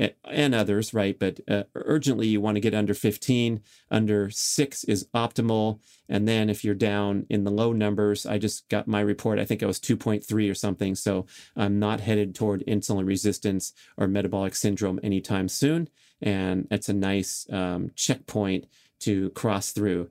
uh, 0.00 0.08
and 0.24 0.54
others, 0.54 0.94
right? 0.94 1.18
But 1.18 1.40
uh, 1.46 1.64
urgently, 1.74 2.26
you 2.26 2.40
want 2.40 2.56
to 2.56 2.60
get 2.60 2.74
under 2.74 2.94
15. 2.94 3.60
Under 3.90 4.30
six 4.30 4.82
is 4.84 5.06
optimal. 5.14 5.80
And 6.08 6.26
then 6.26 6.48
if 6.48 6.64
you're 6.64 6.74
down 6.74 7.26
in 7.28 7.44
the 7.44 7.50
low 7.50 7.74
numbers, 7.74 8.24
I 8.24 8.38
just 8.38 8.66
got 8.70 8.88
my 8.88 9.00
report. 9.00 9.38
I 9.38 9.44
think 9.44 9.62
I 9.62 9.66
was 9.66 9.78
2.3 9.78 10.50
or 10.50 10.54
something. 10.54 10.94
So 10.94 11.26
I'm 11.54 11.78
not 11.78 12.00
headed 12.00 12.34
toward 12.34 12.64
insulin 12.66 13.06
resistance 13.06 13.74
or 13.98 14.08
metabolic 14.08 14.54
syndrome 14.54 14.98
anytime 15.02 15.50
soon. 15.50 15.90
And 16.22 16.66
it's 16.70 16.88
a 16.88 16.94
nice 16.94 17.46
um, 17.52 17.90
checkpoint 17.94 18.66
to 19.00 19.28
cross 19.30 19.70
through. 19.72 20.08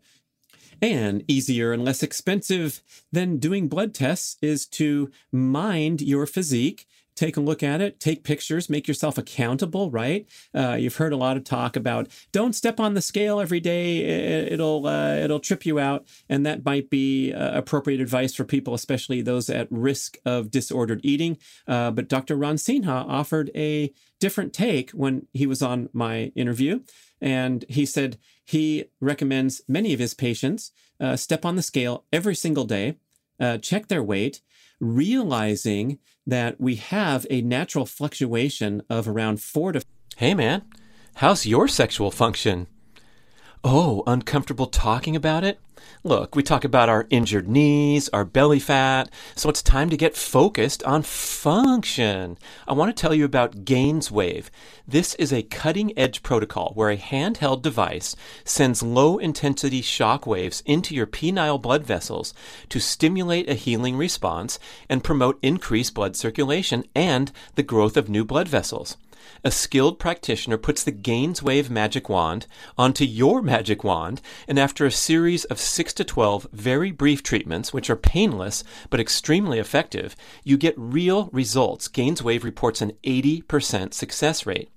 And 0.84 1.24
easier 1.28 1.74
and 1.74 1.84
less 1.84 2.04
expensive 2.04 2.84
than 3.12 3.38
doing 3.38 3.70
blood 3.70 3.96
tests 3.96 4.38
is 4.40 4.68
to 4.68 5.10
mind 5.32 6.02
your 6.02 6.28
physique 6.28 6.86
take 7.16 7.38
a 7.38 7.42
look 7.42 7.64
at 7.64 7.82
it, 7.82 8.00
take 8.00 8.24
pictures, 8.24 8.70
make 8.70 8.88
yourself 8.88 9.18
accountable, 9.18 9.92
right? 9.92 10.28
Uh, 10.54 10.76
you've 10.80 10.96
heard 10.96 11.14
a 11.14 11.18
lot 11.18 11.38
of 11.38 11.44
talk 11.44 11.76
about 11.76 12.08
don't 12.32 12.54
step 12.54 12.80
on 12.80 12.94
the 12.94 13.02
scale 13.02 13.40
every 13.40 13.60
day; 13.60 14.00
it'll 14.52 14.88
uh, 14.88 15.16
it'll 15.16 15.40
trip 15.40 15.66
you 15.66 15.80
out, 15.80 16.08
and 16.30 16.46
that 16.46 16.66
might 16.66 16.90
be 16.90 17.34
uh, 17.34 17.58
appropriate 17.58 18.02
advice 18.02 18.34
for 18.34 18.44
people, 18.44 18.74
especially 18.74 19.22
those 19.22 19.50
at 19.50 19.68
risk 19.70 20.18
of 20.26 20.52
disordered 20.52 21.02
eating. 21.04 21.38
Uh, 21.68 21.92
but 21.92 22.08
Dr. 22.08 22.36
Ron 22.36 22.56
Sinha 22.56 23.06
offered 23.08 23.52
a 23.56 23.94
different 24.20 24.54
take 24.54 24.92
when 24.92 25.28
he 25.34 25.46
was 25.46 25.62
on 25.62 25.90
my 25.94 26.32
interview, 26.36 26.82
and 27.22 27.66
he 27.70 27.86
said 27.86 28.18
he 28.46 28.86
recommends 29.00 29.62
many 29.68 29.94
of 29.94 30.00
his 30.00 30.14
patients 30.14 30.72
uh, 31.00 31.16
step 31.16 31.46
on 31.46 31.56
the 31.56 31.62
scale 31.62 32.06
every 32.12 32.36
single 32.36 32.66
day, 32.66 32.96
uh, 33.40 33.58
check 33.58 33.88
their 33.88 34.04
weight 34.04 34.42
realizing 34.84 36.00
that 36.28 36.60
we 36.60 36.76
have 36.76 37.26
a 37.30 37.42
natural 37.42 37.86
fluctuation 37.86 38.82
of 38.90 39.08
around 39.08 39.42
four 39.42 39.72
to. 39.72 39.82
Hey, 40.18 40.34
man, 40.34 40.64
how's 41.16 41.46
your 41.46 41.68
sexual 41.68 42.12
function? 42.12 42.68
Oh, 43.64 44.04
uncomfortable 44.06 44.68
talking 44.68 45.16
about 45.16 45.44
it? 45.44 45.60
Look, 46.04 46.36
we 46.36 46.44
talk 46.44 46.66
about 46.66 46.90
our 46.90 47.08
injured 47.10 47.48
knees, 47.48 48.10
our 48.10 48.26
belly 48.26 48.60
fat, 48.60 49.10
so 49.36 49.50
it's 49.50 49.62
time 49.62 49.90
to 49.90 49.98
get 49.98 50.18
focused 50.18 50.84
on 50.84 51.02
function. 51.02 52.38
I 52.68 52.74
want 52.74 52.96
to 52.96 53.02
tell 53.02 53.14
you 53.14 53.24
about 53.24 53.64
GainsWave. 53.64 54.50
This 54.86 55.16
is 55.16 55.32
a 55.32 55.44
cutting 55.44 55.98
edge 55.98 56.22
protocol 56.22 56.74
where 56.76 56.90
a 56.90 56.98
handheld 56.98 57.62
device 57.62 58.16
sends 58.44 58.84
low 58.84 59.18
intensity 59.18 59.82
shock 59.82 60.28
waves 60.28 60.62
into 60.66 60.94
your 60.94 61.08
penile 61.08 61.62
blood 61.62 61.86
vessels 61.86 62.34
to 62.68 62.80
stimulate 62.80 63.50
a 63.50 63.54
healing 63.54 63.96
response 63.96 64.60
and 64.90 65.04
promote 65.04 65.40
increased 65.42 65.94
blood 65.94 66.16
circulation 66.18 66.84
and 66.94 67.32
the 67.56 67.64
growth 67.64 67.96
of 67.96 68.10
new 68.10 68.26
blood 68.26 68.50
vessels 68.50 68.98
a 69.44 69.52
skilled 69.52 70.00
practitioner 70.00 70.58
puts 70.58 70.84
the 70.84 70.92
GainsWave 70.92 71.70
magic 71.70 72.10
wand 72.10 72.48
onto 72.78 73.04
your 73.04 73.42
magic 73.42 73.84
wand, 73.84 74.22
and 74.48 74.58
after 74.58 74.86
a 74.86 74.92
series 74.92 75.46
of 75.46 75.60
6 75.74 75.94
to 75.94 76.04
12 76.04 76.48
very 76.54 76.92
brief 76.92 77.24
treatments, 77.24 77.74
which 77.74 77.90
are 77.90 77.96
painless 77.96 78.64
but 78.92 79.00
extremely 79.00 79.58
effective, 79.58 80.16
you 80.44 80.56
get 80.56 80.76
real 80.78 81.30
results. 81.32 81.88
GainsWave 81.88 82.44
reports 82.44 82.82
an 82.82 82.92
80% 83.04 83.94
success 83.94 84.46
rate. 84.46 84.70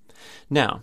Now, 0.48 0.82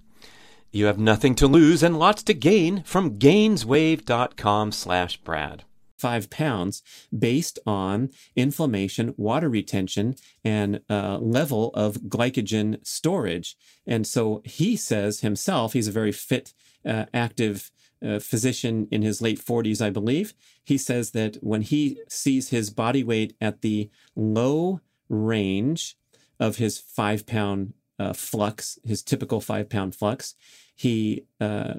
You 0.73 0.85
have 0.85 0.97
nothing 0.97 1.35
to 1.35 1.47
lose 1.47 1.83
and 1.83 1.99
lots 1.99 2.23
to 2.23 2.33
gain 2.33 2.83
from 2.83 3.19
gainswave.com 3.19 4.71
slash 4.71 5.17
Brad. 5.17 5.65
Five 5.97 6.29
pounds 6.29 6.81
based 7.17 7.59
on 7.67 8.09
inflammation, 8.37 9.13
water 9.17 9.49
retention, 9.49 10.15
and 10.45 10.79
uh, 10.89 11.17
level 11.17 11.71
of 11.73 12.03
glycogen 12.03 12.77
storage. 12.87 13.57
And 13.85 14.07
so 14.07 14.41
he 14.45 14.77
says 14.77 15.19
himself, 15.19 15.73
he's 15.73 15.89
a 15.89 15.91
very 15.91 16.13
fit, 16.13 16.53
uh, 16.85 17.05
active 17.13 17.69
uh, 18.03 18.19
physician 18.19 18.87
in 18.91 19.01
his 19.01 19.21
late 19.21 19.43
40s, 19.43 19.85
I 19.85 19.89
believe. 19.89 20.33
He 20.63 20.77
says 20.77 21.11
that 21.11 21.35
when 21.41 21.63
he 21.63 21.99
sees 22.07 22.49
his 22.49 22.69
body 22.69 23.03
weight 23.03 23.35
at 23.41 23.61
the 23.61 23.89
low 24.15 24.79
range 25.09 25.97
of 26.39 26.55
his 26.55 26.79
five 26.79 27.27
pound 27.27 27.73
uh, 28.01 28.13
flux, 28.13 28.79
his 28.83 29.03
typical 29.03 29.39
five 29.39 29.69
pound 29.69 29.95
flux. 29.95 30.33
He 30.75 31.25
uh, 31.39 31.75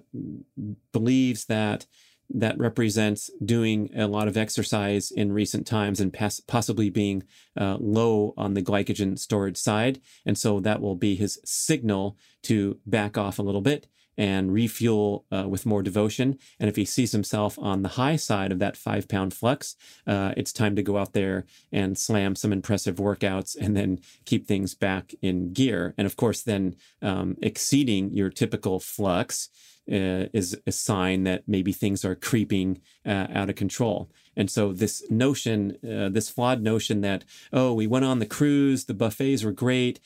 believes 0.93 1.47
that 1.47 1.87
that 2.35 2.59
represents 2.59 3.31
doing 3.45 3.91
a 3.95 4.07
lot 4.07 4.27
of 4.27 4.37
exercise 4.37 5.11
in 5.11 5.33
recent 5.33 5.67
times 5.67 6.01
and 6.01 6.13
pass- 6.13 6.41
possibly 6.41 6.89
being 6.89 7.25
uh, 7.61 7.77
low 7.79 8.33
on 8.39 8.55
the 8.55 8.63
glycogen 8.63 9.19
storage 9.19 9.59
side. 9.59 10.01
And 10.25 10.39
so 10.39 10.59
that 10.61 10.81
will 10.81 10.95
be 10.95 11.15
his 11.15 11.39
signal 11.45 12.17
to 12.45 12.79
back 12.87 13.19
off 13.19 13.39
a 13.39 13.43
little 13.43 13.61
bit 13.61 13.87
and 14.17 14.53
refuel 14.53 15.25
uh, 15.31 15.47
with 15.49 15.67
more 15.67 15.83
devotion. 15.83 16.39
And 16.59 16.69
if 16.69 16.77
he 16.77 16.85
sees 16.85 17.13
himself 17.13 17.59
on 17.59 17.83
the 17.83 17.91
high 17.91 18.17
side 18.17 18.53
of 18.53 18.59
that 18.59 18.77
five 18.77 19.09
pound 19.09 19.35
flux, 19.35 19.77
uh, 20.07 20.35
it's 20.37 20.53
time 20.53 20.77
to 20.77 20.83
go 20.83 20.99
out 20.99 21.13
there 21.13 21.47
and 21.71 21.99
slam 21.99 22.35
some 22.37 22.53
impressive 22.53 22.97
workouts 22.97 23.57
and 23.57 23.77
then 23.77 24.01
keep 24.25 24.47
things 24.47 24.75
back 24.75 25.15
in 25.23 25.53
gear. 25.53 25.95
And 25.97 26.07
of 26.07 26.17
course, 26.17 26.43
then 26.43 26.77
um, 27.01 27.37
exceeding 27.43 28.13
your 28.13 28.31
typical 28.31 28.81
flux. 28.81 29.49
Uh, 29.91 30.31
is 30.33 30.57
a 30.65 30.71
sign 30.71 31.25
that 31.25 31.43
maybe 31.49 31.73
things 31.73 32.05
are 32.05 32.15
creeping 32.15 32.81
uh, 33.05 33.27
out 33.35 33.51
of 33.51 33.57
control. 33.57 34.09
And 34.37 34.49
so 34.49 34.73
this 34.73 35.03
notion, 35.11 35.77
uh, 35.83 36.09
this 36.09 36.31
flawed 36.31 36.63
notion 36.63 37.01
that, 37.01 37.25
oh, 37.53 37.73
we 37.75 37.89
went 37.89 38.05
on 38.05 38.21
the 38.21 38.27
cruise, 38.27 38.85
the 38.85 38.95
buffets 38.95 39.43
were 39.43 39.51
great, 39.51 39.99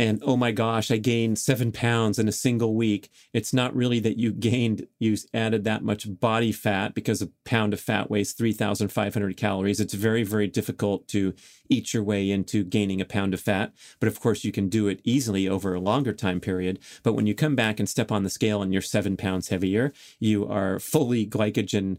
and 0.00 0.22
oh 0.24 0.34
my 0.34 0.50
gosh, 0.50 0.90
I 0.90 0.96
gained 0.96 1.38
seven 1.38 1.72
pounds 1.72 2.18
in 2.18 2.26
a 2.26 2.32
single 2.32 2.74
week. 2.74 3.10
It's 3.34 3.52
not 3.52 3.76
really 3.76 4.00
that 4.00 4.16
you 4.16 4.32
gained, 4.32 4.86
you 4.98 5.14
added 5.34 5.64
that 5.64 5.84
much 5.84 6.06
body 6.18 6.52
fat 6.52 6.94
because 6.94 7.20
a 7.20 7.28
pound 7.44 7.74
of 7.74 7.80
fat 7.80 8.08
weighs 8.08 8.32
3,500 8.32 9.36
calories. 9.36 9.78
It's 9.78 9.92
very, 9.92 10.22
very 10.22 10.46
difficult 10.46 11.06
to 11.08 11.34
eat 11.68 11.92
your 11.92 12.02
way 12.02 12.30
into 12.30 12.64
gaining 12.64 13.02
a 13.02 13.04
pound 13.04 13.34
of 13.34 13.42
fat. 13.42 13.74
But 14.00 14.06
of 14.06 14.20
course, 14.20 14.42
you 14.42 14.52
can 14.52 14.70
do 14.70 14.88
it 14.88 15.02
easily 15.04 15.46
over 15.46 15.74
a 15.74 15.80
longer 15.80 16.14
time 16.14 16.40
period. 16.40 16.78
But 17.02 17.12
when 17.12 17.26
you 17.26 17.34
come 17.34 17.54
back 17.54 17.78
and 17.78 17.86
step 17.86 18.10
on 18.10 18.22
the 18.22 18.30
scale 18.30 18.62
and 18.62 18.72
you're 18.72 18.80
seven 18.80 19.18
pounds 19.18 19.48
heavier, 19.50 19.92
you 20.18 20.48
are 20.48 20.78
fully 20.78 21.26
glycogen 21.26 21.98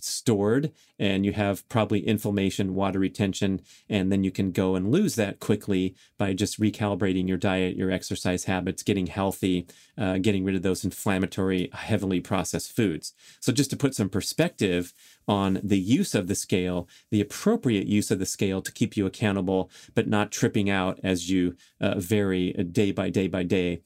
stored 0.00 0.72
and 0.98 1.26
you 1.26 1.32
have 1.32 1.68
probably 1.68 2.06
inflammation, 2.06 2.74
water 2.74 2.98
retention, 2.98 3.60
and 3.88 4.10
then 4.10 4.24
you 4.24 4.30
can 4.30 4.50
go 4.52 4.74
and 4.74 4.90
lose 4.90 5.14
that 5.16 5.40
quickly 5.40 5.94
by 6.16 6.32
just 6.32 6.60
recalibrating 6.60 7.28
your 7.28 7.36
diet, 7.36 7.76
your 7.76 7.90
exercise 7.90 8.44
habits, 8.44 8.82
getting 8.82 9.06
healthy, 9.06 9.66
uh, 9.98 10.18
getting 10.18 10.44
rid 10.44 10.54
of 10.54 10.62
those 10.62 10.84
inflammatory, 10.84 11.68
heavily 11.72 12.20
processed 12.20 12.74
foods. 12.74 13.12
So, 13.40 13.52
just 13.52 13.70
to 13.70 13.76
put 13.76 13.94
some 13.94 14.08
perspective 14.08 14.94
on 15.28 15.60
the 15.62 15.78
use 15.78 16.14
of 16.14 16.28
the 16.28 16.34
scale, 16.34 16.88
the 17.10 17.20
appropriate 17.20 17.86
use 17.86 18.10
of 18.10 18.18
the 18.18 18.26
scale 18.26 18.62
to 18.62 18.72
keep 18.72 18.96
you 18.96 19.06
accountable, 19.06 19.70
but 19.94 20.08
not 20.08 20.32
tripping 20.32 20.70
out 20.70 20.98
as 21.02 21.30
you 21.30 21.56
uh, 21.80 21.98
vary 21.98 22.52
day 22.52 22.90
by 22.90 23.10
day 23.10 23.28
by 23.28 23.42
day 23.42 23.82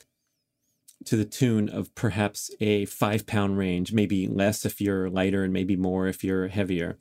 to 1.05 1.17
the 1.17 1.25
tune 1.25 1.69
of 1.69 1.95
perhaps 1.95 2.51
a 2.61 2.85
five 2.87 3.27
pound 3.27 3.59
range, 3.59 3.93
maybe 3.93 4.27
less 4.27 4.65
if 4.65 4.81
you're 4.81 5.11
lighter 5.11 5.45
and 5.45 5.53
maybe 5.53 5.77
more 5.77 6.07
if 6.07 6.25
you're 6.25 6.49
heavier. 6.49 6.99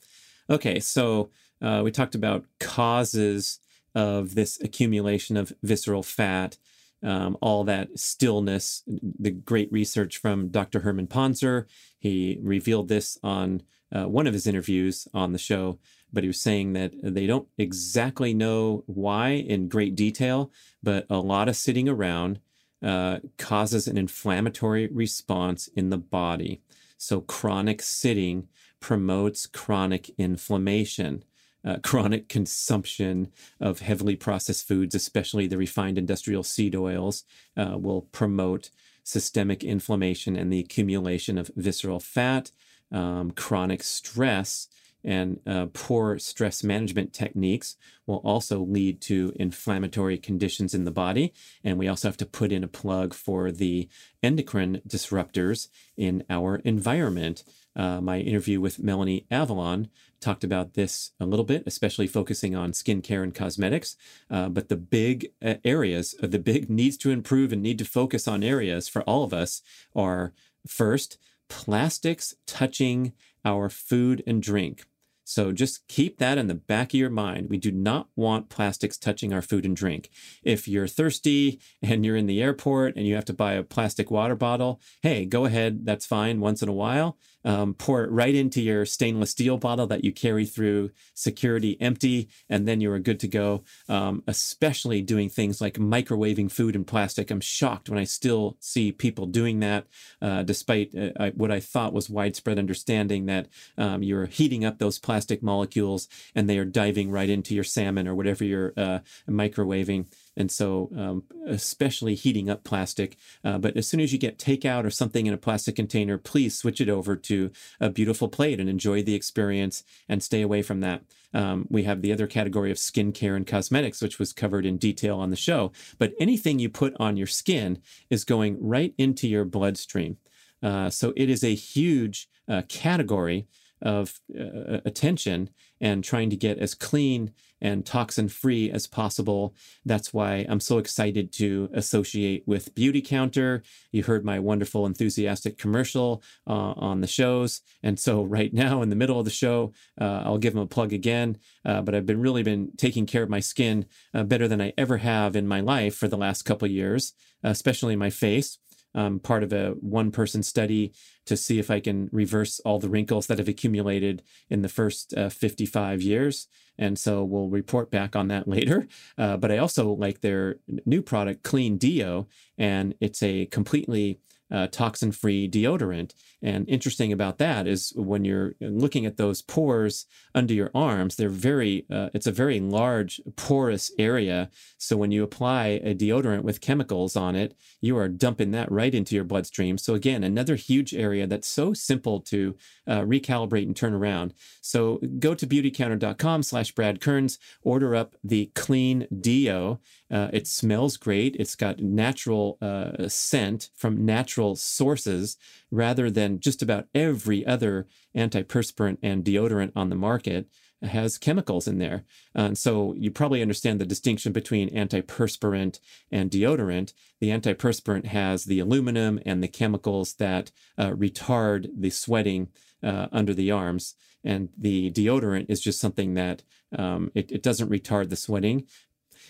Okay, 0.49 0.79
so 0.79 1.31
uh, 1.61 1.81
we 1.83 1.91
talked 1.91 2.15
about 2.15 2.45
causes 2.59 3.59
of 3.95 4.35
this 4.35 4.61
accumulation 4.61 5.37
of 5.37 5.53
visceral 5.63 6.03
fat, 6.03 6.57
um, 7.01 7.37
all 7.41 7.63
that 7.63 7.97
stillness, 7.97 8.83
the 8.87 9.31
great 9.31 9.71
research 9.71 10.17
from 10.17 10.49
Dr. 10.49 10.81
Herman 10.81 11.07
Pontzer. 11.07 11.65
He 11.97 12.39
revealed 12.41 12.89
this 12.89 13.17
on 13.23 13.63
uh, 13.95 14.05
one 14.05 14.27
of 14.27 14.33
his 14.33 14.47
interviews 14.47 15.07
on 15.13 15.31
the 15.31 15.39
show, 15.39 15.79
but 16.11 16.23
he 16.23 16.27
was 16.27 16.41
saying 16.41 16.73
that 16.73 16.93
they 17.01 17.25
don't 17.25 17.47
exactly 17.57 18.33
know 18.33 18.83
why 18.87 19.29
in 19.29 19.69
great 19.69 19.95
detail, 19.95 20.51
but 20.83 21.05
a 21.09 21.17
lot 21.17 21.47
of 21.47 21.55
sitting 21.55 21.87
around 21.87 22.39
uh, 22.85 23.19
causes 23.39 23.87
an 23.87 23.97
inflammatory 23.97 24.87
response 24.87 25.67
in 25.75 25.89
the 25.89 25.97
body. 25.97 26.61
So, 26.97 27.19
chronic 27.19 27.81
sitting 27.81 28.47
promotes 28.79 29.47
chronic 29.47 30.11
inflammation. 30.17 31.23
Uh, 31.65 31.77
chronic 31.83 32.29
consumption 32.29 33.31
of 33.59 33.79
heavily 33.79 34.15
processed 34.15 34.67
foods, 34.67 34.93
especially 34.93 35.47
the 35.47 35.57
refined 35.57 35.97
industrial 35.97 36.43
seed 36.43 36.75
oils, 36.75 37.23
uh, 37.57 37.75
will 37.75 38.03
promote 38.03 38.69
systemic 39.03 39.63
inflammation 39.63 40.35
and 40.35 40.53
the 40.53 40.59
accumulation 40.59 41.39
of 41.39 41.49
visceral 41.55 41.99
fat. 41.99 42.51
Um, 42.91 43.31
chronic 43.31 43.81
stress 43.81 44.67
and 45.05 45.39
uh, 45.45 45.67
poor 45.71 46.17
stress 46.17 46.63
management 46.63 47.13
techniques 47.13 47.75
will 48.07 48.17
also 48.17 48.59
lead 48.59 48.99
to 49.01 49.31
inflammatory 49.35 50.17
conditions 50.17 50.73
in 50.73 50.83
the 50.83 50.91
body. 50.91 51.31
And 51.63 51.77
we 51.77 51.87
also 51.87 52.07
have 52.07 52.17
to 52.17 52.25
put 52.25 52.51
in 52.51 52.63
a 52.63 52.67
plug 52.67 53.13
for 53.13 53.51
the 53.51 53.87
endocrine 54.23 54.81
disruptors 54.87 55.67
in 55.95 56.23
our 56.29 56.57
environment. 56.57 57.43
Uh, 57.75 58.01
my 58.01 58.19
interview 58.19 58.59
with 58.59 58.79
Melanie 58.79 59.27
Avalon 59.29 59.89
talked 60.21 60.43
about 60.43 60.73
this 60.73 61.11
a 61.19 61.25
little 61.25 61.45
bit, 61.45 61.63
especially 61.67 62.07
focusing 62.07 62.55
on 62.55 62.71
skincare 62.71 63.21
and 63.21 63.35
cosmetics. 63.35 63.95
Uh, 64.29 64.49
but 64.49 64.69
the 64.69 64.75
big 64.77 65.27
uh, 65.43 65.55
areas, 65.63 66.15
uh, 66.23 66.27
the 66.27 66.39
big 66.39 66.69
needs 66.69 66.97
to 66.97 67.11
improve 67.11 67.53
and 67.53 67.61
need 67.61 67.77
to 67.77 67.85
focus 67.85 68.27
on 68.27 68.43
areas 68.43 68.87
for 68.87 69.03
all 69.03 69.23
of 69.23 69.33
us 69.33 69.61
are 69.95 70.33
first, 70.65 71.19
plastics 71.47 72.33
touching 72.47 73.13
our 73.43 73.69
food 73.69 74.23
and 74.25 74.41
drink. 74.41 74.85
So 75.25 75.51
just 75.51 75.87
keep 75.87 76.19
that 76.19 76.37
in 76.37 76.47
the 76.47 76.53
back 76.53 76.93
of 76.93 76.99
your 76.99 77.09
mind. 77.09 77.49
We 77.49 77.57
do 77.57 77.71
not 77.71 78.07
want 78.15 78.49
plastics 78.49 78.97
touching 78.97 79.33
our 79.33 79.41
food 79.41 79.65
and 79.65 79.75
drink. 79.75 80.09
If 80.43 80.67
you're 80.67 80.87
thirsty 80.87 81.59
and 81.81 82.05
you're 82.05 82.15
in 82.15 82.27
the 82.27 82.41
airport 82.41 82.95
and 82.95 83.05
you 83.05 83.15
have 83.15 83.25
to 83.25 83.33
buy 83.33 83.53
a 83.53 83.63
plastic 83.63 84.11
water 84.11 84.35
bottle, 84.35 84.79
hey, 85.01 85.25
go 85.25 85.45
ahead. 85.45 85.85
That's 85.85 86.05
fine 86.05 86.39
once 86.39 86.61
in 86.61 86.69
a 86.69 86.73
while. 86.73 87.17
Um, 87.45 87.73
pour 87.73 88.03
it 88.03 88.11
right 88.11 88.35
into 88.35 88.61
your 88.61 88.85
stainless 88.85 89.31
steel 89.31 89.57
bottle 89.57 89.87
that 89.87 90.03
you 90.03 90.11
carry 90.11 90.45
through 90.45 90.91
security 91.13 91.77
empty, 91.79 92.29
and 92.49 92.67
then 92.67 92.81
you 92.81 92.91
are 92.91 92.99
good 92.99 93.19
to 93.21 93.27
go. 93.27 93.63
Um, 93.87 94.23
especially 94.27 95.01
doing 95.01 95.29
things 95.29 95.61
like 95.61 95.75
microwaving 95.75 96.51
food 96.51 96.75
in 96.75 96.83
plastic. 96.83 97.31
I'm 97.31 97.41
shocked 97.41 97.89
when 97.89 97.99
I 97.99 98.03
still 98.03 98.57
see 98.59 98.91
people 98.91 99.27
doing 99.27 99.59
that, 99.59 99.85
uh, 100.21 100.43
despite 100.43 100.93
uh, 100.95 101.31
what 101.35 101.51
I 101.51 101.59
thought 101.59 101.93
was 101.93 102.09
widespread 102.09 102.59
understanding 102.59 103.27
that 103.27 103.47
um, 103.77 104.03
you're 104.03 104.25
heating 104.25 104.65
up 104.65 104.79
those 104.79 104.99
plastic 104.99 105.43
molecules 105.43 106.07
and 106.33 106.49
they 106.49 106.57
are 106.57 106.65
diving 106.65 107.11
right 107.11 107.29
into 107.29 107.53
your 107.53 107.63
salmon 107.63 108.07
or 108.07 108.15
whatever 108.15 108.43
you're 108.43 108.73
uh, 108.75 108.99
microwaving. 109.29 110.07
And 110.37 110.51
so, 110.51 110.89
um, 110.97 111.23
especially 111.47 112.15
heating 112.15 112.49
up 112.49 112.63
plastic. 112.63 113.17
Uh, 113.43 113.57
but 113.57 113.77
as 113.77 113.87
soon 113.87 113.99
as 113.99 114.11
you 114.11 114.19
get 114.19 114.37
takeout 114.37 114.83
or 114.83 114.89
something 114.89 115.25
in 115.25 115.33
a 115.33 115.37
plastic 115.37 115.75
container, 115.75 116.17
please 116.17 116.57
switch 116.57 116.81
it 116.81 116.89
over 116.89 117.15
to 117.15 117.51
a 117.79 117.89
beautiful 117.89 118.27
plate 118.27 118.59
and 118.59 118.69
enjoy 118.69 119.01
the 119.01 119.15
experience 119.15 119.83
and 120.09 120.21
stay 120.21 120.41
away 120.41 120.61
from 120.61 120.81
that. 120.81 121.03
Um, 121.33 121.67
we 121.69 121.83
have 121.83 122.01
the 122.01 122.13
other 122.13 122.27
category 122.27 122.71
of 122.71 122.77
skincare 122.77 123.35
and 123.35 123.45
cosmetics, 123.45 124.01
which 124.01 124.19
was 124.19 124.33
covered 124.33 124.65
in 124.65 124.77
detail 124.77 125.19
on 125.19 125.29
the 125.29 125.35
show. 125.35 125.71
But 125.97 126.13
anything 126.19 126.59
you 126.59 126.69
put 126.69 126.93
on 126.99 127.17
your 127.17 127.27
skin 127.27 127.81
is 128.09 128.23
going 128.23 128.57
right 128.61 128.93
into 128.97 129.27
your 129.27 129.45
bloodstream. 129.45 130.17
Uh, 130.63 130.89
so 130.89 131.13
it 131.15 131.29
is 131.29 131.43
a 131.43 131.53
huge 131.53 132.27
uh, 132.47 132.61
category 132.69 133.47
of 133.81 134.19
uh, 134.37 134.79
attention 134.85 135.49
and 135.81 136.03
trying 136.03 136.29
to 136.29 136.35
get 136.35 136.57
as 136.57 136.73
clean 136.73 137.31
and 137.61 137.85
toxin 137.85 138.29
free 138.29 138.69
as 138.69 138.87
possible. 138.87 139.55
That's 139.85 140.13
why 140.13 140.45
I'm 140.47 140.59
so 140.59 140.77
excited 140.77 141.31
to 141.33 141.69
associate 141.73 142.43
with 142.45 142.75
Beauty 142.75 143.01
Counter. 143.01 143.63
You 143.91 144.03
heard 144.03 144.25
my 144.25 144.39
wonderful, 144.39 144.85
enthusiastic 144.85 145.57
commercial 145.57 146.23
uh, 146.47 146.73
on 146.77 147.01
the 147.01 147.07
shows. 147.07 147.61
And 147.81 147.99
so, 147.99 148.23
right 148.35 148.53
now, 148.53 148.81
in 148.81 148.89
the 148.89 148.95
middle 148.95 149.19
of 149.19 149.25
the 149.25 149.31
show, 149.31 149.73
uh, 149.99 150.23
I'll 150.25 150.37
give 150.37 150.53
them 150.53 150.63
a 150.63 150.67
plug 150.67 150.93
again. 150.93 151.37
Uh, 151.63 151.81
but 151.81 151.95
I've 151.95 152.05
been 152.05 152.21
really 152.21 152.43
been 152.43 152.71
taking 152.77 153.05
care 153.05 153.23
of 153.23 153.29
my 153.29 153.39
skin 153.39 153.85
uh, 154.13 154.23
better 154.23 154.47
than 154.47 154.61
I 154.61 154.73
ever 154.77 154.97
have 154.97 155.35
in 155.35 155.47
my 155.47 155.61
life 155.61 155.95
for 155.95 156.07
the 156.07 156.17
last 156.17 156.43
couple 156.43 156.67
years, 156.67 157.13
especially 157.43 157.95
my 157.95 158.09
face 158.09 158.59
um, 158.95 159.19
part 159.19 159.43
of 159.43 159.53
a 159.53 159.71
one 159.81 160.09
person 160.09 160.41
study 160.41 160.93
to 161.25 161.37
see 161.37 161.59
if 161.59 161.69
I 161.69 161.79
can 161.79 162.09
reverse 162.11 162.59
all 162.61 162.79
the 162.79 162.89
wrinkles 162.89 163.27
that 163.27 163.37
have 163.37 163.47
accumulated 163.47 164.23
in 164.49 164.61
the 164.61 164.69
first 164.69 165.13
uh, 165.15 165.29
55 165.29 166.01
years. 166.01 166.47
And 166.77 166.97
so 166.97 167.23
we'll 167.23 167.49
report 167.49 167.91
back 167.91 168.15
on 168.15 168.29
that 168.29 168.47
later. 168.55 168.87
Uh, 169.17 169.37
but 169.37 169.51
I 169.51 169.57
also 169.57 169.91
like 169.91 170.21
their 170.21 170.57
new 170.85 171.01
product, 171.01 171.43
Clean 171.43 171.77
Deo, 171.77 172.27
and 172.57 172.95
it's 172.99 173.21
a 173.21 173.45
completely 173.47 174.19
uh, 174.51 174.67
toxin 174.67 175.11
free 175.11 175.49
deodorant. 175.49 176.13
And 176.41 176.69
interesting 176.69 177.11
about 177.11 177.39
that 177.39 177.65
is 177.65 177.91
when 177.95 178.23
you're 178.23 178.53
looking 178.61 179.05
at 179.05 179.17
those 179.17 179.41
pores 179.41 180.05
under 180.35 180.53
your 180.53 180.69
arms, 180.75 181.15
they're 181.15 181.29
very, 181.29 181.85
uh, 181.91 182.09
it's 182.13 182.27
a 182.27 182.31
very 182.31 182.59
large 182.59 183.19
porous 183.35 183.91
area. 183.97 184.51
So 184.77 184.95
when 184.97 185.11
you 185.11 185.23
apply 185.23 185.79
a 185.83 185.95
deodorant 185.95 186.43
with 186.43 186.61
chemicals 186.61 187.15
on 187.15 187.35
it, 187.35 187.55
you 187.81 187.97
are 187.97 188.07
dumping 188.07 188.51
that 188.51 188.71
right 188.71 188.93
into 188.93 189.15
your 189.15 189.23
bloodstream. 189.23 189.77
So 189.77 189.95
again, 189.95 190.23
another 190.23 190.55
huge 190.55 190.93
area 190.93 191.25
that's 191.25 191.47
so 191.47 191.73
simple 191.73 192.19
to 192.21 192.55
uh, 192.85 193.01
recalibrate 193.01 193.65
and 193.65 193.75
turn 193.75 193.93
around. 193.93 194.33
So 194.61 194.99
go 195.19 195.33
to 195.33 195.47
beautycounter.com 195.47 196.43
slash 196.43 196.71
Brad 196.73 197.01
Kearns, 197.01 197.39
order 197.63 197.95
up 197.95 198.15
the 198.23 198.51
clean 198.53 199.07
deo. 199.19 199.79
Uh, 200.11 200.29
it 200.31 200.47
smells 200.47 200.97
great. 200.97 201.35
It's 201.39 201.55
got 201.55 201.79
natural 201.79 202.57
uh, 202.61 203.07
scent 203.07 203.69
from 203.75 204.05
natural 204.05 204.55
sources 204.55 205.37
rather 205.71 206.11
than 206.11 206.39
just 206.39 206.61
about 206.61 206.87
every 206.93 207.45
other 207.45 207.87
antiperspirant 208.15 208.97
and 209.01 209.23
deodorant 209.23 209.71
on 209.75 209.89
the 209.89 209.95
market 209.95 210.47
has 210.81 211.17
chemicals 211.17 211.67
in 211.67 211.77
there. 211.77 212.03
And 212.33 212.57
so 212.57 212.93
you 212.93 213.11
probably 213.11 213.41
understand 213.41 213.79
the 213.79 213.85
distinction 213.85 214.31
between 214.31 214.69
antiperspirant 214.69 215.79
and 216.11 216.29
deodorant. 216.29 216.93
The 217.19 217.29
antiperspirant 217.29 218.05
has 218.05 218.45
the 218.45 218.59
aluminum 218.59 219.19
and 219.25 219.41
the 219.41 219.47
chemicals 219.47 220.13
that 220.15 220.51
uh, 220.77 220.91
retard 220.91 221.69
the 221.75 221.89
sweating 221.89 222.49
uh, 222.83 223.07
under 223.11 223.33
the 223.33 223.51
arms. 223.51 223.95
And 224.23 224.49
the 224.57 224.91
deodorant 224.91 225.45
is 225.49 225.61
just 225.61 225.79
something 225.79 226.15
that 226.15 226.43
um, 226.77 227.11
it, 227.13 227.31
it 227.31 227.43
doesn't 227.43 227.69
retard 227.69 228.09
the 228.09 228.15
sweating, 228.15 228.67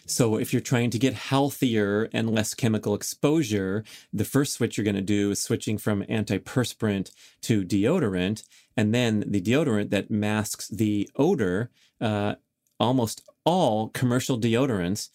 so 0.06 0.38
if 0.38 0.54
you're 0.54 0.62
trying 0.62 0.92
to 0.92 1.00
get 1.00 1.14
healthier 1.14 2.10
and 2.14 2.30
less 2.30 2.54
chemical 2.54 2.94
exposure, 2.94 3.84
the 4.14 4.26
first 4.26 4.54
switch 4.54 4.78
you're 4.78 4.86
going 4.86 4.96
to 4.96 5.02
do 5.02 5.32
is 5.32 5.42
switching 5.42 5.78
from 5.78 6.04
antiperspirant 6.04 7.12
to 7.42 7.64
deodorant. 7.64 8.44
And 8.78 8.94
then 8.94 9.24
the 9.26 9.42
deodorant 9.42 9.90
that 9.90 10.12
masks 10.12 10.68
the 10.68 11.10
odor, 11.16 11.72
uh, 12.00 12.36
almost 12.80 13.28
all 13.46 13.90
commercial 13.90 14.40
deodorants, 14.40 15.10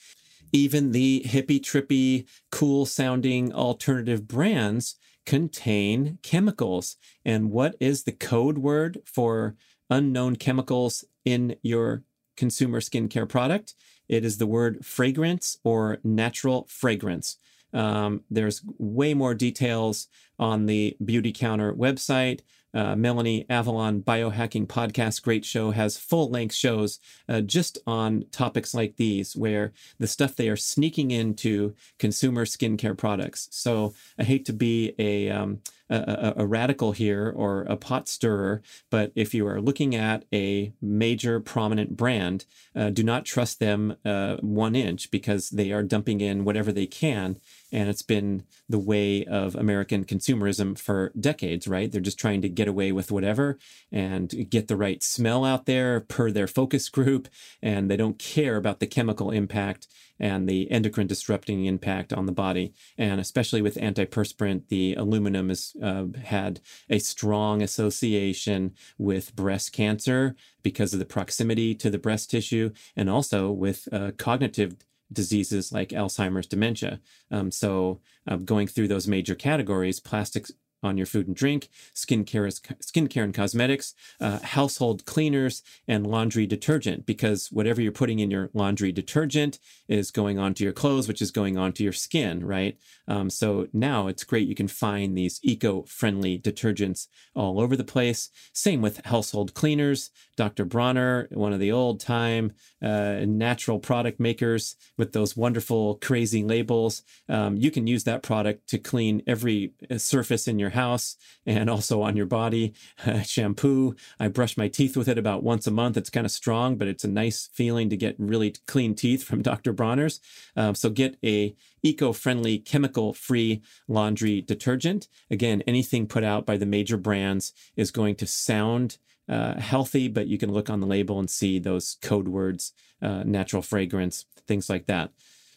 even 0.52 0.90
the 0.90 1.22
hippy 1.24 1.60
trippy, 1.60 2.26
cool 2.50 2.84
sounding 2.84 3.52
alternative 3.52 4.26
brands 4.26 4.96
contain 5.24 6.18
chemicals. 6.22 6.96
And 7.24 7.52
what 7.52 7.76
is 7.78 8.02
the 8.02 8.12
code 8.12 8.58
word 8.58 8.98
for 9.04 9.54
unknown 9.88 10.36
chemicals 10.36 11.04
in 11.24 11.54
your 11.62 12.02
consumer 12.36 12.80
skincare 12.80 13.28
product? 13.28 13.74
It 14.10 14.24
is 14.24 14.38
the 14.38 14.46
word 14.46 14.84
fragrance 14.84 15.56
or 15.62 15.98
natural 16.02 16.66
fragrance. 16.68 17.36
Um, 17.72 18.24
there's 18.28 18.60
way 18.76 19.14
more 19.14 19.34
details 19.34 20.08
on 20.36 20.66
the 20.66 20.96
Beauty 21.04 21.32
Counter 21.32 21.72
website. 21.72 22.40
Uh, 22.72 22.94
Melanie 22.96 23.46
Avalon 23.48 24.02
Biohacking 24.02 24.66
Podcast, 24.66 25.22
great 25.22 25.44
show, 25.44 25.70
has 25.70 25.96
full 25.96 26.30
length 26.30 26.54
shows 26.54 26.98
uh, 27.28 27.40
just 27.40 27.78
on 27.86 28.24
topics 28.32 28.74
like 28.74 28.96
these, 28.96 29.36
where 29.36 29.72
the 29.98 30.06
stuff 30.06 30.36
they 30.36 30.48
are 30.48 30.56
sneaking 30.56 31.10
into 31.10 31.74
consumer 31.98 32.44
skincare 32.44 32.96
products. 32.96 33.48
So 33.50 33.94
I 34.18 34.24
hate 34.24 34.44
to 34.46 34.52
be 34.52 34.94
a 34.98 35.30
um, 35.30 35.60
a, 35.90 36.34
a, 36.38 36.46
radical 36.46 36.92
here 36.92 37.32
or 37.34 37.62
a 37.62 37.76
pot 37.76 38.08
stirrer, 38.08 38.62
but 38.90 39.10
if 39.14 39.34
you 39.34 39.46
are 39.46 39.60
looking 39.60 39.94
at 39.94 40.24
a 40.32 40.72
major 40.80 41.40
prominent 41.40 41.96
brand, 41.96 42.44
uh, 42.76 42.90
do 42.90 43.02
not 43.02 43.24
trust 43.24 43.58
them 43.58 43.96
uh, 44.04 44.36
one 44.36 44.76
inch 44.76 45.10
because 45.10 45.50
they 45.50 45.72
are 45.72 45.82
dumping 45.82 46.20
in 46.20 46.44
whatever 46.44 46.70
they 46.72 46.86
can. 46.86 47.40
And 47.72 47.88
it's 47.88 48.02
been 48.02 48.44
the 48.68 48.78
way 48.78 49.24
of 49.24 49.54
American 49.54 50.04
consumerism 50.04 50.78
for 50.78 51.12
decades, 51.18 51.68
right? 51.68 51.90
They're 51.90 52.00
just 52.00 52.18
trying 52.18 52.42
to 52.42 52.48
get 52.48 52.68
away 52.68 52.92
with 52.92 53.12
whatever 53.12 53.58
and 53.92 54.50
get 54.50 54.68
the 54.68 54.76
right 54.76 55.02
smell 55.02 55.44
out 55.44 55.66
there 55.66 56.00
per 56.00 56.30
their 56.30 56.46
focus 56.46 56.88
group. 56.88 57.28
And 57.62 57.90
they 57.90 57.96
don't 57.96 58.18
care 58.18 58.56
about 58.56 58.80
the 58.80 58.86
chemical 58.86 59.30
impact 59.30 59.86
and 60.20 60.48
the 60.48 60.70
endocrine 60.70 61.06
disrupting 61.06 61.64
impact 61.64 62.12
on 62.12 62.26
the 62.26 62.32
body. 62.32 62.74
And 62.98 63.20
especially 63.20 63.62
with 63.62 63.76
antiperspirant, 63.76 64.68
the 64.68 64.94
aluminum 64.94 65.48
has 65.48 65.74
uh, 65.82 66.06
had 66.22 66.60
a 66.90 66.98
strong 66.98 67.62
association 67.62 68.74
with 68.98 69.34
breast 69.34 69.72
cancer 69.72 70.36
because 70.62 70.92
of 70.92 70.98
the 70.98 71.06
proximity 71.06 71.74
to 71.74 71.90
the 71.90 71.98
breast 71.98 72.30
tissue 72.30 72.70
and 72.94 73.08
also 73.08 73.50
with 73.50 73.88
uh, 73.92 74.12
cognitive 74.18 74.76
diseases 75.12 75.72
like 75.72 75.90
Alzheimer's 75.90 76.46
dementia. 76.46 77.00
Um, 77.30 77.50
so, 77.50 78.00
uh, 78.28 78.36
going 78.36 78.66
through 78.66 78.88
those 78.88 79.08
major 79.08 79.34
categories, 79.34 80.00
plastics 80.00 80.52
on 80.82 80.96
your 80.96 81.06
food 81.06 81.26
and 81.26 81.36
drink, 81.36 81.68
skincare, 81.94 82.48
skincare 82.80 83.24
and 83.24 83.34
cosmetics, 83.34 83.94
uh, 84.20 84.38
household 84.40 85.04
cleaners, 85.04 85.62
and 85.86 86.06
laundry 86.06 86.46
detergent. 86.46 87.06
Because 87.06 87.48
whatever 87.48 87.80
you're 87.80 87.92
putting 87.92 88.18
in 88.18 88.30
your 88.30 88.50
laundry 88.54 88.92
detergent 88.92 89.58
is 89.88 90.10
going 90.10 90.38
onto 90.38 90.64
your 90.64 90.72
clothes, 90.72 91.08
which 91.08 91.22
is 91.22 91.30
going 91.30 91.58
onto 91.58 91.84
your 91.84 91.92
skin, 91.92 92.44
right? 92.44 92.78
Um, 93.08 93.30
so 93.30 93.68
now 93.72 94.06
it's 94.06 94.24
great. 94.24 94.48
You 94.48 94.54
can 94.54 94.68
find 94.68 95.16
these 95.16 95.40
eco-friendly 95.42 96.38
detergents 96.38 97.08
all 97.34 97.60
over 97.60 97.76
the 97.76 97.84
place. 97.84 98.30
Same 98.52 98.80
with 98.80 99.04
household 99.06 99.54
cleaners. 99.54 100.10
Dr. 100.36 100.64
Bronner, 100.64 101.28
one 101.32 101.52
of 101.52 101.60
the 101.60 101.72
old-time 101.72 102.52
uh, 102.82 103.24
natural 103.26 103.78
product 103.78 104.20
makers 104.20 104.76
with 104.96 105.12
those 105.12 105.36
wonderful, 105.36 105.96
crazy 105.96 106.42
labels. 106.42 107.02
Um, 107.28 107.56
you 107.56 107.70
can 107.70 107.86
use 107.86 108.04
that 108.04 108.22
product 108.22 108.68
to 108.68 108.78
clean 108.78 109.22
every 109.26 109.72
uh, 109.90 109.98
surface 109.98 110.48
in 110.48 110.58
your 110.58 110.70
house 110.70 111.16
and 111.46 111.68
also 111.68 112.02
on 112.02 112.16
your 112.16 112.26
body. 112.26 112.74
Shampoo, 113.24 113.94
I 114.18 114.28
brush 114.28 114.56
my 114.56 114.68
teeth 114.68 114.96
with 114.96 115.08
it 115.08 115.18
about 115.18 115.42
once 115.42 115.66
a 115.66 115.70
month. 115.70 115.96
It's 115.96 116.10
kind 116.10 116.26
of 116.26 116.32
strong, 116.32 116.76
but 116.76 116.88
it's 116.88 117.04
a 117.04 117.08
nice 117.08 117.48
feeling 117.52 117.90
to 117.90 117.96
get 117.96 118.16
really 118.18 118.54
clean 118.66 118.94
teeth 118.94 119.22
from 119.24 119.42
Dr. 119.50 119.72
Bronner's. 119.72 120.20
Um, 120.56 120.74
so 120.74 120.90
get 120.90 121.16
a 121.24 121.54
eco-friendly, 121.82 122.58
chemical-free 122.58 123.62
laundry 123.88 124.42
detergent. 124.42 125.08
Again, 125.30 125.62
anything 125.66 126.06
put 126.06 126.24
out 126.24 126.44
by 126.44 126.56
the 126.56 126.66
major 126.66 126.96
brands 126.96 127.52
is 127.76 127.90
going 127.90 128.16
to 128.16 128.26
sound 128.26 128.98
uh, 129.30 129.58
healthy, 129.60 130.08
but 130.08 130.26
you 130.26 130.36
can 130.36 130.52
look 130.52 130.68
on 130.68 130.80
the 130.80 130.86
label 130.86 131.18
and 131.18 131.30
see 131.30 131.58
those 131.58 131.96
code 132.02 132.28
words, 132.28 132.72
uh, 133.00 133.22
natural 133.24 133.62
fragrance, 133.62 134.26
things 134.46 134.68
like 134.68 134.86
that. 134.86 135.12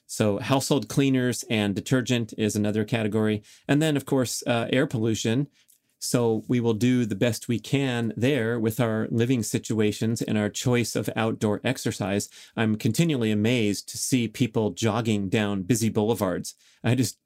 So 0.06 0.38
household 0.38 0.88
cleaners 0.90 1.44
and 1.50 1.74
detergent 1.74 2.34
is 2.38 2.56
another 2.56 2.86
category. 2.86 3.42
And 3.68 3.82
then, 3.82 3.98
of 3.98 4.06
course, 4.06 4.44
uh, 4.46 4.68
air 4.72 4.86
pollution. 4.86 5.48
So 6.04 6.44
we 6.50 6.60
will 6.60 6.74
do 6.74 7.06
the 7.06 7.16
best 7.16 7.48
we 7.48 7.60
can 7.60 8.12
there 8.18 8.60
with 8.60 8.82
our 8.82 9.08
living 9.10 9.42
situations 9.42 10.22
and 10.22 10.38
our 10.38 10.50
choice 10.50 10.98
of 10.98 11.10
outdoor 11.16 11.62
exercise. 11.64 12.28
I'm 12.58 12.76
continually 12.76 13.32
amazed 13.32 13.88
to 13.90 13.98
see 13.98 14.28
people 14.28 14.72
jogging 14.72 15.30
down 15.30 15.64
busy 15.64 15.88
boulevards. 15.88 16.56
I 16.84 16.96
just, 16.96 17.18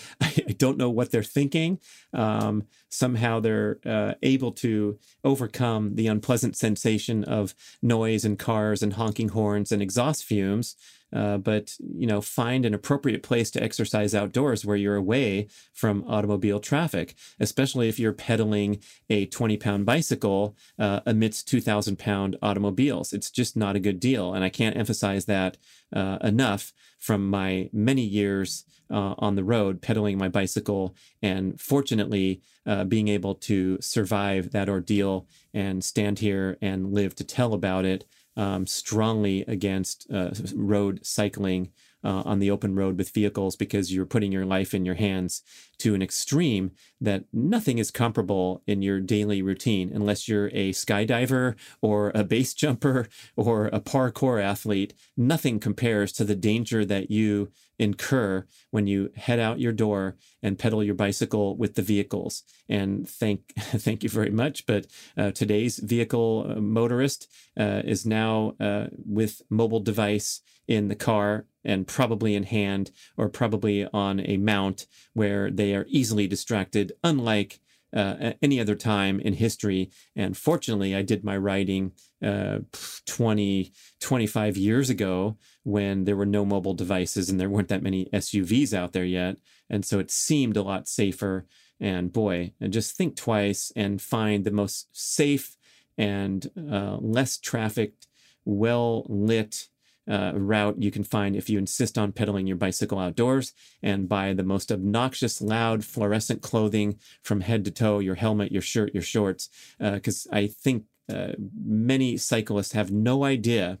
I 0.22 0.54
don't 0.56 0.78
know 0.78 0.88
what 0.88 1.10
they're 1.10 1.22
thinking. 1.22 1.80
Um, 2.14 2.64
somehow 2.88 3.40
they're 3.40 3.78
uh, 3.84 4.14
able 4.22 4.52
to 4.52 4.98
overcome 5.22 5.96
the 5.96 6.06
unpleasant 6.06 6.56
sensation 6.56 7.24
of 7.24 7.54
noise 7.82 8.24
and 8.24 8.38
cars 8.38 8.82
and 8.82 8.94
honking 8.94 9.28
horns 9.28 9.70
and 9.70 9.82
exhaust 9.82 10.24
fumes 10.24 10.76
uh, 11.14 11.38
but 11.38 11.76
you 11.96 12.06
know, 12.06 12.20
find 12.20 12.66
an 12.66 12.74
appropriate 12.74 13.22
place 13.22 13.50
to 13.52 13.62
exercise 13.62 14.14
outdoors 14.14 14.64
where 14.64 14.76
you're 14.76 14.96
away 14.96 15.48
from 15.72 16.04
automobile 16.08 16.60
traffic, 16.60 17.14
especially 17.38 17.88
if 17.88 17.98
you're 17.98 18.12
pedaling 18.12 18.80
a 19.08 19.26
20 19.26 19.56
pound 19.56 19.86
bicycle 19.86 20.56
uh, 20.78 21.00
amidst 21.06 21.48
2,000 21.48 21.98
pound 21.98 22.36
automobiles. 22.42 23.12
It's 23.12 23.30
just 23.30 23.56
not 23.56 23.76
a 23.76 23.80
good 23.80 24.00
deal. 24.00 24.34
And 24.34 24.44
I 24.44 24.48
can't 24.48 24.76
emphasize 24.76 25.26
that 25.26 25.56
uh, 25.92 26.18
enough 26.22 26.72
from 26.98 27.28
my 27.28 27.70
many 27.72 28.02
years 28.02 28.64
uh, 28.90 29.14
on 29.18 29.34
the 29.34 29.44
road 29.44 29.80
pedaling 29.80 30.18
my 30.18 30.28
bicycle 30.28 30.94
and 31.22 31.60
fortunately 31.60 32.42
uh, 32.66 32.84
being 32.84 33.08
able 33.08 33.34
to 33.34 33.78
survive 33.80 34.50
that 34.52 34.68
ordeal 34.68 35.26
and 35.52 35.84
stand 35.84 36.18
here 36.18 36.56
and 36.60 36.92
live 36.92 37.14
to 37.14 37.24
tell 37.24 37.54
about 37.54 37.84
it 37.84 38.04
um, 38.36 38.66
strongly 38.66 39.44
against 39.46 40.10
uh, 40.12 40.30
road 40.54 41.00
cycling 41.04 41.70
uh, 42.04 42.22
on 42.26 42.38
the 42.38 42.50
open 42.50 42.74
road 42.74 42.98
with 42.98 43.10
vehicles 43.10 43.56
because 43.56 43.92
you're 43.92 44.04
putting 44.04 44.30
your 44.30 44.44
life 44.44 44.74
in 44.74 44.84
your 44.84 44.94
hands 44.94 45.42
to 45.78 45.94
an 45.94 46.02
extreme 46.02 46.70
that 47.00 47.24
nothing 47.32 47.78
is 47.78 47.90
comparable 47.90 48.62
in 48.66 48.82
your 48.82 49.00
daily 49.00 49.40
routine 49.40 49.90
unless 49.92 50.28
you're 50.28 50.48
a 50.48 50.72
skydiver 50.72 51.54
or 51.80 52.12
a 52.14 52.22
base 52.22 52.52
jumper 52.52 53.08
or 53.36 53.66
a 53.68 53.80
parkour 53.80 54.42
athlete. 54.42 54.92
Nothing 55.16 55.58
compares 55.58 56.12
to 56.12 56.24
the 56.24 56.36
danger 56.36 56.84
that 56.84 57.10
you 57.10 57.50
incur 57.78 58.46
when 58.70 58.86
you 58.86 59.10
head 59.16 59.38
out 59.38 59.60
your 59.60 59.72
door 59.72 60.16
and 60.42 60.58
pedal 60.58 60.82
your 60.82 60.94
bicycle 60.94 61.56
with 61.56 61.74
the 61.74 61.82
vehicles. 61.82 62.42
And 62.68 63.08
thank 63.08 63.52
thank 63.56 64.02
you 64.02 64.08
very 64.08 64.30
much. 64.30 64.66
But 64.66 64.86
uh, 65.16 65.30
today's 65.32 65.78
vehicle 65.78 66.46
uh, 66.48 66.60
motorist 66.60 67.30
uh, 67.58 67.82
is 67.84 68.06
now 68.06 68.54
uh, 68.60 68.86
with 69.04 69.42
mobile 69.50 69.80
device 69.80 70.40
in 70.66 70.88
the 70.88 70.94
car 70.94 71.46
and 71.64 71.86
probably 71.86 72.34
in 72.34 72.44
hand 72.44 72.90
or 73.16 73.28
probably 73.28 73.86
on 73.92 74.20
a 74.20 74.36
mount 74.36 74.86
where 75.12 75.50
they 75.50 75.74
are 75.74 75.86
easily 75.88 76.26
distracted, 76.26 76.92
unlike 77.02 77.60
uh, 77.94 78.32
any 78.42 78.60
other 78.60 78.74
time 78.74 79.20
in 79.20 79.34
history. 79.34 79.90
And 80.16 80.36
fortunately, 80.36 80.94
I 80.94 81.02
did 81.02 81.24
my 81.24 81.36
riding 81.36 81.92
uh, 82.22 82.60
20, 83.06 83.72
25 84.00 84.56
years 84.56 84.90
ago 84.90 85.36
when 85.64 86.04
there 86.04 86.16
were 86.16 86.26
no 86.26 86.44
mobile 86.44 86.74
devices 86.74 87.28
and 87.28 87.40
there 87.40 87.48
weren't 87.50 87.68
that 87.68 87.82
many 87.82 88.06
SUVs 88.12 88.72
out 88.72 88.92
there 88.92 89.04
yet. 89.04 89.36
And 89.68 89.84
so 89.84 89.98
it 89.98 90.10
seemed 90.10 90.56
a 90.56 90.62
lot 90.62 90.86
safer. 90.86 91.46
And 91.80 92.12
boy, 92.12 92.52
and 92.60 92.72
just 92.72 92.96
think 92.96 93.16
twice 93.16 93.72
and 93.74 94.00
find 94.00 94.44
the 94.44 94.50
most 94.50 94.88
safe 94.92 95.56
and 95.98 96.48
uh, 96.70 96.98
less 97.00 97.36
trafficked, 97.38 98.06
well 98.44 99.04
lit, 99.08 99.68
uh, 100.08 100.32
route 100.34 100.82
you 100.82 100.90
can 100.90 101.02
find 101.02 101.34
if 101.34 101.48
you 101.48 101.58
insist 101.58 101.96
on 101.96 102.12
pedaling 102.12 102.46
your 102.46 102.56
bicycle 102.56 102.98
outdoors 102.98 103.52
and 103.82 104.08
buy 104.08 104.32
the 104.34 104.42
most 104.42 104.70
obnoxious, 104.70 105.40
loud, 105.40 105.84
fluorescent 105.84 106.42
clothing 106.42 106.98
from 107.22 107.40
head 107.40 107.64
to 107.64 107.70
toe 107.70 107.98
your 107.98 108.14
helmet, 108.14 108.52
your 108.52 108.62
shirt, 108.62 108.92
your 108.92 109.02
shorts. 109.02 109.48
Because 109.78 110.26
uh, 110.30 110.36
I 110.36 110.46
think 110.46 110.84
uh, 111.08 111.32
many 111.64 112.16
cyclists 112.16 112.72
have 112.72 112.90
no 112.90 113.24
idea 113.24 113.78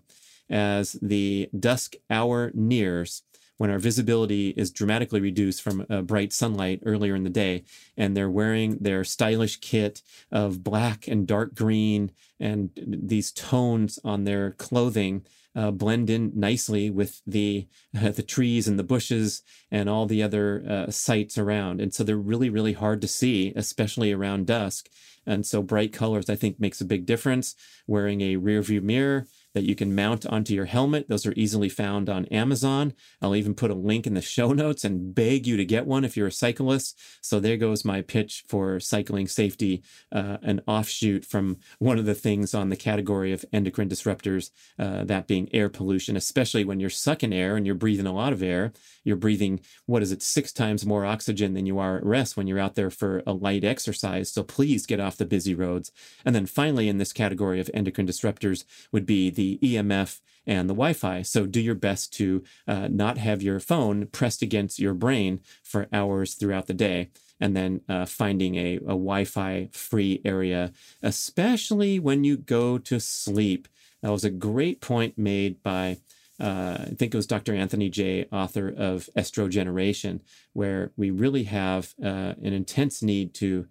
as 0.50 0.92
the 1.00 1.48
dusk 1.58 1.94
hour 2.10 2.50
nears 2.54 3.22
when 3.56 3.70
our 3.70 3.78
visibility 3.78 4.50
is 4.56 4.70
dramatically 4.70 5.20
reduced 5.20 5.62
from 5.62 5.86
uh, 5.88 6.02
bright 6.02 6.32
sunlight 6.32 6.80
earlier 6.84 7.14
in 7.14 7.22
the 7.22 7.30
day, 7.30 7.64
and 7.96 8.16
they're 8.16 8.30
wearing 8.30 8.78
their 8.80 9.04
stylish 9.04 9.60
kit 9.60 10.02
of 10.32 10.64
black 10.64 11.06
and 11.06 11.26
dark 11.26 11.54
green 11.54 12.10
and 12.40 12.70
these 12.76 13.30
tones 13.30 13.98
on 14.04 14.24
their 14.24 14.52
clothing 14.52 15.24
uh, 15.56 15.70
blend 15.70 16.10
in 16.10 16.32
nicely 16.34 16.90
with 16.90 17.22
the 17.26 17.68
uh, 17.96 18.10
the 18.18 18.22
trees 18.22 18.66
and 18.66 18.78
the 18.78 18.84
bushes 18.84 19.42
and 19.70 19.88
all 19.88 20.06
the 20.06 20.22
other 20.22 20.64
uh, 20.68 20.90
sights 20.90 21.38
around. 21.38 21.80
And 21.80 21.94
so 21.94 22.02
they're 22.02 22.16
really 22.16 22.50
really 22.50 22.72
hard 22.72 23.00
to 23.02 23.08
see, 23.08 23.52
especially 23.54 24.12
around 24.12 24.46
dusk. 24.46 24.88
And 25.26 25.46
so 25.46 25.62
bright 25.62 25.92
colors, 25.92 26.28
I 26.28 26.34
think, 26.34 26.60
makes 26.60 26.80
a 26.80 26.84
big 26.84 27.06
difference. 27.06 27.54
Wearing 27.86 28.20
a 28.20 28.36
rear 28.36 28.62
view 28.62 28.80
mirror 28.80 29.26
that 29.54 29.64
you 29.64 29.74
can 29.74 29.94
mount 29.94 30.26
onto 30.26 30.52
your 30.52 30.64
helmet. 30.66 31.08
Those 31.08 31.26
are 31.26 31.32
easily 31.36 31.68
found 31.68 32.10
on 32.10 32.26
Amazon. 32.26 32.92
I'll 33.22 33.36
even 33.36 33.54
put 33.54 33.70
a 33.70 33.74
link 33.74 34.06
in 34.06 34.14
the 34.14 34.20
show 34.20 34.52
notes 34.52 34.84
and 34.84 35.14
beg 35.14 35.46
you 35.46 35.56
to 35.56 35.64
get 35.64 35.86
one 35.86 36.04
if 36.04 36.16
you're 36.16 36.26
a 36.26 36.32
cyclist. 36.32 37.00
So 37.20 37.40
there 37.40 37.56
goes 37.56 37.84
my 37.84 38.02
pitch 38.02 38.44
for 38.48 38.80
cycling 38.80 39.28
safety, 39.28 39.82
uh, 40.12 40.38
an 40.42 40.60
offshoot 40.66 41.24
from 41.24 41.58
one 41.78 41.98
of 41.98 42.04
the 42.04 42.14
things 42.14 42.52
on 42.54 42.68
the 42.68 42.76
category 42.76 43.32
of 43.32 43.44
endocrine 43.52 43.88
disruptors, 43.88 44.50
uh, 44.78 45.04
that 45.04 45.26
being 45.26 45.48
air 45.54 45.68
pollution, 45.68 46.16
especially 46.16 46.64
when 46.64 46.80
you're 46.80 46.90
sucking 46.90 47.32
air 47.32 47.56
and 47.56 47.64
you're 47.64 47.74
breathing 47.74 48.06
a 48.06 48.12
lot 48.12 48.32
of 48.32 48.42
air. 48.42 48.72
You're 49.04 49.16
breathing, 49.16 49.60
what 49.86 50.02
is 50.02 50.10
it, 50.12 50.22
six 50.22 50.52
times 50.52 50.84
more 50.84 51.04
oxygen 51.04 51.54
than 51.54 51.66
you 51.66 51.78
are 51.78 51.98
at 51.98 52.04
rest 52.04 52.36
when 52.36 52.46
you're 52.46 52.58
out 52.58 52.74
there 52.74 52.90
for 52.90 53.22
a 53.26 53.32
light 53.32 53.62
exercise. 53.62 54.32
So 54.32 54.42
please 54.42 54.86
get 54.86 55.00
off 55.00 55.16
the 55.16 55.24
busy 55.24 55.54
roads. 55.54 55.92
And 56.24 56.34
then 56.34 56.46
finally, 56.46 56.88
in 56.88 56.98
this 56.98 57.12
category 57.12 57.60
of 57.60 57.70
endocrine 57.72 58.06
disruptors 58.06 58.64
would 58.90 59.06
be 59.06 59.30
the 59.30 59.43
EMF 59.62 60.20
and 60.46 60.68
the 60.68 60.74
Wi-Fi. 60.74 61.22
So 61.22 61.46
do 61.46 61.60
your 61.60 61.74
best 61.74 62.12
to 62.14 62.42
uh, 62.68 62.88
not 62.88 63.18
have 63.18 63.42
your 63.42 63.60
phone 63.60 64.06
pressed 64.06 64.42
against 64.42 64.78
your 64.78 64.94
brain 64.94 65.40
for 65.62 65.88
hours 65.92 66.34
throughout 66.34 66.66
the 66.66 66.74
day. 66.74 67.10
And 67.40 67.56
then 67.56 67.80
uh, 67.88 68.06
finding 68.06 68.54
a, 68.56 68.76
a 68.76 68.96
Wi-Fi 68.96 69.70
free 69.72 70.20
area, 70.24 70.72
especially 71.02 71.98
when 71.98 72.24
you 72.24 72.36
go 72.36 72.78
to 72.78 73.00
sleep. 73.00 73.68
That 74.02 74.12
was 74.12 74.24
a 74.24 74.30
great 74.30 74.80
point 74.80 75.18
made 75.18 75.62
by 75.62 75.98
uh, 76.40 76.78
I 76.80 76.94
think 76.98 77.14
it 77.14 77.16
was 77.16 77.28
Dr. 77.28 77.54
Anthony 77.54 77.88
Jay, 77.88 78.26
author 78.32 78.68
of 78.68 79.08
Estrogeneration, 79.16 80.20
where 80.52 80.90
we 80.96 81.10
really 81.10 81.44
have 81.44 81.94
uh, 82.02 82.34
an 82.42 82.52
intense 82.52 83.02
need 83.02 83.34
to 83.34 83.68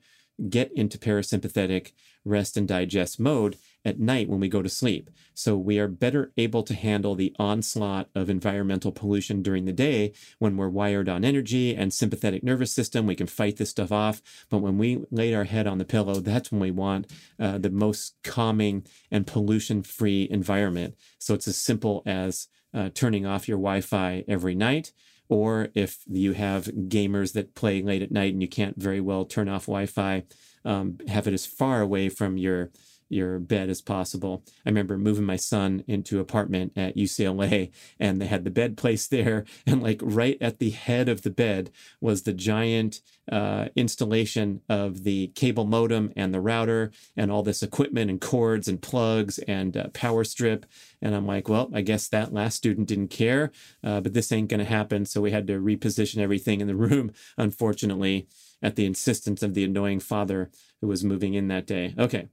get 0.49 0.71
into 0.71 0.97
parasympathetic 0.97 1.91
rest 2.25 2.55
and 2.55 2.67
digest 2.67 3.19
mode 3.19 3.57
at 3.85 3.99
night 3.99 4.29
when 4.29 4.39
we 4.39 4.47
go 4.47 4.61
to 4.61 4.69
sleep. 4.69 5.09
So 5.33 5.57
we 5.57 5.79
are 5.79 5.87
better 5.87 6.31
able 6.37 6.63
to 6.63 6.73
handle 6.73 7.15
the 7.15 7.35
onslaught 7.37 8.09
of 8.15 8.29
environmental 8.29 8.91
pollution 8.91 9.41
during 9.41 9.65
the 9.65 9.73
day 9.73 10.13
when 10.39 10.57
we're 10.57 10.69
wired 10.69 11.09
on 11.09 11.25
energy 11.25 11.75
and 11.75 11.93
sympathetic 11.93 12.43
nervous 12.43 12.73
system. 12.73 13.05
We 13.05 13.15
can 13.15 13.27
fight 13.27 13.57
this 13.57 13.71
stuff 13.71 13.91
off. 13.91 14.21
But 14.49 14.59
when 14.59 14.77
we 14.77 15.03
lay 15.11 15.33
our 15.33 15.43
head 15.43 15.67
on 15.67 15.77
the 15.77 15.85
pillow, 15.85 16.15
that's 16.15 16.51
when 16.51 16.61
we 16.61 16.71
want 16.71 17.11
uh, 17.39 17.57
the 17.57 17.69
most 17.69 18.15
calming 18.23 18.85
and 19.11 19.27
pollution 19.27 19.83
free 19.83 20.27
environment. 20.29 20.95
So 21.19 21.33
it's 21.33 21.47
as 21.47 21.57
simple 21.57 22.03
as 22.05 22.47
uh, 22.73 22.89
turning 22.93 23.25
off 23.25 23.47
your 23.47 23.57
Wi 23.57 23.81
Fi 23.81 24.23
every 24.27 24.55
night. 24.55 24.91
Or 25.29 25.69
if 25.73 26.03
you 26.07 26.33
have 26.33 26.65
gamers 26.65 27.33
that 27.33 27.55
play 27.55 27.81
late 27.81 28.01
at 28.01 28.11
night 28.11 28.33
and 28.33 28.41
you 28.41 28.47
can't 28.47 28.79
very 28.79 28.99
well 28.99 29.25
turn 29.25 29.49
off 29.49 29.65
Wi 29.65 29.85
Fi, 29.85 30.23
um, 30.65 30.97
have 31.07 31.27
it 31.27 31.33
as 31.33 31.45
far 31.45 31.81
away 31.81 32.09
from 32.09 32.37
your 32.37 32.71
your 33.13 33.39
bed 33.39 33.69
as 33.69 33.81
possible. 33.81 34.43
I 34.65 34.69
remember 34.69 34.97
moving 34.97 35.25
my 35.25 35.35
son 35.35 35.83
into 35.87 36.19
apartment 36.19 36.73
at 36.75 36.97
UCLA 36.97 37.71
and 37.99 38.21
they 38.21 38.27
had 38.27 38.43
the 38.43 38.51
bed 38.51 38.77
placed 38.77 39.11
there 39.11 39.45
and 39.67 39.81
like 39.81 39.99
right 40.03 40.37
at 40.41 40.59
the 40.59 40.71
head 40.71 41.09
of 41.09 41.21
the 41.21 41.29
bed 41.29 41.71
was 42.01 42.23
the 42.23 42.33
giant 42.33 43.01
uh, 43.31 43.69
installation 43.75 44.61
of 44.67 45.03
the 45.03 45.27
cable 45.27 45.65
modem 45.65 46.11
and 46.15 46.33
the 46.33 46.41
router 46.41 46.91
and 47.15 47.31
all 47.31 47.43
this 47.43 47.63
equipment 47.63 48.09
and 48.09 48.19
cords 48.19 48.67
and 48.67 48.81
plugs 48.81 49.39
and 49.39 49.77
uh, 49.77 49.87
power 49.89 50.23
strip. 50.23 50.65
And 51.01 51.15
I'm 51.15 51.25
like, 51.25 51.47
well, 51.47 51.69
I 51.73 51.81
guess 51.81 52.07
that 52.09 52.33
last 52.33 52.55
student 52.55 52.87
didn't 52.87 53.07
care, 53.09 53.51
uh, 53.83 54.01
but 54.01 54.13
this 54.13 54.31
ain't 54.31 54.49
going 54.49 54.59
to 54.59 54.65
happen. 54.65 55.05
So 55.05 55.21
we 55.21 55.31
had 55.31 55.47
to 55.47 55.59
reposition 55.59 56.17
everything 56.17 56.59
in 56.61 56.67
the 56.67 56.75
room, 56.75 57.11
unfortunately, 57.37 58.27
at 58.61 58.75
the 58.75 58.85
insistence 58.85 59.43
of 59.43 59.53
the 59.53 59.63
annoying 59.63 59.99
father 59.99 60.49
who 60.81 60.87
was 60.87 61.03
moving 61.03 61.33
in 61.33 61.47
that 61.47 61.65
day. 61.65 61.93
Okay. 61.97 62.27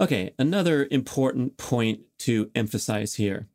Okay, 0.00 0.34
another 0.38 0.88
important 0.90 1.56
point 1.56 2.00
to 2.18 2.50
emphasize 2.54 3.14
here 3.14 3.48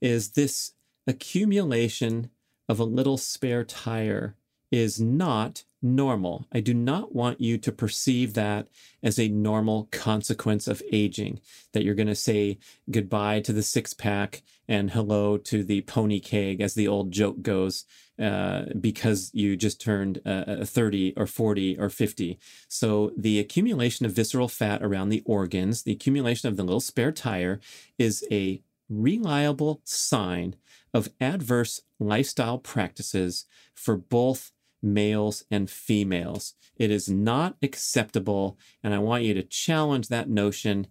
is 0.00 0.32
this 0.32 0.72
accumulation 1.06 2.30
of 2.68 2.78
a 2.78 2.84
little 2.84 3.16
spare 3.16 3.64
tire 3.64 4.36
is 4.70 5.00
not 5.00 5.64
normal. 5.82 6.46
I 6.52 6.60
do 6.60 6.74
not 6.74 7.14
want 7.14 7.40
you 7.40 7.56
to 7.58 7.72
perceive 7.72 8.34
that 8.34 8.68
as 9.02 9.18
a 9.18 9.28
normal 9.28 9.88
consequence 9.90 10.68
of 10.68 10.82
aging, 10.92 11.40
that 11.72 11.82
you're 11.82 11.94
going 11.94 12.06
to 12.06 12.14
say 12.14 12.58
goodbye 12.90 13.40
to 13.40 13.52
the 13.52 13.62
six 13.62 13.94
pack 13.94 14.42
and 14.68 14.90
hello 14.90 15.38
to 15.38 15.64
the 15.64 15.80
pony 15.80 16.20
keg, 16.20 16.60
as 16.60 16.74
the 16.74 16.86
old 16.86 17.10
joke 17.10 17.42
goes, 17.42 17.86
uh, 18.20 18.66
because 18.78 19.30
you 19.32 19.56
just 19.56 19.80
turned 19.80 20.20
uh, 20.26 20.64
30 20.64 21.14
or 21.16 21.26
40 21.26 21.78
or 21.78 21.88
50. 21.88 22.38
So 22.68 23.12
the 23.16 23.38
accumulation 23.38 24.04
of 24.06 24.12
visceral 24.12 24.48
fat 24.48 24.82
around 24.82 25.08
the 25.08 25.22
organs, 25.24 25.82
the 25.82 25.92
accumulation 25.92 26.48
of 26.48 26.56
the 26.56 26.62
little 26.62 26.80
spare 26.80 27.12
tire, 27.12 27.60
is 27.98 28.24
a 28.30 28.62
reliable 28.88 29.80
sign 29.84 30.56
of 30.92 31.08
adverse 31.20 31.80
lifestyle 31.98 32.58
practices 32.58 33.46
for 33.74 33.96
both 33.96 34.52
males 34.82 35.44
and 35.50 35.70
females. 35.70 36.54
It 36.76 36.90
is 36.90 37.08
not 37.08 37.56
acceptable, 37.62 38.58
and 38.82 38.94
I 38.94 38.98
want 38.98 39.24
you 39.24 39.34
to 39.34 39.42
challenge 39.42 40.08
that 40.08 40.28
notion 40.28 40.86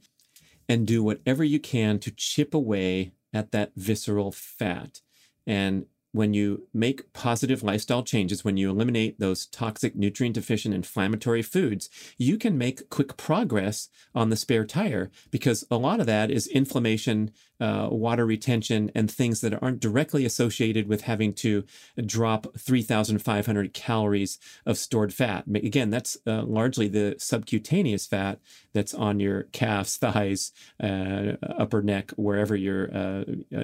and 0.67 0.85
do 0.85 1.03
whatever 1.03 1.43
you 1.43 1.59
can 1.59 1.99
to 1.99 2.11
chip 2.11 2.53
away 2.53 3.11
at 3.33 3.51
that 3.51 3.71
visceral 3.75 4.31
fat. 4.31 5.01
And 5.45 5.87
when 6.11 6.33
you 6.33 6.67
make 6.73 7.13
positive 7.13 7.61
lifestyle 7.61 8.03
changes, 8.03 8.43
when 8.43 8.57
you 8.57 8.69
eliminate 8.69 9.19
those 9.19 9.45
toxic, 9.45 9.95
nutrient 9.95 10.35
deficient, 10.35 10.73
inflammatory 10.73 11.41
foods, 11.41 11.89
you 12.17 12.37
can 12.37 12.57
make 12.57 12.89
quick 12.89 13.15
progress 13.15 13.89
on 14.15 14.29
the 14.29 14.35
spare 14.35 14.65
tire 14.65 15.11
because 15.29 15.63
a 15.69 15.77
lot 15.77 15.99
of 15.99 16.07
that 16.07 16.31
is 16.31 16.47
inflammation, 16.47 17.31
uh, 17.59 17.89
water 17.91 18.25
retention, 18.25 18.91
and 18.95 19.09
things 19.09 19.41
that 19.41 19.61
aren't 19.61 19.79
directly 19.79 20.25
associated 20.25 20.87
with 20.87 21.01
having 21.01 21.33
to 21.33 21.63
drop 22.05 22.47
3,500 22.57 23.73
calories 23.73 24.39
of 24.65 24.77
stored 24.77 25.13
fat. 25.13 25.45
Again, 25.53 25.89
that's 25.89 26.17
uh, 26.25 26.43
largely 26.43 26.87
the 26.87 27.15
subcutaneous 27.17 28.07
fat 28.07 28.39
that's 28.73 28.93
on 28.93 29.19
your 29.19 29.43
calves, 29.43 29.97
thighs, 30.09 30.51
uh, 30.81 31.33
upper 31.41 31.81
neck, 31.81 32.11
wherever 32.11 32.55
you're 32.55 32.95
uh, 32.95 33.23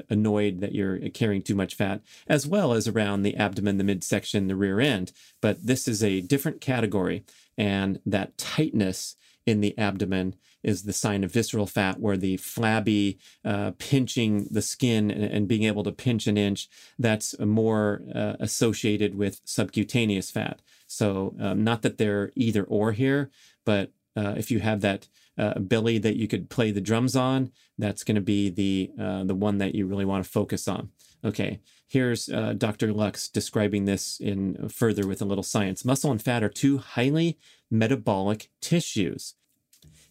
annoyed 0.10 0.62
that 0.62 0.74
you're 0.74 1.10
carrying 1.10 1.42
too 1.42 1.56
much 1.56 1.76
fat 1.76 2.02
as 2.28 2.48
well 2.48 2.74
as 2.74 2.88
around 2.88 3.24
the 3.24 3.36
abdomen, 3.36 3.78
the 3.78 3.84
midsection, 3.84 4.48
the 4.48 4.56
rear 4.56 4.80
end. 4.80 5.12
But 5.42 5.66
this 5.66 5.88
is 5.88 6.04
a 6.04 6.22
different 6.22 6.62
category. 6.62 7.24
And 7.58 8.00
that 8.06 8.38
tightness 8.38 9.16
in 9.46 9.62
the 9.62 9.78
abdomen 9.78 10.36
is 10.64 10.84
the 10.84 10.94
sign 10.94 11.24
of 11.24 11.32
visceral 11.32 11.68
fat, 11.68 12.00
where 12.00 12.18
the 12.18 12.38
flabby, 12.38 13.20
uh, 13.44 13.72
pinching 13.78 14.48
the 14.50 14.62
skin 14.62 15.12
and, 15.12 15.24
and, 15.24 15.48
being 15.48 15.64
able 15.64 15.84
to 15.84 15.92
pinch 15.92 16.26
an 16.26 16.38
inch, 16.38 16.68
that's 16.98 17.38
more 17.40 18.02
uh, 18.14 18.34
associated 18.40 19.14
with 19.16 19.42
subcutaneous 19.46 20.32
fat. 20.32 20.62
So, 20.88 21.36
um, 21.40 21.64
not 21.64 21.84
that 21.84 21.98
they're 22.00 22.32
either 22.36 22.64
or 22.64 22.94
here, 22.94 23.30
but 23.64 23.92
uh, 24.16 24.34
if 24.38 24.50
you 24.50 24.60
have 24.60 24.82
that 24.82 25.08
uh, 25.38 25.60
belly 25.60 25.98
that 25.98 26.16
you 26.16 26.28
could 26.28 26.50
play 26.50 26.72
the 26.72 26.82
drums 26.82 27.16
on, 27.16 27.52
that's 27.78 28.04
going 28.04 28.16
to 28.16 28.22
be 28.22 28.50
the 28.50 28.92
uh, 29.00 29.24
the 29.24 29.36
one 29.36 29.58
that 29.58 29.76
you 29.76 29.86
really 29.86 30.06
want 30.06 30.24
to 30.24 30.30
focus 30.30 30.68
on. 30.68 30.90
Okay, 31.24 31.60
here's 31.88 32.30
uh, 32.30 32.54
Dr. 32.58 32.94
Lux 32.94 33.30
describing 33.30 33.86
this 33.86 34.20
in 34.20 34.70
further 34.70 35.08
with 35.08 35.22
a 35.22 35.26
little 35.26 35.44
science. 35.44 35.86
Muscle 35.86 36.12
and 36.12 36.22
fat 36.22 36.44
are 36.44 36.50
two 36.50 36.78
highly 36.78 37.38
metabolic 37.70 38.50
tissues. 38.62 39.36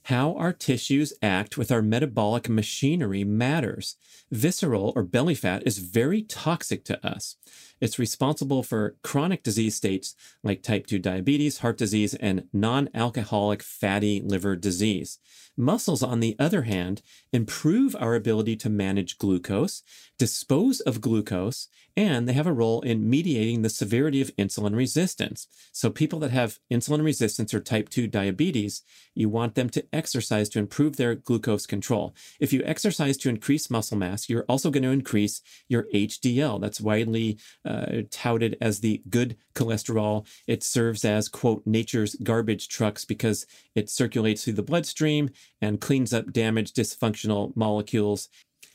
How 0.09 0.34
our 0.34 0.52
tissues 0.52 1.14
act 1.22 1.57
with 1.57 1.72
our 1.72 1.80
metabolic 1.80 2.46
machinery 2.46 3.24
matters. 3.24 3.96
Visceral 4.30 4.92
or 4.94 5.02
belly 5.02 5.34
fat 5.34 5.62
is 5.64 5.78
very 5.78 6.20
toxic 6.20 6.84
to 6.84 7.07
us. 7.07 7.36
It's 7.80 7.98
responsible 7.98 8.62
for 8.62 8.96
chronic 9.02 9.42
disease 9.42 9.76
states 9.76 10.14
like 10.42 10.62
type 10.62 10.86
2 10.86 10.98
diabetes, 10.98 11.59
heart 11.59 11.78
disease, 11.78 12.12
and 12.12 12.44
non 12.52 12.90
alcoholic 12.92 13.62
fatty 13.62 14.20
liver 14.20 14.57
disease. 14.57 15.18
Muscles, 15.57 16.02
on 16.02 16.20
the 16.20 16.36
other 16.38 16.62
hand, 16.62 17.00
improve 17.32 17.96
our 17.98 18.14
ability 18.14 18.57
to 18.57 18.68
manage 18.68 19.16
glucose, 19.16 19.82
dispose 20.18 20.80
of 20.80 21.00
glucose, 21.00 21.68
and 21.97 22.28
they 22.28 22.32
have 22.32 22.47
a 22.47 22.53
role 22.53 22.80
in 22.80 23.09
mediating 23.09 23.62
the 23.62 23.68
severity 23.68 24.20
of 24.20 24.34
insulin 24.36 24.74
resistance. 24.74 25.47
So, 25.72 25.90
people 25.90 26.18
that 26.20 26.30
have 26.30 26.59
insulin 26.72 27.05
resistance 27.05 27.55
or 27.55 27.61
type 27.61 27.88
2 27.88 28.09
diabetes, 28.09 28.82
you 29.14 29.28
want 29.28 29.55
them 29.55 29.70
to 29.70 29.84
exercise 29.92 30.49
to 30.51 30.59
improve 30.59 30.97
their 30.97 31.14
glucose 31.14 31.66
control. 31.66 32.14
If 32.40 32.53
you 32.53 32.62
exercise 32.64 33.16
to 33.18 33.28
increase 33.28 33.70
muscle 33.70 33.97
mass, 33.97 34.28
you're 34.28 34.45
also 34.49 34.70
going 34.70 34.82
to 34.82 34.90
increase 34.90 35.40
your 35.68 35.86
HDL. 35.95 36.61
That's 36.61 36.80
widely 36.80 37.38
uh, 37.64 38.03
touted 38.11 38.57
as 38.61 38.80
the 38.80 39.03
good 39.09 39.36
cholesterol. 39.55 40.26
It 40.47 40.62
serves 40.62 41.05
as, 41.05 41.28
quote, 41.28 41.62
nature's 41.64 42.16
garbage 42.16 42.68
trucks 42.68 43.05
because 43.05 43.47
it 43.74 43.88
circulates 43.88 44.45
through 44.45 44.55
the 44.55 44.62
bloodstream 44.62 45.30
and 45.61 45.80
cleans 45.80 46.12
up 46.12 46.32
damaged, 46.32 46.76
dysfunctional 46.76 47.55
molecules 47.57 48.28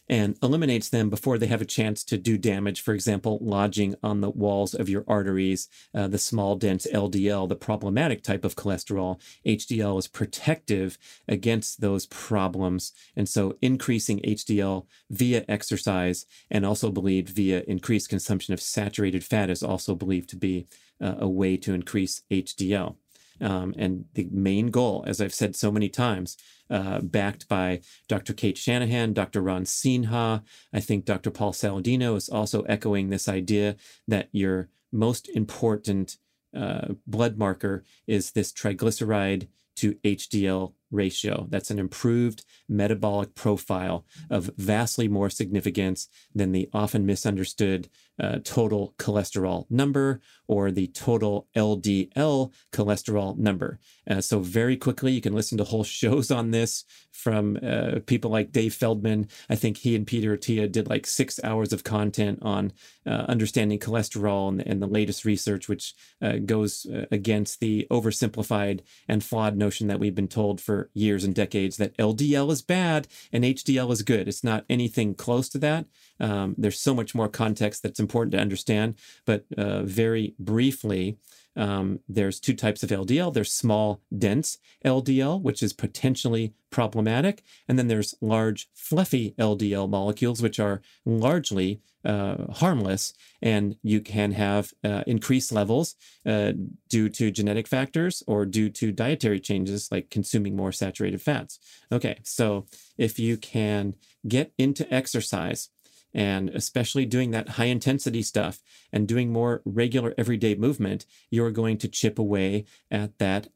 and 0.10 0.38
eliminates 0.42 0.90
them 0.90 1.10
before 1.10 1.38
they 1.38 1.48
have 1.48 1.62
a 1.62 1.66
chance 1.66 2.04
to 2.04 2.18
do 2.18 2.38
damage. 2.38 2.82
For 2.82 2.94
example, 2.94 3.38
lodging 3.42 3.96
on 4.02 4.22
the 4.22 4.30
walls 4.30 4.74
of 4.74 4.90
your 4.90 5.06
arteries, 5.08 5.70
uh, 5.94 6.08
the 6.08 6.18
small, 6.18 6.56
dense 6.56 6.88
LDL, 6.92 7.48
the 7.48 7.56
problematic 7.56 8.24
type 8.24 8.44
of 8.44 8.56
cholesterol. 8.56 9.22
HDL 9.46 10.00
is 10.00 10.08
protective 10.08 10.98
against 11.28 11.82
those 11.82 12.08
problems. 12.08 12.92
And 13.16 13.30
so 13.30 13.58
increasing 13.62 14.20
HDL 14.22 14.88
via 15.12 15.46
exercise 15.48 16.26
and 16.50 16.66
also 16.66 16.92
believed 16.92 17.30
via 17.30 17.64
increased 17.68 18.10
consumption 18.10 18.54
of 18.54 18.62
saturated 18.62 19.24
fat 19.24 19.50
is 19.50 19.62
also 19.62 19.94
believed 19.94 20.30
to 20.30 20.36
be 20.36 20.68
uh, 21.02 21.16
a 21.20 21.30
way 21.30 21.56
to 21.58 21.74
increase 21.74 22.24
HDL. 22.32 22.96
Um, 23.42 23.74
and 23.78 24.06
the 24.14 24.28
main 24.32 24.68
goal, 24.68 25.04
as 25.08 25.22
I've 25.22 25.34
said 25.34 25.56
so 25.56 25.72
many 25.72 25.90
times, 25.90 26.38
uh, 26.70 27.00
backed 27.02 27.48
by 27.48 27.82
Dr. 28.08 28.34
Cate 28.34 28.58
Shanahan, 28.58 29.14
Dr. 29.14 29.42
Ron 29.42 29.64
Sinha, 29.64 30.44
I 30.74 30.80
think 30.80 31.06
Dr. 31.06 31.32
Paul 31.32 31.54
Saladino 31.54 32.16
is 32.16 32.30
also 32.30 32.64
echoing 32.64 33.10
this 33.10 33.28
idea 33.28 33.76
that 34.08 34.30
your 34.32 34.70
most 34.92 35.30
important 35.30 36.18
uh, 36.56 36.90
blood 37.06 37.38
marker 37.38 37.84
is 38.08 38.32
this 38.32 38.52
triglyceride 38.52 39.48
to 39.78 39.94
HDL 40.04 40.74
ratio. 40.92 41.48
That's 41.50 41.72
an 41.72 41.80
improved 41.80 42.46
metabolic 42.68 43.36
profile 43.36 44.06
of 44.30 44.52
vastly 44.58 45.08
more 45.08 45.30
significance 45.30 46.08
than 46.34 46.52
the 46.52 46.70
often 46.74 47.06
misunderstood 47.06 47.90
uh, 48.20 48.40
total 48.44 48.94
cholesterol 48.98 49.66
number 49.70 50.20
or 50.48 50.72
the 50.72 50.88
total 50.88 51.48
LDL 51.56 52.52
cholesterol 52.74 53.38
number. 53.38 53.80
Uh, 54.10 54.20
so, 54.20 54.40
very 54.40 54.76
quickly, 54.76 55.12
you 55.14 55.22
can 55.22 55.34
listen 55.34 55.58
to 55.58 55.64
whole 55.64 55.84
shows 56.00 56.32
on 56.32 56.52
this 56.52 56.84
from 57.12 57.58
uh, 57.64 58.00
people 58.06 58.32
like 58.32 58.52
Dave 58.52 58.74
Feldman. 58.74 59.28
I 59.50 59.56
think 59.56 59.78
he 59.78 59.96
and 59.96 60.06
Peter 60.06 60.36
Attia 60.36 60.72
did 60.72 60.90
like 60.90 61.06
six 61.06 61.40
hours 61.44 61.74
of 61.74 61.84
content 61.84 62.40
on 62.42 62.72
uh, 63.06 63.26
understanding 63.28 63.80
cholesterol 63.80 64.50
and, 64.50 64.66
and, 64.66 64.82
the 64.82 64.88
latest 64.88 65.26
research, 65.26 65.68
which 65.68 65.94
uh, 66.22 66.38
goes 66.46 66.86
uh, 66.86 67.06
against 67.12 67.60
the 67.60 67.88
oversimplified 67.92 68.82
and 69.08 69.24
flawed 69.24 69.58
notion 69.58 69.88
that 69.88 70.00
we've 70.00 70.16
been 70.16 70.28
told 70.28 70.62
for 70.62 70.79
years 70.94 71.24
and 71.24 71.36
decades 71.36 71.78
that 71.78 71.98
LDL 71.98 72.52
is 72.52 72.62
bad 72.62 73.08
and 73.32 73.44
HDL 73.44 73.92
is 73.92 74.02
good. 74.02 74.28
It's 74.28 74.44
not 74.44 74.66
anything 74.70 75.16
close 75.16 75.50
to 75.50 75.58
that. 75.60 75.86
Um, 76.20 76.56
there's 76.58 76.80
so 76.80 76.94
much 76.94 77.14
more 77.16 77.30
context 77.30 77.84
that's 77.84 78.00
important 78.00 78.32
to 78.34 78.40
understand. 78.40 78.96
But 79.26 79.46
uh, 79.58 79.84
very 79.84 80.36
briefly, 80.40 81.18
um, 81.60 82.00
there's 82.08 82.40
two 82.40 82.54
types 82.54 82.84
of 82.84 82.90
LDL. 82.90 83.34
There's 83.34 83.52
small, 83.52 84.02
dense 84.18 84.58
LDL, 84.86 85.42
which 85.42 85.62
is 85.62 85.74
potentially 85.74 86.54
problematic. 86.70 87.44
And 87.68 87.78
then 87.78 87.88
there's 87.88 88.16
large, 88.22 88.70
fluffy 88.74 89.36
LDL 89.38 89.90
molecules, 89.90 90.42
which 90.42 90.58
are 90.58 90.82
largely 91.06 91.82
uh, 92.06 92.50
harmless. 92.54 93.14
And 93.42 93.76
you 93.84 94.00
can 94.00 94.32
have 94.32 94.72
uh, 94.86 95.04
increased 95.06 95.52
levels 95.52 95.96
uh, 96.26 96.54
due 96.88 97.10
to 97.10 97.30
genetic 97.30 97.68
factors 97.68 98.24
or 98.26 98.46
due 98.46 98.70
to 98.70 98.94
dietary 98.94 99.42
changes 99.42 99.90
like 99.92 100.10
consuming 100.10 100.56
more 100.56 100.72
saturated 100.72 101.22
fats. 101.22 101.60
Okay, 101.92 102.20
so 102.24 102.68
if 102.98 103.20
you 103.20 103.36
can 103.36 103.96
get 104.26 104.54
into 104.58 104.92
exercise, 104.94 105.70
and 106.14 106.50
especially 106.50 107.06
doing 107.06 107.32
that 107.32 107.50
high 107.50 107.66
intensity 107.66 108.22
stuff 108.22 108.62
and 108.92 109.08
doing 109.08 109.32
more 109.32 109.62
regular 109.66 110.14
everyday 110.18 110.56
movement, 110.56 111.06
you're 111.30 111.52
going 111.52 111.78
to 111.78 111.88
chip 111.88 112.18
away 112.18 112.66
at 112.90 113.18
that 113.20 113.48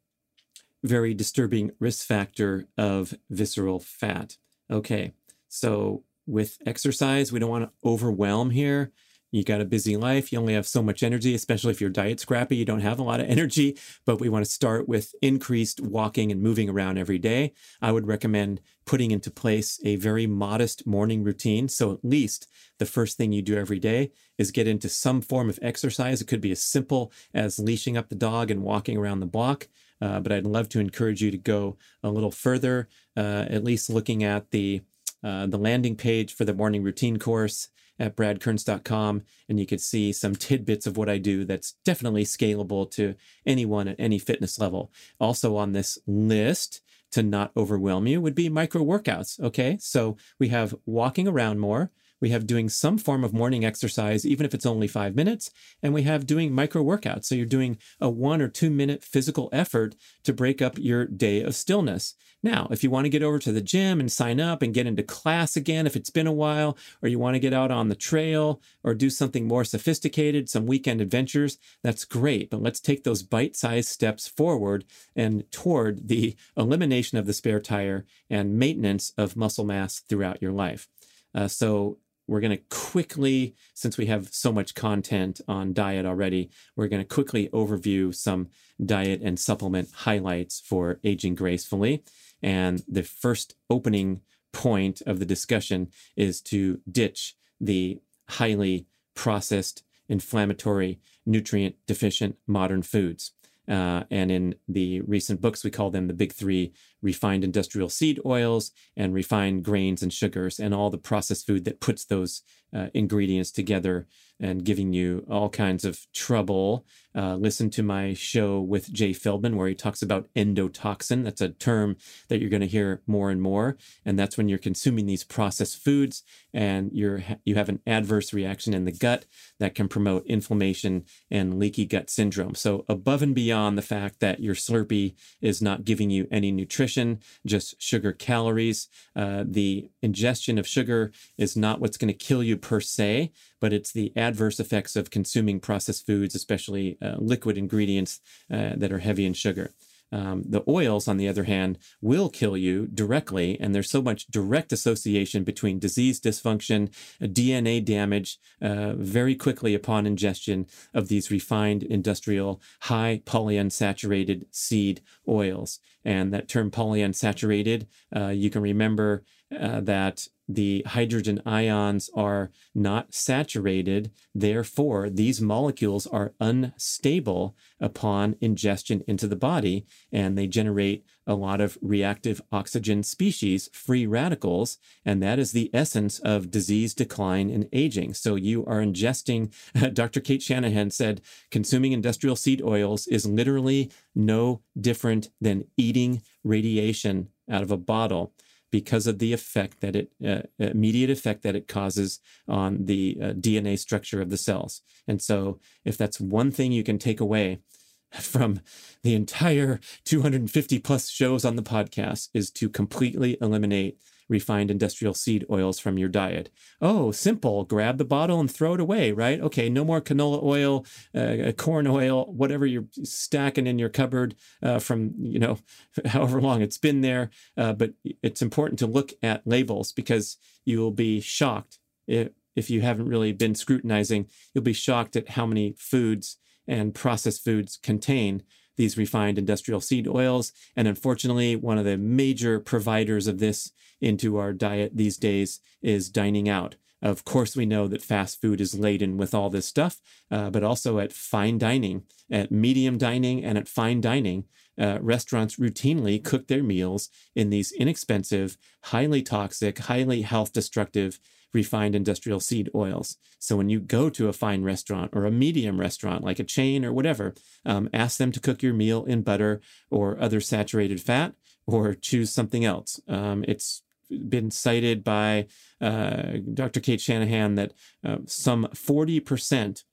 very 0.83 1.13
disturbing 1.13 1.71
risk 1.79 2.05
factor 2.05 2.67
of 2.77 3.13
visceral 3.29 3.79
fat. 3.79 4.37
Okay, 4.69 5.13
so 5.47 6.03
with 6.25 6.57
exercise, 6.65 7.31
we 7.31 7.39
don't 7.39 7.49
want 7.49 7.65
to 7.65 7.87
overwhelm 7.87 8.49
here 8.49 8.91
you 9.33 9.43
got 9.43 9.61
a 9.61 9.65
busy 9.65 9.97
life, 9.97 10.31
you 10.31 10.37
only 10.37 10.53
have 10.53 10.67
so 10.67 10.83
much 10.83 11.01
energy, 11.01 11.33
especially 11.33 11.71
if 11.71 11.81
your 11.81 11.89
diet's 11.89 12.23
crappy, 12.23 12.55
you 12.55 12.65
don't 12.65 12.81
have 12.81 12.99
a 12.99 13.03
lot 13.03 13.19
of 13.19 13.27
energy, 13.29 13.75
but 14.05 14.19
we 14.19 14.29
want 14.29 14.45
to 14.45 14.51
start 14.51 14.87
with 14.87 15.15
increased 15.23 15.81
walking 15.81 16.31
and 16.31 16.39
moving 16.39 16.69
around 16.69 16.99
every 16.99 17.17
day. 17.17 17.51
I 17.81 17.91
would 17.91 18.05
recommend 18.05 18.61
putting 18.85 19.09
into 19.09 19.31
place 19.31 19.79
a 19.83 19.95
very 19.95 20.27
modest 20.27 20.85
morning 20.85 21.23
routine. 21.23 21.67
So 21.67 21.91
at 21.91 22.05
least 22.05 22.47
the 22.77 22.85
first 22.85 23.17
thing 23.17 23.31
you 23.31 23.41
do 23.41 23.57
every 23.57 23.79
day 23.79 24.11
is 24.37 24.51
get 24.51 24.67
into 24.67 24.87
some 24.87 25.19
form 25.19 25.49
of 25.49 25.57
exercise. 25.63 26.21
It 26.21 26.27
could 26.27 26.41
be 26.41 26.51
as 26.51 26.61
simple 26.61 27.11
as 27.33 27.57
leashing 27.57 27.97
up 27.97 28.09
the 28.09 28.15
dog 28.15 28.51
and 28.51 28.61
walking 28.61 28.97
around 28.97 29.19
the 29.19 29.25
block. 29.25 29.67
Uh, 29.99 30.19
but 30.19 30.31
I'd 30.31 30.45
love 30.45 30.69
to 30.69 30.79
encourage 30.79 31.23
you 31.23 31.31
to 31.31 31.37
go 31.37 31.77
a 32.03 32.09
little 32.09 32.31
further, 32.31 32.87
uh, 33.17 33.45
at 33.49 33.63
least 33.63 33.89
looking 33.89 34.23
at 34.23 34.51
the 34.51 34.81
uh, 35.23 35.47
the 35.47 35.57
landing 35.57 35.95
page 35.95 36.35
for 36.35 36.43
the 36.43 36.53
morning 36.53 36.83
routine 36.83 37.17
course 37.17 37.69
at 37.99 38.15
bradkearns.com 38.15 39.23
and 39.47 39.59
you 39.59 39.65
could 39.65 39.81
see 39.81 40.11
some 40.11 40.35
tidbits 40.35 40.87
of 40.87 40.97
what 40.97 41.09
I 41.09 41.17
do 41.17 41.45
that's 41.45 41.75
definitely 41.85 42.25
scalable 42.25 42.89
to 42.91 43.15
anyone 43.45 43.87
at 43.87 43.99
any 43.99 44.19
fitness 44.19 44.59
level. 44.59 44.91
Also 45.19 45.55
on 45.55 45.73
this 45.73 45.97
list 46.07 46.81
to 47.11 47.21
not 47.21 47.51
overwhelm 47.55 48.07
you 48.07 48.19
would 48.19 48.35
be 48.35 48.49
micro 48.49 48.83
workouts. 48.83 49.39
Okay. 49.39 49.77
So 49.79 50.17
we 50.39 50.49
have 50.49 50.75
walking 50.85 51.27
around 51.27 51.59
more. 51.59 51.91
We 52.23 52.29
have 52.29 52.47
doing 52.47 52.69
some 52.69 52.97
form 52.97 53.25
of 53.25 53.33
morning 53.33 53.65
exercise, 53.65 54.25
even 54.25 54.45
if 54.45 54.53
it's 54.53 54.65
only 54.65 54.87
five 54.87 55.13
minutes. 55.13 55.51
And 55.81 55.93
we 55.93 56.03
have 56.03 56.25
doing 56.25 56.53
micro 56.53 56.81
workouts. 56.81 57.25
So 57.25 57.35
you're 57.35 57.45
doing 57.45 57.77
a 57.99 58.09
one 58.09 58.41
or 58.41 58.47
two 58.47 58.69
minute 58.69 59.03
physical 59.03 59.49
effort 59.51 59.95
to 60.23 60.31
break 60.31 60.61
up 60.61 60.77
your 60.77 61.05
day 61.05 61.41
of 61.41 61.53
stillness. 61.53 62.15
Now, 62.43 62.67
if 62.69 62.83
you 62.83 62.89
want 62.89 63.05
to 63.05 63.09
get 63.09 63.23
over 63.23 63.39
to 63.39 63.53
the 63.53 63.61
gym 63.61 64.01
and 64.01 64.11
sign 64.11 64.41
up 64.41 64.61
and 64.61 64.73
get 64.73 64.85
into 64.85 65.01
class 65.01 65.55
again, 65.55 65.87
if 65.87 65.95
it's 65.95 66.09
been 66.09 66.27
a 66.27 66.33
while, 66.33 66.77
or 67.01 67.07
you 67.07 67.17
want 67.17 67.35
to 67.35 67.39
get 67.39 67.53
out 67.53 67.71
on 67.71 67.87
the 67.87 67.95
trail 67.95 68.61
or 68.83 68.93
do 68.93 69.09
something 69.09 69.47
more 69.47 69.63
sophisticated, 69.63 70.49
some 70.49 70.65
weekend 70.65 70.99
adventures, 70.99 71.57
that's 71.83 72.03
great. 72.03 72.49
But 72.49 72.61
let's 72.61 72.81
take 72.81 73.05
those 73.05 73.23
bite 73.23 73.55
sized 73.55 73.87
steps 73.87 74.27
forward 74.27 74.83
and 75.15 75.49
toward 75.51 76.09
the 76.09 76.35
elimination 76.57 77.17
of 77.17 77.27
the 77.27 77.33
spare 77.33 77.61
tire 77.61 78.05
and 78.29 78.59
maintenance 78.59 79.13
of 79.17 79.37
muscle 79.37 79.63
mass 79.63 80.01
throughout 80.09 80.41
your 80.41 80.51
life. 80.51 80.89
Uh, 81.33 81.47
so 81.47 81.97
we're 82.27 82.39
going 82.39 82.57
to 82.57 82.63
quickly, 82.69 83.55
since 83.73 83.97
we 83.97 84.05
have 84.07 84.33
so 84.33 84.51
much 84.51 84.75
content 84.75 85.41
on 85.47 85.73
diet 85.73 86.05
already, 86.05 86.49
we're 86.75 86.87
going 86.87 87.01
to 87.01 87.07
quickly 87.07 87.49
overview 87.49 88.13
some 88.13 88.49
diet 88.83 89.21
and 89.21 89.39
supplement 89.39 89.91
highlights 89.91 90.59
for 90.59 90.99
aging 91.03 91.35
gracefully. 91.35 92.03
And 92.43 92.83
the 92.87 93.03
first 93.03 93.55
opening 93.69 94.21
point 94.51 95.01
of 95.07 95.19
the 95.19 95.25
discussion 95.25 95.89
is 96.15 96.41
to 96.41 96.81
ditch 96.91 97.35
the 97.59 97.99
highly 98.29 98.85
processed, 99.15 99.83
inflammatory, 100.09 100.99
nutrient 101.25 101.75
deficient 101.87 102.35
modern 102.45 102.83
foods. 102.83 103.31
Uh, 103.67 104.03
and 104.11 104.29
in 104.29 104.55
the 104.67 104.99
recent 105.01 105.39
books, 105.39 105.63
we 105.63 105.71
call 105.71 105.89
them 105.89 106.07
the 106.07 106.13
big 106.13 106.33
three 106.33 106.73
refined 107.01 107.45
industrial 107.45 107.87
seed 107.87 108.19
oils 108.25 108.71
and 108.97 109.13
refined 109.13 109.63
grains 109.63 110.03
and 110.03 110.11
sugars, 110.11 110.59
and 110.59 110.73
all 110.73 110.89
the 110.89 110.97
processed 110.97 111.47
food 111.47 111.63
that 111.63 111.79
puts 111.79 112.03
those 112.03 112.41
uh, 112.75 112.87
ingredients 112.93 113.51
together 113.51 114.05
and 114.43 114.65
giving 114.65 114.91
you 114.91 115.25
all 115.29 115.47
kinds 115.47 115.85
of 115.85 116.05
trouble. 116.13 116.85
Uh, 117.15 117.35
listen 117.35 117.69
to 117.69 117.81
my 117.81 118.13
show 118.13 118.59
with 118.59 118.91
Jay 118.91 119.13
Feldman, 119.13 119.55
where 119.55 119.69
he 119.69 119.75
talks 119.75 120.01
about 120.01 120.27
endotoxin. 120.35 121.23
That's 121.23 121.39
a 121.39 121.49
term 121.49 121.95
that 122.27 122.41
you're 122.41 122.49
going 122.49 122.61
to 122.61 122.67
hear 122.67 123.01
more 123.07 123.29
and 123.29 123.41
more. 123.41 123.77
And 124.03 124.19
that's 124.19 124.37
when 124.37 124.49
you're 124.49 124.57
consuming 124.57 125.05
these 125.05 125.23
processed 125.23 125.81
foods 125.81 126.23
and 126.53 126.91
you're, 126.91 127.23
you 127.45 127.55
have 127.55 127.69
an 127.69 127.79
adverse 127.87 128.33
reaction 128.33 128.73
in 128.73 128.83
the 128.83 128.91
gut 128.91 129.25
that 129.59 129.75
can 129.75 129.87
promote 129.87 130.25
inflammation 130.25 131.05
and 131.31 131.57
leaky 131.57 131.85
gut 131.85 132.09
syndrome. 132.09 132.55
So, 132.55 132.83
above 132.89 133.21
and 133.21 133.33
beyond 133.33 133.77
the 133.77 133.81
fact 133.81 134.19
that 134.19 134.41
your 134.41 134.55
Slurpee 134.55 135.15
is 135.39 135.61
not 135.61 135.85
giving 135.85 136.09
you 136.09 136.27
any 136.31 136.51
nutrition, 136.51 137.21
just 137.45 137.81
sugar 137.81 138.11
calories, 138.11 138.89
uh, 139.15 139.45
the 139.47 139.89
ingestion 140.01 140.57
of 140.57 140.67
sugar 140.67 141.13
is 141.37 141.55
not 141.55 141.79
what's 141.79 141.97
going 141.97 142.11
to 142.11 142.13
kill 142.13 142.43
you 142.43 142.57
per 142.57 142.81
se, 142.81 143.31
but 143.63 143.71
it's 143.71 143.93
the 143.93 144.11
adverse 144.17 144.59
effects 144.59 144.93
of 144.97 145.09
consuming 145.09 145.57
processed 145.57 146.05
foods, 146.05 146.35
especially 146.35 146.97
uh, 147.01 147.15
liquid 147.17 147.57
ingredients 147.57 148.19
uh, 148.51 148.71
that 148.75 148.91
are 148.91 148.99
heavy 148.99 149.25
in 149.25 149.33
sugar. 149.33 149.71
Um, 150.11 150.43
the 150.45 150.65
oils, 150.67 151.07
on 151.07 151.15
the 151.15 151.29
other 151.29 151.45
hand, 151.45 151.79
will 152.01 152.29
kill 152.29 152.57
you 152.57 152.87
directly, 152.87 153.57
and 153.61 153.73
there's 153.73 153.89
so 153.89 154.01
much 154.01 154.27
direct 154.27 154.73
association 154.73 155.45
between 155.45 155.79
disease 155.79 156.19
dysfunction, 156.19 156.93
DNA 157.21 157.83
damage, 157.83 158.37
uh, 158.61 158.95
very 158.95 159.33
quickly 159.33 159.73
upon 159.73 160.05
ingestion 160.05 160.67
of 160.93 161.07
these 161.07 161.31
refined 161.31 161.83
industrial 161.83 162.61
high 162.81 163.21
polyunsaturated 163.25 164.43
seed 164.51 164.99
oils. 165.25 165.79
And 166.03 166.33
that 166.33 166.49
term 166.49 166.69
polyunsaturated, 166.69 167.87
uh, 168.13 168.27
you 168.27 168.49
can 168.49 168.61
remember 168.61 169.23
uh, 169.59 169.81
that 169.81 170.27
the 170.47 170.83
hydrogen 170.87 171.41
ions 171.45 172.09
are 172.13 172.51
not 172.75 173.13
saturated. 173.13 174.11
Therefore, 174.35 175.09
these 175.09 175.41
molecules 175.41 176.05
are 176.07 176.33
unstable 176.39 177.55
upon 177.79 178.35
ingestion 178.41 179.03
into 179.07 179.27
the 179.27 179.37
body, 179.37 179.85
and 180.11 180.37
they 180.37 180.47
generate 180.47 181.05
a 181.25 181.35
lot 181.35 181.61
of 181.61 181.77
reactive 181.81 182.41
oxygen 182.51 183.03
species, 183.03 183.69
free 183.71 184.05
radicals, 184.05 184.77
and 185.05 185.23
that 185.23 185.39
is 185.39 185.53
the 185.53 185.69
essence 185.73 186.19
of 186.19 186.51
disease 186.51 186.93
decline 186.93 187.49
and 187.49 187.69
aging. 187.71 188.13
So 188.13 188.35
you 188.35 188.65
are 188.65 188.81
ingesting, 188.81 189.53
Dr. 189.93 190.19
Cate 190.19 190.41
Shanahan 190.41 190.91
said, 190.91 191.21
consuming 191.51 191.93
industrial 191.93 192.35
seed 192.35 192.61
oils 192.61 193.07
is 193.07 193.25
literally 193.25 193.91
no 194.13 194.61
different 194.79 195.29
than 195.39 195.65
eating 195.77 196.21
radiation 196.43 197.29
out 197.49 197.63
of 197.63 197.71
a 197.71 197.77
bottle 197.77 198.33
because 198.73 199.05
of 199.05 199.19
the 199.19 199.33
effect 199.33 199.81
that 199.81 199.95
it 199.95 200.11
uh, 200.27 200.41
immediate 200.57 201.11
effect 201.11 201.43
that 201.43 201.55
it 201.55 201.67
causes 201.67 202.19
on 202.47 202.85
the 202.85 203.15
uh, 203.21 203.25
DNA 203.33 203.77
structure 203.77 204.19
of 204.19 204.31
the 204.31 204.35
cells. 204.47 204.81
And 205.07 205.21
so, 205.21 205.59
if 205.85 205.95
that's 205.95 206.19
one 206.19 206.49
thing 206.49 206.71
you 206.71 206.83
can 206.83 206.97
take 206.97 207.19
away 207.19 207.59
from 208.11 208.61
the 209.03 209.13
entire 209.13 209.79
250 210.05 210.79
plus 210.79 211.11
shows 211.11 211.45
on 211.45 211.55
the 211.55 211.61
podcast, 211.61 212.29
is 212.33 212.49
to 212.49 212.67
completely 212.67 213.37
eliminate 213.39 213.99
refined 214.29 214.71
industrial 214.71 215.13
seed 215.13 215.45
oils 215.49 215.79
from 215.79 215.97
your 215.97 216.09
diet. 216.09 216.49
Oh, 216.81 217.11
simple. 217.11 217.63
Grab 217.63 217.97
the 217.97 218.05
bottle 218.05 218.39
and 218.39 218.49
throw 218.49 218.73
it 218.73 218.79
away, 218.79 219.11
right? 219.11 219.39
Okay, 219.39 219.69
no 219.69 219.83
more 219.83 220.01
canola 220.01 220.43
oil, 220.43 220.85
uh, 221.15 221.51
corn 221.53 221.87
oil, 221.87 222.25
whatever 222.31 222.65
you're 222.65 222.87
stacking 223.03 223.67
in 223.67 223.79
your 223.79 223.89
cupboard 223.89 224.35
uh, 224.61 224.79
from, 224.79 225.13
you 225.19 225.39
know, 225.39 225.59
however 226.05 226.41
long 226.41 226.61
it's 226.61 226.77
been 226.77 227.01
there. 227.01 227.29
Uh, 227.57 227.73
but 227.73 227.93
it's 228.21 228.41
important 228.41 228.79
to 228.79 228.87
look 228.87 229.13
at 229.21 229.45
labels 229.45 229.91
because 229.91 230.37
you 230.65 230.79
will 230.79 230.91
be 230.91 231.19
shocked 231.19 231.79
if, 232.07 232.29
if 232.55 232.69
you 232.69 232.81
haven't 232.81 233.09
really 233.09 233.31
been 233.31 233.55
scrutinizing. 233.55 234.27
You'll 234.53 234.63
be 234.63 234.73
shocked 234.73 235.15
at 235.15 235.29
how 235.29 235.45
many 235.45 235.75
foods 235.77 236.37
and 236.67 236.95
processed 236.95 237.43
foods 237.43 237.77
contain 237.81 238.43
these 238.77 238.97
refined 238.97 239.37
industrial 239.37 239.81
seed 239.81 240.07
oils. 240.07 240.51
And 240.75 240.87
unfortunately, 240.87 241.55
one 241.55 241.77
of 241.77 241.85
the 241.85 241.97
major 241.97 242.59
providers 242.59 243.27
of 243.27 243.39
this 243.39 243.71
into 244.01 244.37
our 244.37 244.53
diet 244.53 244.91
these 244.95 245.17
days 245.17 245.59
is 245.81 246.09
dining 246.09 246.49
out. 246.49 246.75
Of 247.01 247.25
course, 247.25 247.55
we 247.55 247.65
know 247.65 247.87
that 247.89 248.01
fast 248.01 248.39
food 248.39 248.61
is 248.61 248.79
laden 248.79 249.17
with 249.17 249.33
all 249.33 249.49
this 249.49 249.65
stuff, 249.65 249.99
uh, 250.31 250.49
but 250.49 250.63
also 250.63 250.99
at 250.99 251.11
fine 251.11 251.57
dining, 251.57 252.03
at 252.31 252.49
medium 252.49 252.97
dining, 252.97 253.43
and 253.43 253.57
at 253.57 253.67
fine 253.67 253.99
dining, 253.99 254.45
uh, 254.79 254.99
restaurants 255.01 255.57
routinely 255.57 256.23
cook 256.23 256.47
their 256.47 256.63
meals 256.63 257.09
in 257.35 257.49
these 257.49 257.73
inexpensive, 257.73 258.57
highly 258.85 259.21
toxic, 259.21 259.79
highly 259.79 260.21
health 260.21 260.53
destructive 260.53 261.19
refined 261.53 261.95
industrial 261.95 262.39
seed 262.39 262.69
oils. 262.73 263.17
So 263.39 263.55
when 263.55 263.69
you 263.69 263.79
go 263.79 264.09
to 264.09 264.27
a 264.27 264.33
fine 264.33 264.63
restaurant 264.63 265.11
or 265.13 265.25
a 265.25 265.31
medium 265.31 265.79
restaurant, 265.79 266.23
like 266.23 266.39
a 266.39 266.43
chain 266.43 266.83
or 266.83 266.91
whatever, 266.91 267.33
um, 267.65 267.89
ask 267.93 268.17
them 268.17 268.31
to 268.31 268.39
cook 268.39 268.63
your 268.63 268.73
meal 268.73 269.03
in 269.05 269.21
butter 269.21 269.61
or 269.89 270.19
other 270.19 270.41
saturated 270.41 271.01
fat, 271.01 271.33
or 271.65 271.93
choose 271.93 272.31
something 272.31 272.65
else. 272.65 272.99
Um, 273.07 273.45
it's 273.47 273.83
been 274.09 274.51
cited 274.51 275.03
by 275.03 275.47
uh, 275.81 276.33
Dr. 276.53 276.79
Cate 276.79 277.01
Shanahan 277.01 277.55
that 277.55 277.73
uh, 278.03 278.17
some 278.25 278.67
40% 278.73 279.83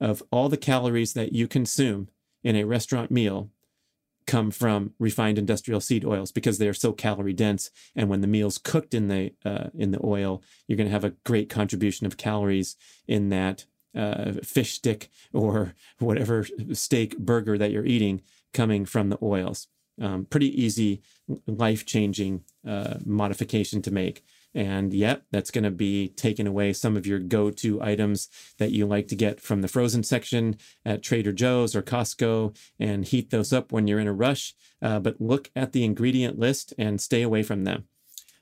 of 0.00 0.22
all 0.30 0.48
the 0.48 0.56
calories 0.56 1.12
that 1.12 1.32
you 1.32 1.46
consume 1.46 2.08
in 2.42 2.56
a 2.56 2.64
restaurant 2.64 3.10
meal 3.10 3.50
come 4.30 4.52
from 4.52 4.94
refined 5.00 5.38
industrial 5.38 5.80
seed 5.80 6.04
oils 6.04 6.30
because 6.30 6.58
they 6.58 6.68
are 6.68 6.74
so 6.74 6.92
calorie 6.92 7.32
dense. 7.32 7.68
And 7.96 8.08
when 8.08 8.20
the 8.20 8.28
meal's 8.28 8.58
cooked 8.58 8.94
in 8.94 9.08
the 9.08 9.32
uh, 9.44 9.70
in 9.74 9.90
the 9.90 9.98
oil, 10.04 10.40
you're 10.68 10.76
going 10.76 10.86
to 10.88 10.92
have 10.92 11.04
a 11.04 11.16
great 11.26 11.48
contribution 11.48 12.06
of 12.06 12.16
calories 12.16 12.76
in 13.08 13.28
that 13.30 13.64
uh, 13.96 14.34
fish 14.44 14.74
stick 14.74 15.10
or 15.32 15.74
whatever 15.98 16.46
steak 16.72 17.18
burger 17.18 17.58
that 17.58 17.72
you're 17.72 17.84
eating 17.84 18.22
coming 18.54 18.86
from 18.86 19.08
the 19.08 19.18
oils. 19.20 19.66
Um, 20.00 20.26
pretty 20.26 20.62
easy, 20.62 21.02
life 21.48 21.84
changing 21.84 22.44
uh, 22.66 22.98
modification 23.04 23.82
to 23.82 23.90
make. 23.90 24.22
And 24.54 24.92
yep, 24.92 25.24
that's 25.30 25.50
going 25.50 25.64
to 25.64 25.70
be 25.70 26.08
taking 26.08 26.46
away 26.46 26.72
some 26.72 26.96
of 26.96 27.06
your 27.06 27.20
go 27.20 27.50
to 27.50 27.82
items 27.82 28.28
that 28.58 28.72
you 28.72 28.86
like 28.86 29.08
to 29.08 29.16
get 29.16 29.40
from 29.40 29.62
the 29.62 29.68
frozen 29.68 30.02
section 30.02 30.56
at 30.84 31.02
Trader 31.02 31.32
Joe's 31.32 31.76
or 31.76 31.82
Costco 31.82 32.56
and 32.78 33.04
heat 33.04 33.30
those 33.30 33.52
up 33.52 33.72
when 33.72 33.86
you're 33.86 34.00
in 34.00 34.08
a 34.08 34.12
rush. 34.12 34.54
Uh, 34.82 34.98
but 34.98 35.20
look 35.20 35.50
at 35.54 35.72
the 35.72 35.84
ingredient 35.84 36.38
list 36.38 36.74
and 36.78 37.00
stay 37.00 37.22
away 37.22 37.42
from 37.42 37.64
them. 37.64 37.84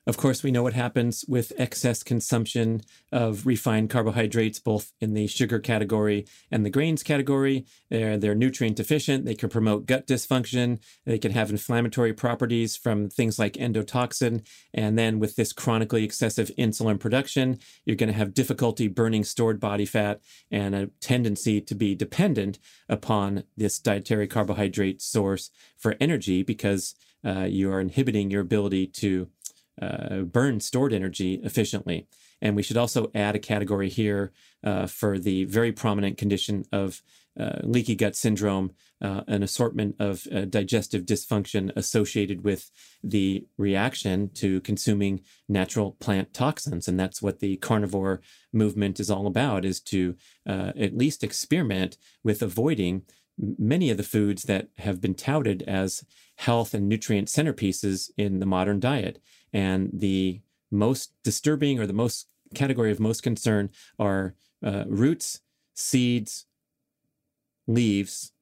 Of 0.09 0.17
course, 0.17 0.43
we 0.43 0.51
know 0.51 0.63
what 0.63 0.73
happens 0.73 1.23
with 1.29 1.53
excess 1.59 2.03
consumption 2.03 2.81
of 3.13 3.45
refined 3.45 3.91
carbohydrates, 3.91 4.59
both 4.59 4.95
in 5.03 5.13
the 5.13 5.27
sugar 5.27 5.59
category 5.59 6.27
and 6.51 6.65
the 6.65 6.71
grains 6.71 7.03
category. 7.03 7.67
They're, 7.91 8.17
they're 8.17 8.35
nutrient 8.35 8.79
deficient. 8.79 9.27
They 9.27 9.35
can 9.35 9.51
promote 9.51 9.85
gut 9.85 10.07
dysfunction. 10.07 10.81
They 11.05 11.19
can 11.19 11.33
have 11.33 11.51
inflammatory 11.51 12.15
properties 12.15 12.75
from 12.75 13.11
things 13.11 13.39
like 13.39 13.53
endotoxin. 13.53 14.47
And 14.73 14.99
then 14.99 15.19
with 15.19 15.37
this 15.37 15.53
chronically 15.53 16.05
excessive 16.05 16.51
insulin 16.59 16.99
production, 16.99 17.59
you're 17.85 17.95
going 17.95 18.11
to 18.11 18.19
have 18.19 18.33
difficulty 18.33 18.89
burning 18.89 19.25
stored 19.25 19.61
body 19.61 19.85
fat 19.85 20.23
and 20.51 20.75
a 20.75 20.87
tendency 21.01 21.61
to 21.61 21.75
be 21.75 21.95
dependent 21.95 22.59
upon 22.89 23.45
this 23.59 23.79
dietary 23.79 24.27
carbohydrate 24.27 25.03
source 25.03 25.51
for 25.77 25.97
energy 26.01 26.43
because 26.43 26.95
uh, 27.25 27.45
you 27.45 27.71
are 27.71 27.81
inhibiting 27.81 28.31
your 28.31 28.41
ability 28.41 28.87
to 28.87 29.29
uh, 29.81 30.21
burn 30.21 30.61
stored 30.61 30.93
energy 30.93 31.41
efficiently. 31.43 32.07
And 32.41 32.55
we 32.55 32.63
should 32.63 32.77
also 32.77 33.11
add 33.15 33.35
a 33.35 33.41
category 33.41 33.89
here 33.89 34.33
uh, 34.63 34.87
for 34.87 35.19
the 35.19 35.45
very 35.45 35.73
prominent 35.73 36.19
condition 36.19 36.65
of 36.73 37.03
uh, 37.39 37.61
leaky 37.63 37.95
gut 37.95 38.17
syndrome, 38.17 38.73
uh, 39.01 39.23
an 39.29 39.43
assortment 39.43 39.95
of 40.01 40.27
uh, 40.35 40.41
digestive 40.41 41.05
dysfunction 41.05 41.71
associated 41.77 42.43
with 42.43 42.71
the 43.03 43.47
reaction 43.57 44.29
to 44.35 44.61
consuming 44.63 45.21
natural 45.49 45.93
plant 46.01 46.35
toxins. 46.35 46.89
And 46.89 46.99
that's 46.99 47.23
what 47.23 47.39
the 47.39 47.57
carnivore 47.59 48.21
movement 48.53 48.99
is 48.99 49.11
all 49.11 49.27
about, 49.27 49.65
is 49.65 49.81
to 49.83 50.17
uh, 50.49 50.73
at 50.77 50.97
least 50.97 51.23
experiment 51.23 51.97
with 52.25 52.43
avoiding 52.43 53.03
many 53.39 53.91
of 53.91 53.97
the 53.97 54.03
foods 54.03 54.43
that 54.45 54.69
have 54.79 55.01
been 55.01 55.15
touted 55.15 55.63
as 55.63 56.05
health 56.37 56.75
and 56.75 56.89
nutrient 56.89 57.29
centerpieces 57.29 58.11
in 58.17 58.41
the 58.41 58.47
modern 58.47 58.81
diet. 58.81 59.21
And 59.53 59.91
the 59.93 60.41
most 60.71 61.13
disturbing 61.25 61.79
or 61.79 61.87
the 61.87 61.93
most 61.93 62.29
category 62.55 62.91
of 62.91 63.01
most 63.01 63.23
concern 63.23 63.71
are 63.99 64.35
uh, 64.65 64.85
roots, 64.87 65.41
seeds, 65.75 66.47
leaves, 67.67 68.33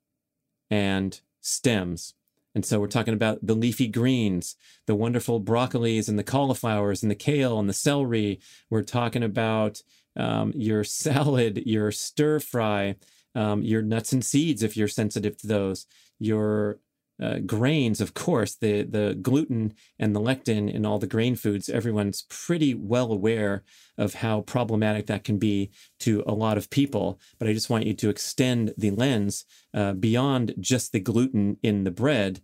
and 0.71 1.21
stems. 1.41 2.15
And 2.55 2.65
so 2.65 2.81
we're 2.81 2.87
talking 2.87 3.13
about 3.13 3.47
the 3.47 3.55
leafy 3.55 3.87
greens, 3.87 4.57
the 4.87 4.95
wonderful 4.95 5.43
broccolis 5.43 6.09
and 6.09 6.19
the 6.19 6.25
cauliflowers 6.25 7.03
and 7.03 7.11
the 7.11 7.17
kale 7.17 7.59
and 7.59 7.69
the 7.69 7.75
celery. 7.75 8.41
We're 8.71 8.83
talking 8.83 9.23
about 9.23 9.83
um, 10.17 10.53
your 10.57 10.83
salad, 10.83 11.63
your 11.67 11.93
stir 11.93 12.41
fry, 12.41 12.97
um, 13.35 13.63
your 13.63 13.83
nuts 13.83 14.13
and 14.13 14.25
seeds 14.25 14.63
if 14.63 14.77
you're 14.77 14.89
sensitive 14.89 15.37
to 15.39 15.47
those, 15.47 15.87
your 16.19 16.79
uh, 17.21 17.39
grains, 17.39 18.01
of 18.01 18.14
course, 18.14 18.55
the 18.55 18.83
the 18.83 19.19
gluten 19.21 19.75
and 19.99 20.14
the 20.14 20.21
lectin 20.21 20.73
in 20.73 20.85
all 20.85 20.99
the 20.99 21.07
grain 21.07 21.35
foods, 21.37 21.69
everyone's 21.69 22.27
pretty 22.29 22.75
well 22.75 23.12
aware 23.12 23.64
of 23.97 24.14
how 24.14 24.43
problematic 24.43 25.07
that 25.07 25.25
can 25.25 25.39
be 25.39 25.71
to 26.01 26.23
a 26.27 26.35
lot 26.35 26.59
of 26.59 26.71
people. 26.71 27.19
But 27.39 27.49
I 27.49 27.53
just 27.53 27.71
want 27.71 27.87
you 27.87 27.95
to 27.95 28.11
extend 28.11 28.75
the 28.77 28.91
lens 28.91 29.45
uh, 29.73 29.95
beyond 29.95 30.55
just 30.61 30.93
the 30.93 31.01
gluten 31.01 31.57
in 31.62 31.85
the 31.85 31.91
bread 31.91 32.41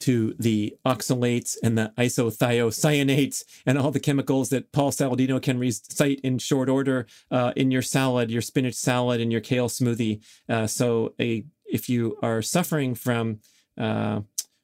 to 0.00 0.34
the 0.38 0.76
oxalates 0.86 1.56
and 1.62 1.76
the 1.76 1.92
isothiocyanates 1.98 3.44
and 3.66 3.78
all 3.78 3.90
the 3.90 4.00
chemicals 4.00 4.48
that 4.48 4.72
Paul 4.72 4.90
Saladino 4.90 5.40
can 5.40 5.58
recite 5.58 6.20
in 6.20 6.38
short 6.38 6.68
order 6.68 7.06
uh, 7.30 7.52
in 7.54 7.70
your 7.70 7.82
salad, 7.82 8.30
your 8.30 8.42
spinach 8.42 8.74
salad, 8.74 9.20
and 9.20 9.30
your 9.30 9.42
kale 9.42 9.68
smoothie. 9.68 10.22
Uh, 10.48 10.66
so, 10.66 11.14
a, 11.20 11.44
if 11.66 11.88
you 11.88 12.18
are 12.22 12.42
suffering 12.42 12.94
from 12.94 13.38
uh, 13.78 14.20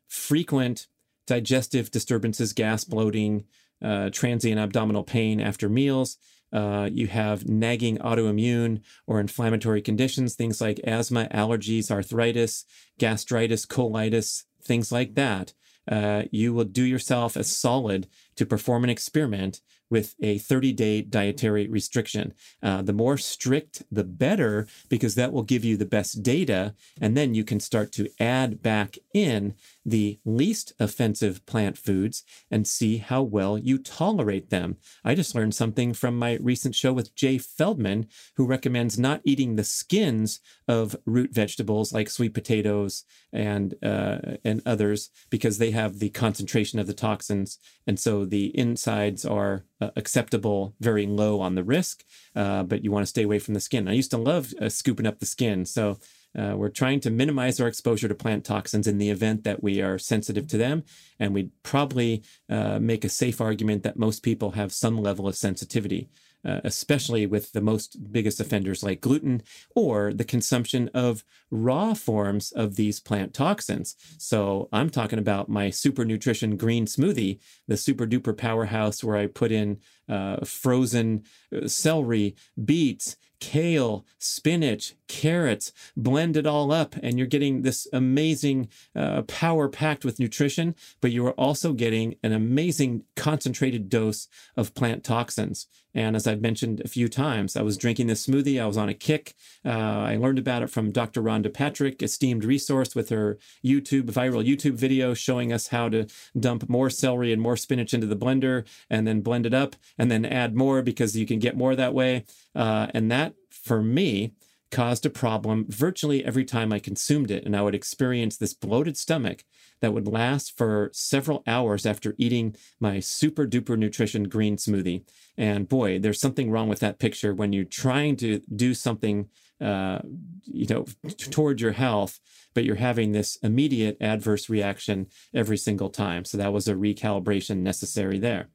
frequent 0.09 0.87
digestive 1.27 1.91
disturbances, 1.91 2.53
gas, 2.53 2.85
bloating, 2.85 3.45
uh, 3.83 4.11
transient 4.11 4.61
abdominal 4.61 5.03
pain 5.03 5.41
after 5.41 5.69
meals, 5.69 6.17
uh, 6.53 6.89
you 6.91 7.09
have 7.09 7.49
nagging 7.49 7.99
autoimmune 7.99 8.81
or 9.07 9.21
inflammatory 9.21 9.83
conditions, 9.83 10.35
things 10.35 10.61
like 10.61 10.81
asthma, 10.85 11.29
allergies, 11.33 11.91
arthritis, 11.91 12.65
gastritis, 12.99 13.67
colitis, 13.67 14.45
things 14.63 14.93
like 14.93 15.15
that, 15.15 15.53
uh, 15.91 16.23
you 16.31 16.53
will 16.53 16.65
do 16.65 16.83
yourself 16.83 17.37
a 17.37 17.45
solid 17.45 18.09
to 18.37 18.47
perform 18.47 18.85
an 18.85 18.91
experiment 18.91 19.61
with 19.91 20.15
a 20.21 20.39
30 20.39 20.73
day 20.73 21.03
dietary 21.03 21.67
restriction. 21.69 22.35
Uh, 22.63 22.83
the 22.83 22.93
more 22.93 23.17
strict, 23.17 23.83
the 23.91 24.05
better, 24.05 24.67
because 24.89 25.15
that 25.15 25.33
will 25.33 25.43
give 25.43 25.65
you 25.65 25.77
the 25.77 25.85
best 25.85 26.23
data. 26.23 26.75
And 27.01 27.17
then 27.17 27.35
you 27.35 27.45
can 27.45 27.61
start 27.61 27.93
to 27.93 28.09
add 28.19 28.63
back 28.63 28.99
in 29.15 29.55
the 29.85 30.19
least 30.25 30.73
offensive 30.81 31.45
plant 31.47 31.79
foods 31.79 32.25
and 32.51 32.67
see 32.67 32.99
how 32.99 33.23
well 33.23 33.57
you 33.57 33.79
tolerate 33.79 34.51
them. 34.51 34.77
I 35.05 35.15
just 35.15 35.35
learned 35.35 35.55
something 35.55 35.95
from 35.95 36.19
my 36.19 36.39
recent 36.41 36.75
show 36.75 36.93
with 36.93 37.15
Jay 37.15 37.39
Feldman, 37.39 38.09
who 38.37 38.47
recommends 38.47 38.99
not 38.99 39.21
eating 39.25 39.57
the 39.57 39.65
skins 39.65 40.41
of 40.69 40.97
root 41.07 41.33
vegetables 41.33 41.93
like 41.93 42.11
sweet 42.11 42.35
potatoes 42.35 43.05
and 43.33 43.75
uh, 43.83 44.19
and 44.45 44.63
others 44.67 45.11
because 45.31 45.59
they 45.59 45.71
have 45.71 45.99
the 45.99 46.11
concentration 46.11 46.79
of 46.79 46.87
the 46.87 46.95
toxins, 46.95 47.59
and 47.87 47.99
so 48.01 48.25
the 48.25 48.57
insides 48.59 49.25
are 49.25 49.65
uh, 49.81 49.91
acceptable, 49.97 50.75
very 50.81 51.07
low 51.07 51.41
on 51.41 51.55
the 51.55 51.65
risk, 51.65 52.05
uh, 52.35 52.63
but 52.63 52.83
you 52.85 52.91
want 52.91 53.03
to 53.03 53.09
stay 53.09 53.23
away 53.23 53.39
from 53.39 53.55
the 53.55 53.61
skin. 53.61 53.89
I 53.89 53.93
used 53.93 54.11
to 54.13 54.19
love 54.19 54.55
uh, 54.61 54.69
scooping 54.69 55.07
up 55.07 55.19
the 55.19 55.27
skin, 55.27 55.65
so 55.65 55.99
uh, 56.37 56.55
we're 56.57 56.69
trying 56.69 57.01
to 57.01 57.11
minimize 57.11 57.61
our 57.61 57.69
exposure 57.69 58.09
to 58.09 58.15
plant 58.15 58.45
toxins 58.45 58.87
in 58.87 58.99
the 58.99 59.11
event 59.11 59.45
that 59.45 59.63
we 59.63 59.81
are 59.81 59.99
sensitive 59.99 60.47
to 60.49 60.59
them. 60.59 60.85
And 61.19 61.33
we'd 61.33 61.51
probably 61.63 62.23
uh, 62.51 62.79
make 62.79 63.05
a 63.05 63.09
safe 63.09 63.41
argument 63.41 63.83
that 63.85 63.99
most 63.99 64.23
people 64.23 64.51
have 64.53 64.73
some 64.73 64.99
level 64.99 65.27
of 65.27 65.37
sensitivity. 65.37 66.09
Uh, 66.47 66.61
especially 66.63 67.27
with 67.27 67.51
the 67.53 67.61
most 67.61 68.13
biggest 68.13 68.39
offenders 68.39 68.85
like 68.85 69.01
gluten 69.01 69.43
or 69.75 70.13
the 70.13 70.25
consumption 70.25 70.89
of 70.95 71.25
raw 71.51 71.93
forms 71.93 72.53
of 72.53 72.77
these 72.77 73.01
plant 73.01 73.35
toxins. 73.35 73.97
So 74.17 74.69
I'm 74.73 74.89
talking 74.89 75.19
about 75.19 75.49
my 75.49 75.71
super 75.71 76.05
nutrition 76.05 76.57
green 76.57 76.87
smoothie, 76.87 77.41
the 77.67 77.77
super 77.77 78.07
duper 78.07 78.37
powerhouse 78.37 79.03
where 79.03 79.17
I 79.17 79.27
put 79.27 79.51
in 79.51 79.79
uh, 80.09 80.45
frozen 80.45 81.25
uh, 81.53 81.67
celery, 81.67 82.37
beets, 82.65 83.17
kale, 83.41 84.07
spinach, 84.19 84.95
carrots, 85.09 85.73
blend 85.97 86.37
it 86.37 86.47
all 86.47 86.73
up, 86.73 86.95
and 87.03 87.19
you're 87.19 87.27
getting 87.27 87.63
this 87.63 87.87
amazing 87.93 88.69
uh, 88.95 89.23
power 89.23 89.69
packed 89.69 90.05
with 90.05 90.21
nutrition, 90.21 90.75
but 91.01 91.13
you 91.13 91.27
are 91.27 91.33
also 91.33 91.73
getting 91.73 92.17
an 92.23 92.33
amazing 92.33 93.05
concentrated 93.15 93.89
dose 93.89 94.29
of 94.57 94.75
plant 94.75 95.05
toxins. 95.05 95.67
And 95.97 96.15
as 96.15 96.27
I've 96.27 96.43
mentioned 96.43 96.83
a 96.85 96.89
few 96.89 97.09
times, 97.09 97.57
I 97.57 97.63
was 97.63 97.79
drinking 97.79 98.07
this 98.07 98.27
smoothie. 98.27 98.61
I 98.61 98.67
was 98.67 98.77
on 98.77 98.91
a 98.91 98.95
kick. 98.95 99.35
Uh, 99.65 99.71
I 99.71 100.17
learned 100.17 100.39
about 100.39 100.63
it 100.63 100.69
from 100.69 100.93
Dr. 100.93 101.23
Rhonda 101.23 101.53
Patrick, 101.53 102.03
esteemed 102.03 102.45
resource 102.45 102.95
with 102.95 103.09
her 103.09 103.39
YouTube, 103.65 104.11
viral 104.11 104.47
YouTube 104.47 104.75
video 104.75 105.15
showing 105.15 105.55
us 105.55 105.69
how 105.69 105.89
to 105.89 106.07
dump 106.39 106.69
more 106.69 106.91
celery 106.91 107.33
and 107.33 107.41
more 107.41 107.57
spinach 107.57 107.95
into 107.95 108.07
the 108.07 108.15
blender 108.15 108.67
and 108.91 109.07
then 109.07 109.23
blend 109.23 109.47
it 109.47 109.55
up 109.55 109.75
and 109.97 110.11
then 110.11 110.27
add 110.27 110.55
more 110.55 110.83
because 110.83 111.17
you 111.17 111.25
can 111.25 111.39
get 111.39 111.57
more 111.57 111.75
that 111.75 111.95
way. 111.95 112.27
Uh, 112.55 112.89
and 112.93 113.11
that, 113.11 113.33
for 113.51 113.83
me, 113.83 114.33
caused 114.71 115.07
a 115.07 115.11
problem 115.11 115.67
virtually 115.69 116.25
every 116.25 116.45
time 116.45 116.73
I 116.73 116.79
consumed 116.79 117.31
it. 117.31 117.45
And 117.45 117.57
I 117.57 117.63
would 117.63 117.75
experience 117.75 118.37
this 118.37 118.55
bloated 118.55 118.97
stomach 118.97 119.45
that 119.81 119.93
would 119.93 120.09
last 120.09 120.57
for 120.57 120.91
several 120.93 121.43
hours 121.47 121.87
after 121.87 122.15
eating 122.19 122.57
my 122.81 123.01
super 123.01 123.47
duper 123.47 123.79
nutrition 123.79 124.25
green 124.25 124.57
smoothie. 124.57 125.05
And 125.37 125.69
boy, 125.69 125.99
there's 125.99 126.21
something 126.21 126.51
wrong 126.51 126.69
with 126.69 126.81
that 126.81 126.99
picture 126.99 127.35
when 127.35 127.53
you're 127.53 127.65
trying 127.65 128.17
to 128.17 128.41
do 128.55 128.75
something, 128.75 129.29
uh, 129.61 130.01
you 130.45 130.67
know, 130.67 130.87
toward 131.17 131.61
your 131.61 131.73
health, 131.73 132.19
but 132.55 132.65
you're 132.65 132.77
having 132.77 133.13
this 133.13 133.37
immediate 133.43 133.97
adverse 134.01 134.49
reaction 134.49 135.07
every 135.35 135.59
single 135.59 135.91
time. 135.91 136.25
So 136.25 136.39
that 136.39 136.53
was 136.53 136.67
a 136.69 136.75
recalibration 136.75 137.59
necessary 137.59 138.19
there 138.19 138.49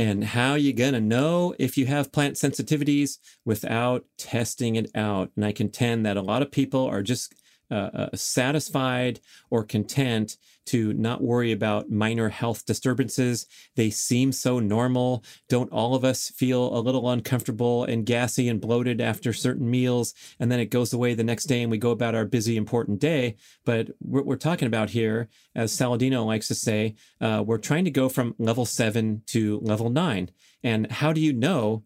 and 0.00 0.24
how 0.24 0.54
you 0.54 0.72
going 0.72 0.94
to 0.94 1.00
know 1.00 1.54
if 1.58 1.76
you 1.76 1.84
have 1.84 2.10
plant 2.10 2.34
sensitivities 2.34 3.18
without 3.44 4.02
testing 4.16 4.76
it 4.76 4.90
out. 4.94 5.30
And 5.36 5.44
I 5.44 5.52
contend 5.52 6.06
that 6.06 6.16
a 6.16 6.22
lot 6.22 6.40
of 6.40 6.50
people 6.50 6.86
are 6.86 7.02
just 7.02 7.34
uh, 7.70 7.90
uh, 7.94 8.08
satisfied 8.14 9.20
or 9.50 9.64
content 9.64 10.36
to 10.66 10.92
not 10.92 11.22
worry 11.22 11.52
about 11.52 11.90
minor 11.90 12.28
health 12.28 12.64
disturbances. 12.64 13.46
They 13.76 13.90
seem 13.90 14.30
so 14.30 14.60
normal. 14.60 15.24
Don't 15.48 15.72
all 15.72 15.94
of 15.94 16.04
us 16.04 16.30
feel 16.30 16.76
a 16.76 16.78
little 16.78 17.10
uncomfortable 17.10 17.84
and 17.84 18.06
gassy 18.06 18.48
and 18.48 18.60
bloated 18.60 19.00
after 19.00 19.32
certain 19.32 19.68
meals? 19.68 20.14
And 20.38 20.50
then 20.50 20.60
it 20.60 20.70
goes 20.70 20.92
away 20.92 21.14
the 21.14 21.24
next 21.24 21.46
day 21.46 21.62
and 21.62 21.70
we 21.70 21.78
go 21.78 21.90
about 21.90 22.14
our 22.14 22.24
busy, 22.24 22.56
important 22.56 23.00
day. 23.00 23.36
But 23.64 23.88
what 23.98 24.26
we're 24.26 24.36
talking 24.36 24.68
about 24.68 24.90
here, 24.90 25.28
as 25.54 25.76
Saladino 25.76 26.24
likes 26.24 26.48
to 26.48 26.54
say, 26.54 26.94
uh, 27.20 27.42
we're 27.44 27.58
trying 27.58 27.84
to 27.86 27.90
go 27.90 28.08
from 28.08 28.34
level 28.38 28.64
seven 28.64 29.22
to 29.26 29.58
level 29.62 29.90
nine. 29.90 30.30
And 30.62 30.90
how 30.90 31.12
do 31.12 31.20
you 31.20 31.32
know 31.32 31.84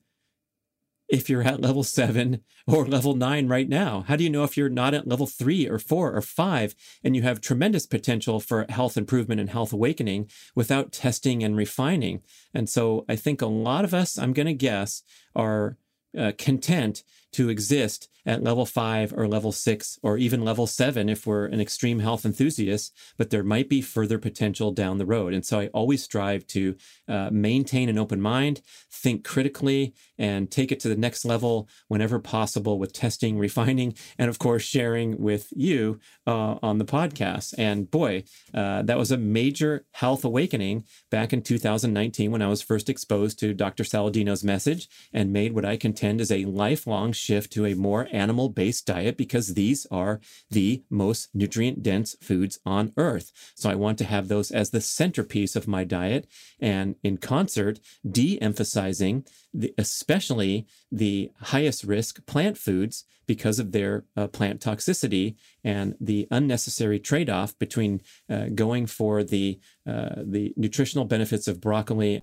if 1.15 1.31
you're 1.31 1.43
at 1.43 1.61
level 1.61 1.85
seven 1.85 2.43
or 2.67 2.85
level 2.87 3.15
nine 3.15 3.47
right 3.47 3.69
now? 3.69 4.05
How 4.09 4.17
do 4.17 4.25
you 4.25 4.31
know 4.31 4.43
if 4.43 4.57
you're 4.57 4.69
not 4.69 4.95
at 4.95 5.07
level 5.07 5.27
three 5.27 5.69
or 5.69 5.79
four 5.79 6.13
or 6.13 6.21
five 6.21 6.75
and 7.05 7.15
you 7.15 7.23
have 7.23 7.41
tremendous 7.41 7.87
potential 7.87 8.41
for 8.41 8.67
health 8.69 8.97
improvement 8.97 9.41
and 9.41 9.51
health 9.51 9.73
awakening 9.73 10.29
without 10.57 10.93
testing 10.93 11.45
and 11.45 11.57
refining? 11.57 12.23
And 12.53 12.69
so 12.69 13.05
I 13.09 13.15
think 13.15 13.41
a 13.41 13.47
lot 13.47 13.85
of 13.85 13.95
us, 13.95 14.19
I'm 14.19 14.33
going 14.33 14.47
to 14.47 14.55
guess, 14.55 15.03
are 15.37 15.79
uh, 16.19 16.33
content 16.37 17.05
to 17.33 17.49
exist 17.49 18.09
at 18.27 18.43
level 18.43 18.65
five 18.65 19.13
or 19.13 19.29
level 19.29 19.53
six 19.53 19.99
or 20.03 20.17
even 20.17 20.45
level 20.45 20.67
seven 20.67 21.09
if 21.09 21.27
we're 21.27 21.47
an 21.47 21.61
extreme 21.61 21.99
health 21.99 22.25
enthusiast, 22.25 22.97
but 23.19 23.31
there 23.31 23.43
might 23.43 23.69
be 23.69 23.83
further 23.83 24.19
potential 24.19 24.71
down 24.71 24.99
the 24.99 25.07
road. 25.07 25.35
And 25.35 25.45
so 25.45 25.61
I 25.61 25.67
always 25.69 26.03
strive 26.03 26.47
to 26.49 26.77
uh, 27.09 27.31
maintain 27.33 27.89
an 27.89 27.99
open 27.99 28.21
mind, 28.21 28.63
think 28.91 29.25
critically, 29.25 29.95
and 30.19 30.51
take 30.51 30.73
it 30.73 30.81
to 30.81 30.89
the 30.89 30.97
next 30.97 31.25
level 31.25 31.69
whenever 31.89 32.19
possible 32.19 32.79
with 32.79 32.93
testing, 32.93 33.39
refining, 33.45 33.95
and 34.19 34.29
of 34.29 34.39
course, 34.39 34.63
sharing 34.63 35.21
with 35.21 35.49
you 35.55 36.01
uh, 36.27 36.57
on 36.63 36.79
the 36.79 36.85
podcast. 36.85 37.55
And 37.59 37.91
boy, 37.91 38.25
uh, 38.53 38.83
that 38.83 38.99
was 38.99 39.11
a 39.11 39.17
major 39.17 39.85
health 39.93 40.25
awakening 40.25 40.85
back 41.11 41.33
in 41.33 41.43
2019 41.43 42.31
when 42.31 42.43
I 42.43 42.49
was 42.49 42.63
first 42.63 42.89
exposed 42.89 43.39
to 43.41 43.55
Dr. 43.55 43.85
Saladino's 43.85 44.45
message 44.45 44.89
and 45.13 45.33
made 45.33 45.53
what 45.53 45.65
I 45.65 45.77
contend 45.77 46.21
is 46.21 46.31
a 46.31 46.45
lifelong 46.45 47.13
shift 47.13 47.53
to 47.53 47.67
a 47.67 47.75
more 47.75 48.09
animal 48.13 48.49
based 48.49 48.87
diet 48.87 49.17
because 49.17 49.55
these 49.55 49.87
are 49.91 50.21
the 50.51 50.85
most 50.91 51.29
nutrient 51.35 51.83
dense 51.83 52.17
foods 52.21 52.59
on 52.65 52.93
earth. 52.97 53.33
So 53.55 53.71
I 53.71 53.75
want 53.75 53.99
to 53.99 54.05
have 54.05 54.29
those 54.29 54.51
as 54.51 54.71
the 54.71 54.81
centerpiece 54.81 55.57
of 55.57 55.69
my 55.69 55.85
diet 55.85 56.27
and 56.61 56.97
in 57.03 57.19
concert, 57.19 57.81
de 58.09 58.41
emphasizing 58.41 59.25
the, 59.55 59.73
especially 59.79 60.67
the 60.91 61.31
highest 61.41 61.85
risk 61.85 62.27
plant 62.27 62.59
foods 62.59 63.05
because 63.27 63.59
of 63.59 63.73
their 63.73 64.05
uh, 64.17 64.27
plant 64.27 64.61
toxicity 64.61 65.37
and 65.63 65.95
the 66.01 66.29
unnecessary 66.31 66.99
trade 66.99 67.31
off 67.31 67.59
between 67.59 68.03
uh, 68.29 68.47
going 68.55 68.87
for 68.87 69.23
the, 69.23 69.59
uh, 69.87 70.17
the 70.17 70.53
nutritional 70.57 71.05
benefits 71.05 71.49
of 71.49 71.61
broccoli 71.61 72.23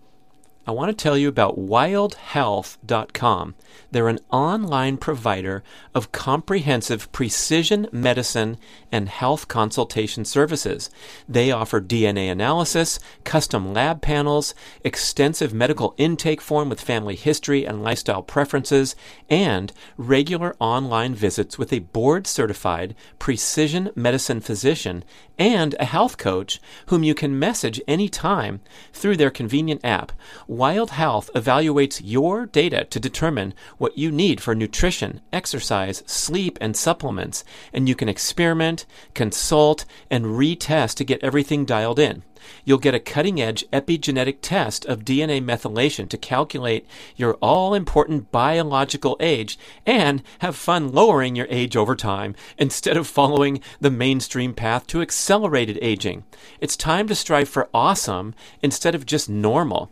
I 0.67 0.71
want 0.71 0.89
to 0.89 1.03
tell 1.03 1.17
you 1.17 1.27
about 1.27 1.57
wildhealth.com. 1.57 3.55
They're 3.89 4.07
an 4.07 4.19
online 4.29 4.97
provider 4.97 5.63
of 5.95 6.11
comprehensive 6.11 7.11
precision 7.11 7.87
medicine 7.91 8.57
and 8.91 9.09
health 9.09 9.47
consultation 9.47 10.23
services. 10.23 10.91
They 11.27 11.51
offer 11.51 11.81
DNA 11.81 12.31
analysis, 12.31 12.99
custom 13.23 13.73
lab 13.73 14.03
panels, 14.03 14.53
extensive 14.83 15.51
medical 15.51 15.95
intake 15.97 16.41
form 16.41 16.69
with 16.69 16.79
family 16.79 17.15
history 17.15 17.65
and 17.65 17.81
lifestyle 17.83 18.21
preferences, 18.21 18.95
and 19.31 19.73
regular 19.97 20.55
online 20.59 21.15
visits 21.15 21.57
with 21.57 21.73
a 21.73 21.79
board 21.79 22.27
certified 22.27 22.93
precision 23.17 23.89
medicine 23.95 24.41
physician 24.41 25.03
and 25.41 25.73
a 25.79 25.85
health 25.85 26.19
coach 26.19 26.61
whom 26.85 27.03
you 27.03 27.15
can 27.15 27.39
message 27.39 27.81
anytime 27.87 28.61
through 28.93 29.17
their 29.17 29.31
convenient 29.31 29.83
app. 29.83 30.11
Wild 30.47 30.91
Health 30.91 31.31
evaluates 31.33 31.99
your 32.03 32.45
data 32.45 32.85
to 32.91 32.99
determine 32.99 33.55
what 33.79 33.97
you 33.97 34.11
need 34.11 34.39
for 34.39 34.53
nutrition, 34.53 35.19
exercise, 35.33 36.03
sleep, 36.05 36.59
and 36.61 36.77
supplements, 36.77 37.43
and 37.73 37.89
you 37.89 37.95
can 37.95 38.07
experiment, 38.07 38.85
consult, 39.15 39.83
and 40.11 40.25
retest 40.25 40.93
to 40.97 41.03
get 41.03 41.23
everything 41.23 41.65
dialed 41.65 41.97
in. 41.97 42.21
You'll 42.65 42.77
get 42.77 42.95
a 42.95 42.99
cutting 42.99 43.41
edge 43.41 43.65
epigenetic 43.71 44.37
test 44.41 44.85
of 44.85 45.05
DNA 45.05 45.43
methylation 45.43 46.09
to 46.09 46.17
calculate 46.17 46.85
your 47.15 47.35
all 47.35 47.73
important 47.73 48.31
biological 48.31 49.17
age 49.19 49.57
and 49.85 50.23
have 50.39 50.55
fun 50.55 50.91
lowering 50.91 51.35
your 51.35 51.47
age 51.49 51.75
over 51.75 51.95
time 51.95 52.35
instead 52.57 52.97
of 52.97 53.07
following 53.07 53.61
the 53.79 53.91
mainstream 53.91 54.53
path 54.53 54.87
to 54.87 55.01
accelerated 55.01 55.77
aging. 55.81 56.23
It's 56.59 56.75
time 56.75 57.07
to 57.07 57.15
strive 57.15 57.49
for 57.49 57.69
awesome 57.73 58.33
instead 58.61 58.95
of 58.95 59.05
just 59.05 59.29
normal. 59.29 59.91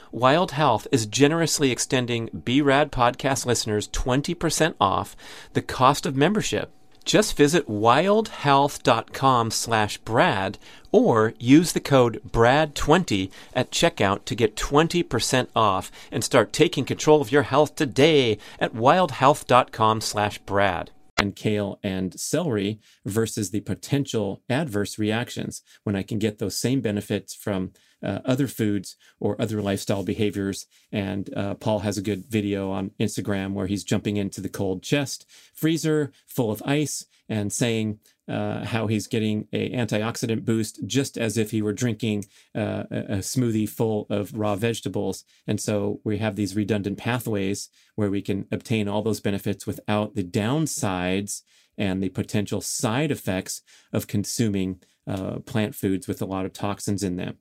Wild 0.11 0.51
Health 0.51 0.87
is 0.91 1.05
generously 1.05 1.71
extending 1.71 2.27
BRAD 2.33 2.91
podcast 2.91 3.45
listeners 3.45 3.87
20% 3.87 4.75
off 4.81 5.15
the 5.53 5.61
cost 5.61 6.05
of 6.05 6.17
membership. 6.17 6.69
Just 7.05 7.37
visit 7.37 7.67
wildhealth.com 7.67 9.51
slash 9.51 9.97
Brad 9.99 10.57
or 10.91 11.33
use 11.39 11.71
the 11.71 11.79
code 11.79 12.21
BRAD20 12.29 13.31
at 13.53 13.71
checkout 13.71 14.25
to 14.25 14.35
get 14.35 14.57
20% 14.57 15.47
off 15.55 15.89
and 16.11 16.23
start 16.25 16.51
taking 16.51 16.83
control 16.83 17.21
of 17.21 17.31
your 17.31 17.43
health 17.43 17.75
today 17.75 18.37
at 18.59 18.73
wildhealth.com 18.73 20.01
slash 20.01 20.39
Brad 20.39 20.91
and 21.17 21.37
kale 21.37 21.79
and 21.83 22.19
celery 22.19 22.79
versus 23.05 23.51
the 23.51 23.61
potential 23.61 24.41
adverse 24.49 24.99
reactions 24.99 25.61
when 25.83 25.95
I 25.95 26.03
can 26.03 26.19
get 26.19 26.39
those 26.39 26.57
same 26.57 26.81
benefits 26.81 27.33
from 27.33 27.71
uh, 28.03 28.19
other 28.25 28.47
foods 28.47 28.95
or 29.19 29.41
other 29.41 29.61
lifestyle 29.61 30.03
behaviors. 30.03 30.67
And 30.91 31.33
uh, 31.35 31.55
Paul 31.55 31.79
has 31.79 31.97
a 31.97 32.01
good 32.01 32.25
video 32.25 32.71
on 32.71 32.91
Instagram 32.99 33.53
where 33.53 33.67
he's 33.67 33.83
jumping 33.83 34.17
into 34.17 34.41
the 34.41 34.49
cold 34.49 34.83
chest 34.83 35.25
freezer 35.53 36.11
full 36.27 36.51
of 36.51 36.63
ice 36.65 37.05
and 37.29 37.51
saying 37.53 37.99
uh, 38.27 38.65
how 38.65 38.87
he's 38.87 39.07
getting 39.07 39.47
a 39.51 39.71
antioxidant 39.71 40.45
boost 40.45 40.85
just 40.85 41.17
as 41.17 41.37
if 41.37 41.51
he 41.51 41.61
were 41.61 41.73
drinking 41.73 42.25
uh, 42.55 42.83
a, 42.91 42.97
a 42.97 43.17
smoothie 43.17 43.67
full 43.67 44.05
of 44.09 44.33
raw 44.37 44.55
vegetables. 44.55 45.23
And 45.47 45.59
so 45.59 45.99
we 46.03 46.17
have 46.19 46.35
these 46.35 46.55
redundant 46.55 46.97
pathways 46.97 47.69
where 47.95 48.09
we 48.09 48.21
can 48.21 48.47
obtain 48.51 48.87
all 48.87 49.01
those 49.01 49.19
benefits 49.19 49.67
without 49.67 50.15
the 50.15 50.23
downsides 50.23 51.41
and 51.77 52.01
the 52.01 52.09
potential 52.09 52.61
side 52.61 53.11
effects 53.11 53.61
of 53.91 54.07
consuming 54.07 54.81
uh, 55.07 55.39
plant 55.39 55.73
foods 55.75 56.07
with 56.07 56.21
a 56.21 56.25
lot 56.25 56.45
of 56.45 56.53
toxins 56.53 57.03
in 57.03 57.15
them. 57.15 57.37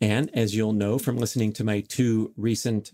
And 0.00 0.30
as 0.34 0.54
you'll 0.54 0.72
know 0.72 0.98
from 0.98 1.16
listening 1.16 1.52
to 1.54 1.64
my 1.64 1.80
two 1.80 2.32
recent 2.36 2.92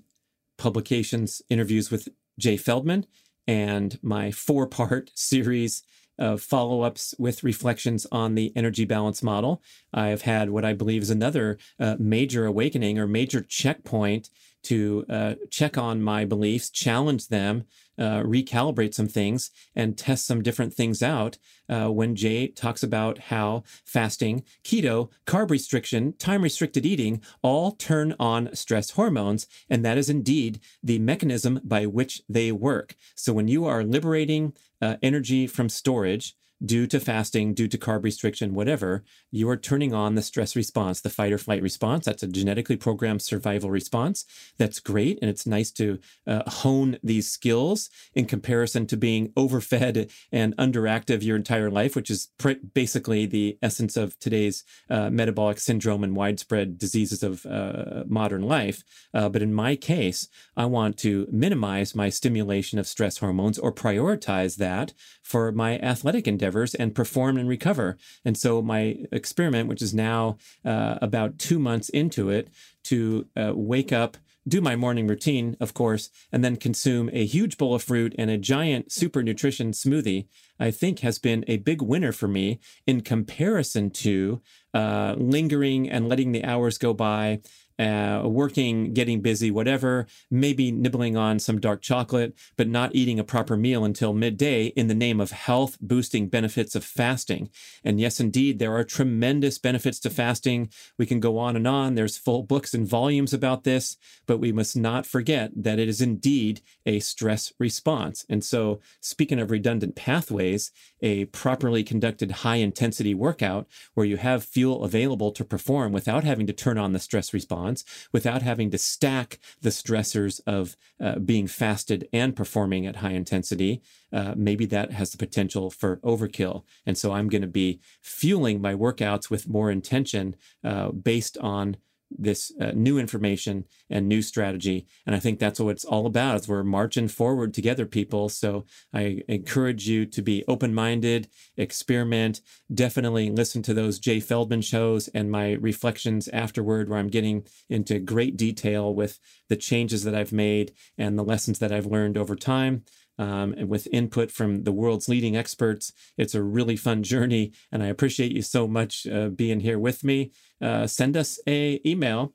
publications 0.57 1.43
interviews 1.51 1.91
with 1.91 2.09
Jay 2.39 2.57
Feldman 2.57 3.07
and 3.47 3.99
my 4.03 4.31
four 4.31 4.67
part 4.67 5.11
series 5.15 5.83
of 6.17 6.41
follow 6.41 6.83
ups 6.83 7.13
with 7.19 7.43
reflections 7.43 8.07
on 8.13 8.37
the 8.37 8.53
energy 8.55 8.85
balance 8.85 9.23
model, 9.23 9.61
I 9.93 10.09
have 10.09 10.23
had 10.23 10.51
what 10.51 10.65
I 10.65 10.73
believe 10.73 11.03
is 11.03 11.11
another 11.11 11.59
uh, 11.81 11.97
major 11.99 12.47
awakening 12.47 12.99
or 12.99 13.09
major 13.09 13.41
checkpoint 13.41 14.31
to 14.65 15.05
uh, 15.09 15.35
check 15.51 15.77
on 15.77 16.03
my 16.03 16.25
beliefs, 16.25 16.71
challenge 16.71 17.29
them, 17.29 17.65
uh, 17.99 18.23
recalibrate 18.23 18.95
some 18.95 19.09
things, 19.09 19.51
and 19.75 19.97
test 19.97 20.27
some 20.27 20.43
different 20.43 20.75
things 20.75 21.03
out. 21.03 21.39
Uh, 21.69 21.89
when 21.89 22.15
Jay 22.15 22.49
talks 22.49 22.83
about 22.83 23.19
how 23.19 23.63
fasting, 23.85 24.45
keto, 24.63 25.11
carb 25.27 25.51
restriction, 25.51 26.13
time 26.19 26.43
restricted 26.43 26.85
eating 26.85 27.23
all 27.43 27.73
turn 27.73 28.15
on 28.19 28.55
stress 28.55 28.91
hormones, 28.91 29.47
and 29.71 29.85
that 29.85 29.99
is 29.99 30.11
indeed 30.11 30.61
the 30.83 30.99
mechanism 30.99 31.61
by 31.65 31.87
which 31.87 32.23
they 32.29 32.53
work. 32.53 32.95
So 33.15 33.33
when 33.33 33.49
you 33.49 33.65
are 33.65 33.83
liberating 33.83 34.53
uh, 34.83 34.97
energy 35.03 35.47
from 35.47 35.69
storage, 35.69 36.37
due 36.65 36.87
to 36.87 37.01
fasting, 37.01 37.55
due 37.55 37.69
to 37.69 37.79
carb 37.79 38.05
restriction, 38.05 38.55
whatever, 38.55 39.05
you 39.31 39.49
are 39.49 39.57
turning 39.57 39.93
on 39.93 40.15
the 40.15 40.23
stress 40.23 40.57
response, 40.57 41.01
the 41.01 41.11
fight 41.11 41.33
or 41.33 41.39
flight 41.39 41.62
response. 41.62 42.07
That's 42.07 42.23
a 42.23 42.29
genetically 42.29 42.77
programmed 42.77 43.23
survival 43.23 43.71
response. 43.71 44.25
That's 44.59 44.81
great. 44.81 45.19
And 45.21 45.31
it's 45.31 45.47
nice 45.47 45.71
to 45.73 45.99
uh, 46.27 46.49
hone 46.49 46.99
these 47.03 47.31
skills 47.31 47.91
in 48.15 48.27
comparison 48.27 48.87
to 48.87 48.97
being 48.97 49.33
overfed 49.37 50.11
and 50.33 50.57
underactive 50.57 51.23
your 51.23 51.37
entire 51.37 51.71
life, 51.71 51.97
which 51.97 52.11
is 52.11 52.29
pr- 52.39 52.53
basically 52.73 53.27
the 53.27 53.59
essence 53.62 53.97
of 53.97 54.19
today's 54.19 54.65
uh, 54.91 55.11
metabolic 55.11 55.59
syndrome 55.59 56.05
and 56.05 56.17
widespread 56.17 56.79
diseases 56.79 57.23
of 57.23 57.45
uh, 57.47 58.05
modern 58.07 58.43
life. 58.43 58.83
Uh, 59.12 59.29
but 59.29 59.43
in 59.43 59.53
my 59.53 59.77
case, 59.77 60.29
I 60.57 60.67
want 60.67 60.97
to 60.99 61.27
minimize 61.31 61.95
my 61.95 62.09
stimulation 62.09 62.79
of 62.79 62.87
stress 62.87 63.19
hormones 63.19 63.59
or 63.59 63.73
prioritize 63.73 64.57
that 64.57 64.93
for 65.23 65.53
my 65.53 65.79
athletic 65.79 66.27
and 66.55 66.95
perform 66.95 67.37
and 67.37 67.49
recover. 67.49 67.97
And 68.25 68.37
so 68.37 68.63
my 68.63 68.97
experiment, 69.11 69.69
which 69.69 69.83
is 69.83 69.93
now 69.95 70.39
uh, 70.65 70.99
about 71.03 71.39
two 71.39 71.59
months 71.59 71.89
into 71.89 72.31
it, 72.31 72.49
to 72.85 73.27
uh, 73.37 73.53
wake 73.55 73.93
up 73.93 74.17
do 74.47 74.61
my 74.61 74.77
morning 74.77 75.07
routine, 75.07 75.57
of 75.59 75.73
course, 75.73 76.11
and 76.31 76.45
then 76.45 76.57
consume 76.57 77.09
a 77.13 77.25
huge 77.25 77.57
bowl 77.57 77.75
of 77.75 77.83
fruit 77.83 78.15
and 78.19 78.31
a 78.31 78.37
giant 78.37 78.93
super 78.93 79.23
nutrition 79.23 79.73
smoothie, 79.73 80.27
I 80.61 80.71
think 80.71 81.01
has 81.01 81.19
been 81.19 81.45
a 81.49 81.57
big 81.59 81.81
winner 81.81 82.13
for 82.13 82.29
me 82.29 82.61
in 82.87 83.01
comparison 83.01 83.91
to 83.91 84.43
uh, 84.75 85.15
lingering 85.17 85.89
and 85.89 86.09
letting 86.09 86.33
the 86.33 86.45
hours 86.45 86.79
go 86.79 86.93
by 86.93 87.41
uh, 87.79 88.22
working, 88.25 88.93
getting 88.95 89.20
busy, 89.20 89.51
whatever, 89.51 90.07
maybe 90.31 90.70
nibbling 90.70 91.16
on 91.16 91.39
some 91.39 91.61
dark 91.61 91.83
chocolate, 91.83 92.35
but 92.57 92.68
not 92.68 92.95
eating 92.95 93.18
a 93.18 93.25
proper 93.25 93.57
meal 93.57 93.85
until 93.85 94.12
midday 94.12 94.66
in 94.66 94.87
the 94.87 94.95
name 94.95 95.20
of 95.20 95.33
health 95.33 95.77
boosting 95.81 96.29
benefits 96.29 96.77
of 96.77 96.85
fasting. 96.85 97.51
And 97.83 98.01
yes, 98.01 98.20
indeed, 98.20 98.59
there 98.59 98.75
are 98.77 98.85
tremendous 98.85 99.59
benefits 99.59 99.99
to 100.01 100.11
fasting. 100.11 100.70
We 100.99 101.07
can 101.07 101.18
go 101.18 101.37
on 101.39 101.57
and 101.57 101.66
on. 101.66 101.95
There's 101.95 102.16
full 102.16 102.45
books 102.45 102.75
and 102.75 102.87
volumes 102.87 103.35
about 103.35 103.64
this, 103.64 103.97
but 104.27 104.39
we 104.39 104.53
must 104.53 104.77
not 104.77 105.05
forget 105.05 105.51
that 105.57 105.79
it 105.79 105.89
is 105.89 106.01
indeed 106.01 106.61
a 106.87 107.01
stress 107.01 107.53
response. 107.59 108.25
And 108.29 108.45
so, 108.45 108.81
speaking 109.01 109.41
of 109.41 109.51
redundant 109.51 109.97
pathways, 109.97 110.70
a 111.03 111.25
properly 111.27 111.83
conducted 111.83 112.31
high 112.31 112.57
intensity 112.57 113.14
workout 113.14 113.66
where 113.95 114.07
you 114.07 114.16
have 114.16 114.45
fuel 114.45 114.85
available 114.85 115.33
to 115.33 115.45
perform 115.45 115.93
without 115.93 116.25
having 116.25 116.47
to 116.47 116.53
turn 116.53 116.79
on 116.79 116.93
the 116.93 116.99
stress 116.99 117.35
response 117.35 117.64
response 117.65 118.09
without 118.12 118.43
having 118.43 118.71
to 118.71 118.79
stack 118.79 119.39
the 119.61 119.71
stressors 119.71 120.41
of 120.47 120.77
uh, 121.01 121.19
being 121.19 121.47
fasted 121.47 122.09
and 122.12 122.37
performing 122.37 122.87
at 122.87 122.97
high 122.97 123.12
intensity, 123.12 123.83
uh, 124.12 124.35
maybe 124.37 124.67
that 124.67 124.93
has 124.93 125.11
the 125.11 125.19
potential 125.19 125.71
for 125.71 125.97
overkill. 125.99 126.65
And 126.87 126.97
so 126.97 127.12
I'm 127.12 127.29
going 127.29 127.43
to 127.43 127.49
be 127.49 127.81
fueling 128.03 128.61
my 128.61 128.75
workouts 128.75 129.31
with 129.31 129.49
more 129.49 129.71
intention 129.71 130.37
uh, 130.62 130.91
based 130.91 131.39
on 131.39 131.77
this 132.19 132.53
uh, 132.61 132.73
new 132.75 132.99
information 132.99 133.65
and 133.91 134.09
new 134.09 134.23
strategy. 134.23 134.87
And 135.07 135.15
I 135.15 135.21
think 135.21 135.39
that's 135.39 135.61
what 135.61 135.71
it's 135.71 135.85
all 135.85 136.07
about 136.07 136.41
is 136.41 136.49
we're 136.49 136.62
marching 136.62 137.09
forward 137.09 137.55
together, 137.55 137.87
people. 137.87 138.29
So 138.29 138.65
I 138.93 139.23
encourage 139.29 139.89
you 139.89 140.07
to 140.07 140.23
be 140.23 140.45
open-minded, 140.49 141.29
experiment, 141.57 142.41
definitely 142.73 143.31
listen 143.31 143.62
to 143.62 143.75
those 143.75 143.99
Jay 143.99 144.21
Feldman 144.21 144.62
shows 144.62 145.09
and 145.09 145.31
my 145.31 145.53
reflections 145.53 146.29
afterward, 146.29 146.89
where 146.89 146.99
I'm 146.99 147.09
getting 147.09 147.47
into 147.69 147.99
great 147.99 148.37
detail 148.37 148.95
with 148.95 149.19
the 149.49 149.57
changes 149.57 150.05
that 150.05 150.15
I've 150.15 150.33
made 150.33 150.73
and 150.97 151.19
the 151.19 151.25
lessons 151.25 151.59
that 151.59 151.73
I've 151.73 151.87
learned 151.87 152.17
over 152.17 152.37
time 152.37 152.85
um, 153.19 153.55
and 153.57 153.69
with 153.69 153.89
input 153.93 154.31
from 154.31 154.65
the 154.65 154.73
world's 154.73 155.09
leading 155.09 155.37
experts. 155.37 155.93
It's 156.17 156.35
a 156.35 156.43
really 156.43 156.77
fun 156.77 157.03
journey, 157.03 157.53
and 157.71 157.83
I 157.83 157.87
appreciate 157.87 158.33
you 158.33 158.43
so 158.43 158.67
much 158.67 159.07
uh, 159.07 159.29
being 159.29 159.61
here 159.61 159.79
with 159.79 160.05
me. 160.05 160.33
Uh, 160.61 160.87
send 160.87 161.17
us 161.17 161.39
a 161.47 161.81
email 161.87 162.33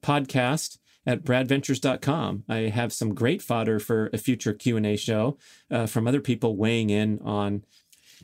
podcast 0.00 0.78
at 1.06 1.24
bradventures.com. 1.24 2.44
I 2.48 2.56
have 2.56 2.92
some 2.92 3.14
great 3.14 3.40
fodder 3.40 3.78
for 3.78 4.10
a 4.12 4.18
future 4.18 4.52
Q&A 4.52 4.96
show 4.96 5.38
uh, 5.70 5.86
from 5.86 6.08
other 6.08 6.20
people 6.20 6.56
weighing 6.56 6.90
in 6.90 7.20
on 7.20 7.64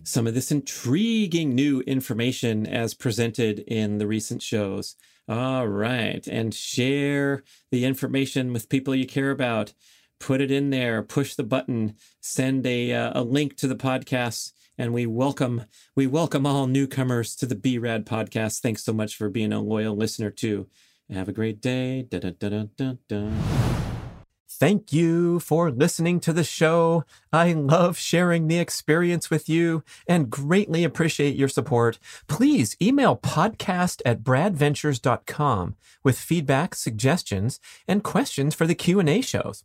some 0.02 0.26
of 0.26 0.34
this 0.34 0.50
intriguing 0.50 1.54
new 1.54 1.80
information 1.82 2.66
as 2.66 2.94
presented 2.94 3.60
in 3.60 3.98
the 3.98 4.06
recent 4.06 4.42
shows. 4.42 4.96
All 5.28 5.68
right, 5.68 6.26
and 6.26 6.52
share 6.52 7.44
the 7.70 7.84
information 7.84 8.52
with 8.52 8.68
people 8.68 8.94
you 8.94 9.06
care 9.06 9.30
about 9.30 9.72
put 10.22 10.40
it 10.40 10.52
in 10.52 10.70
there, 10.70 11.02
push 11.02 11.34
the 11.34 11.42
button, 11.42 11.96
send 12.20 12.64
a, 12.64 12.92
uh, 12.92 13.20
a 13.20 13.22
link 13.22 13.56
to 13.56 13.66
the 13.66 13.76
podcast. 13.76 14.52
And 14.78 14.94
we 14.94 15.04
welcome 15.04 15.66
we 15.94 16.06
welcome 16.06 16.46
all 16.46 16.66
newcomers 16.66 17.36
to 17.36 17.46
the 17.46 17.54
B 17.54 17.76
Rad 17.76 18.06
podcast. 18.06 18.60
Thanks 18.60 18.84
so 18.84 18.92
much 18.92 19.16
for 19.16 19.28
being 19.28 19.52
a 19.52 19.60
loyal 19.60 19.94
listener 19.94 20.30
too. 20.30 20.68
Have 21.10 21.28
a 21.28 21.32
great 21.32 21.60
day. 21.60 22.02
Da, 22.02 22.20
da, 22.20 22.64
da, 23.08 23.28
Thank 24.48 24.92
you 24.92 25.40
for 25.40 25.70
listening 25.70 26.20
to 26.20 26.32
the 26.32 26.44
show. 26.44 27.04
I 27.32 27.52
love 27.52 27.98
sharing 27.98 28.46
the 28.46 28.58
experience 28.58 29.28
with 29.28 29.48
you 29.48 29.82
and 30.06 30.30
greatly 30.30 30.84
appreciate 30.84 31.36
your 31.36 31.48
support. 31.48 31.98
Please 32.28 32.76
email 32.80 33.16
podcast 33.16 34.00
at 34.06 34.22
bradventures.com 34.22 35.76
with 36.04 36.18
feedback, 36.18 36.74
suggestions, 36.74 37.60
and 37.86 38.04
questions 38.04 38.54
for 38.54 38.66
the 38.66 38.74
Q&A 38.74 39.20
shows. 39.20 39.64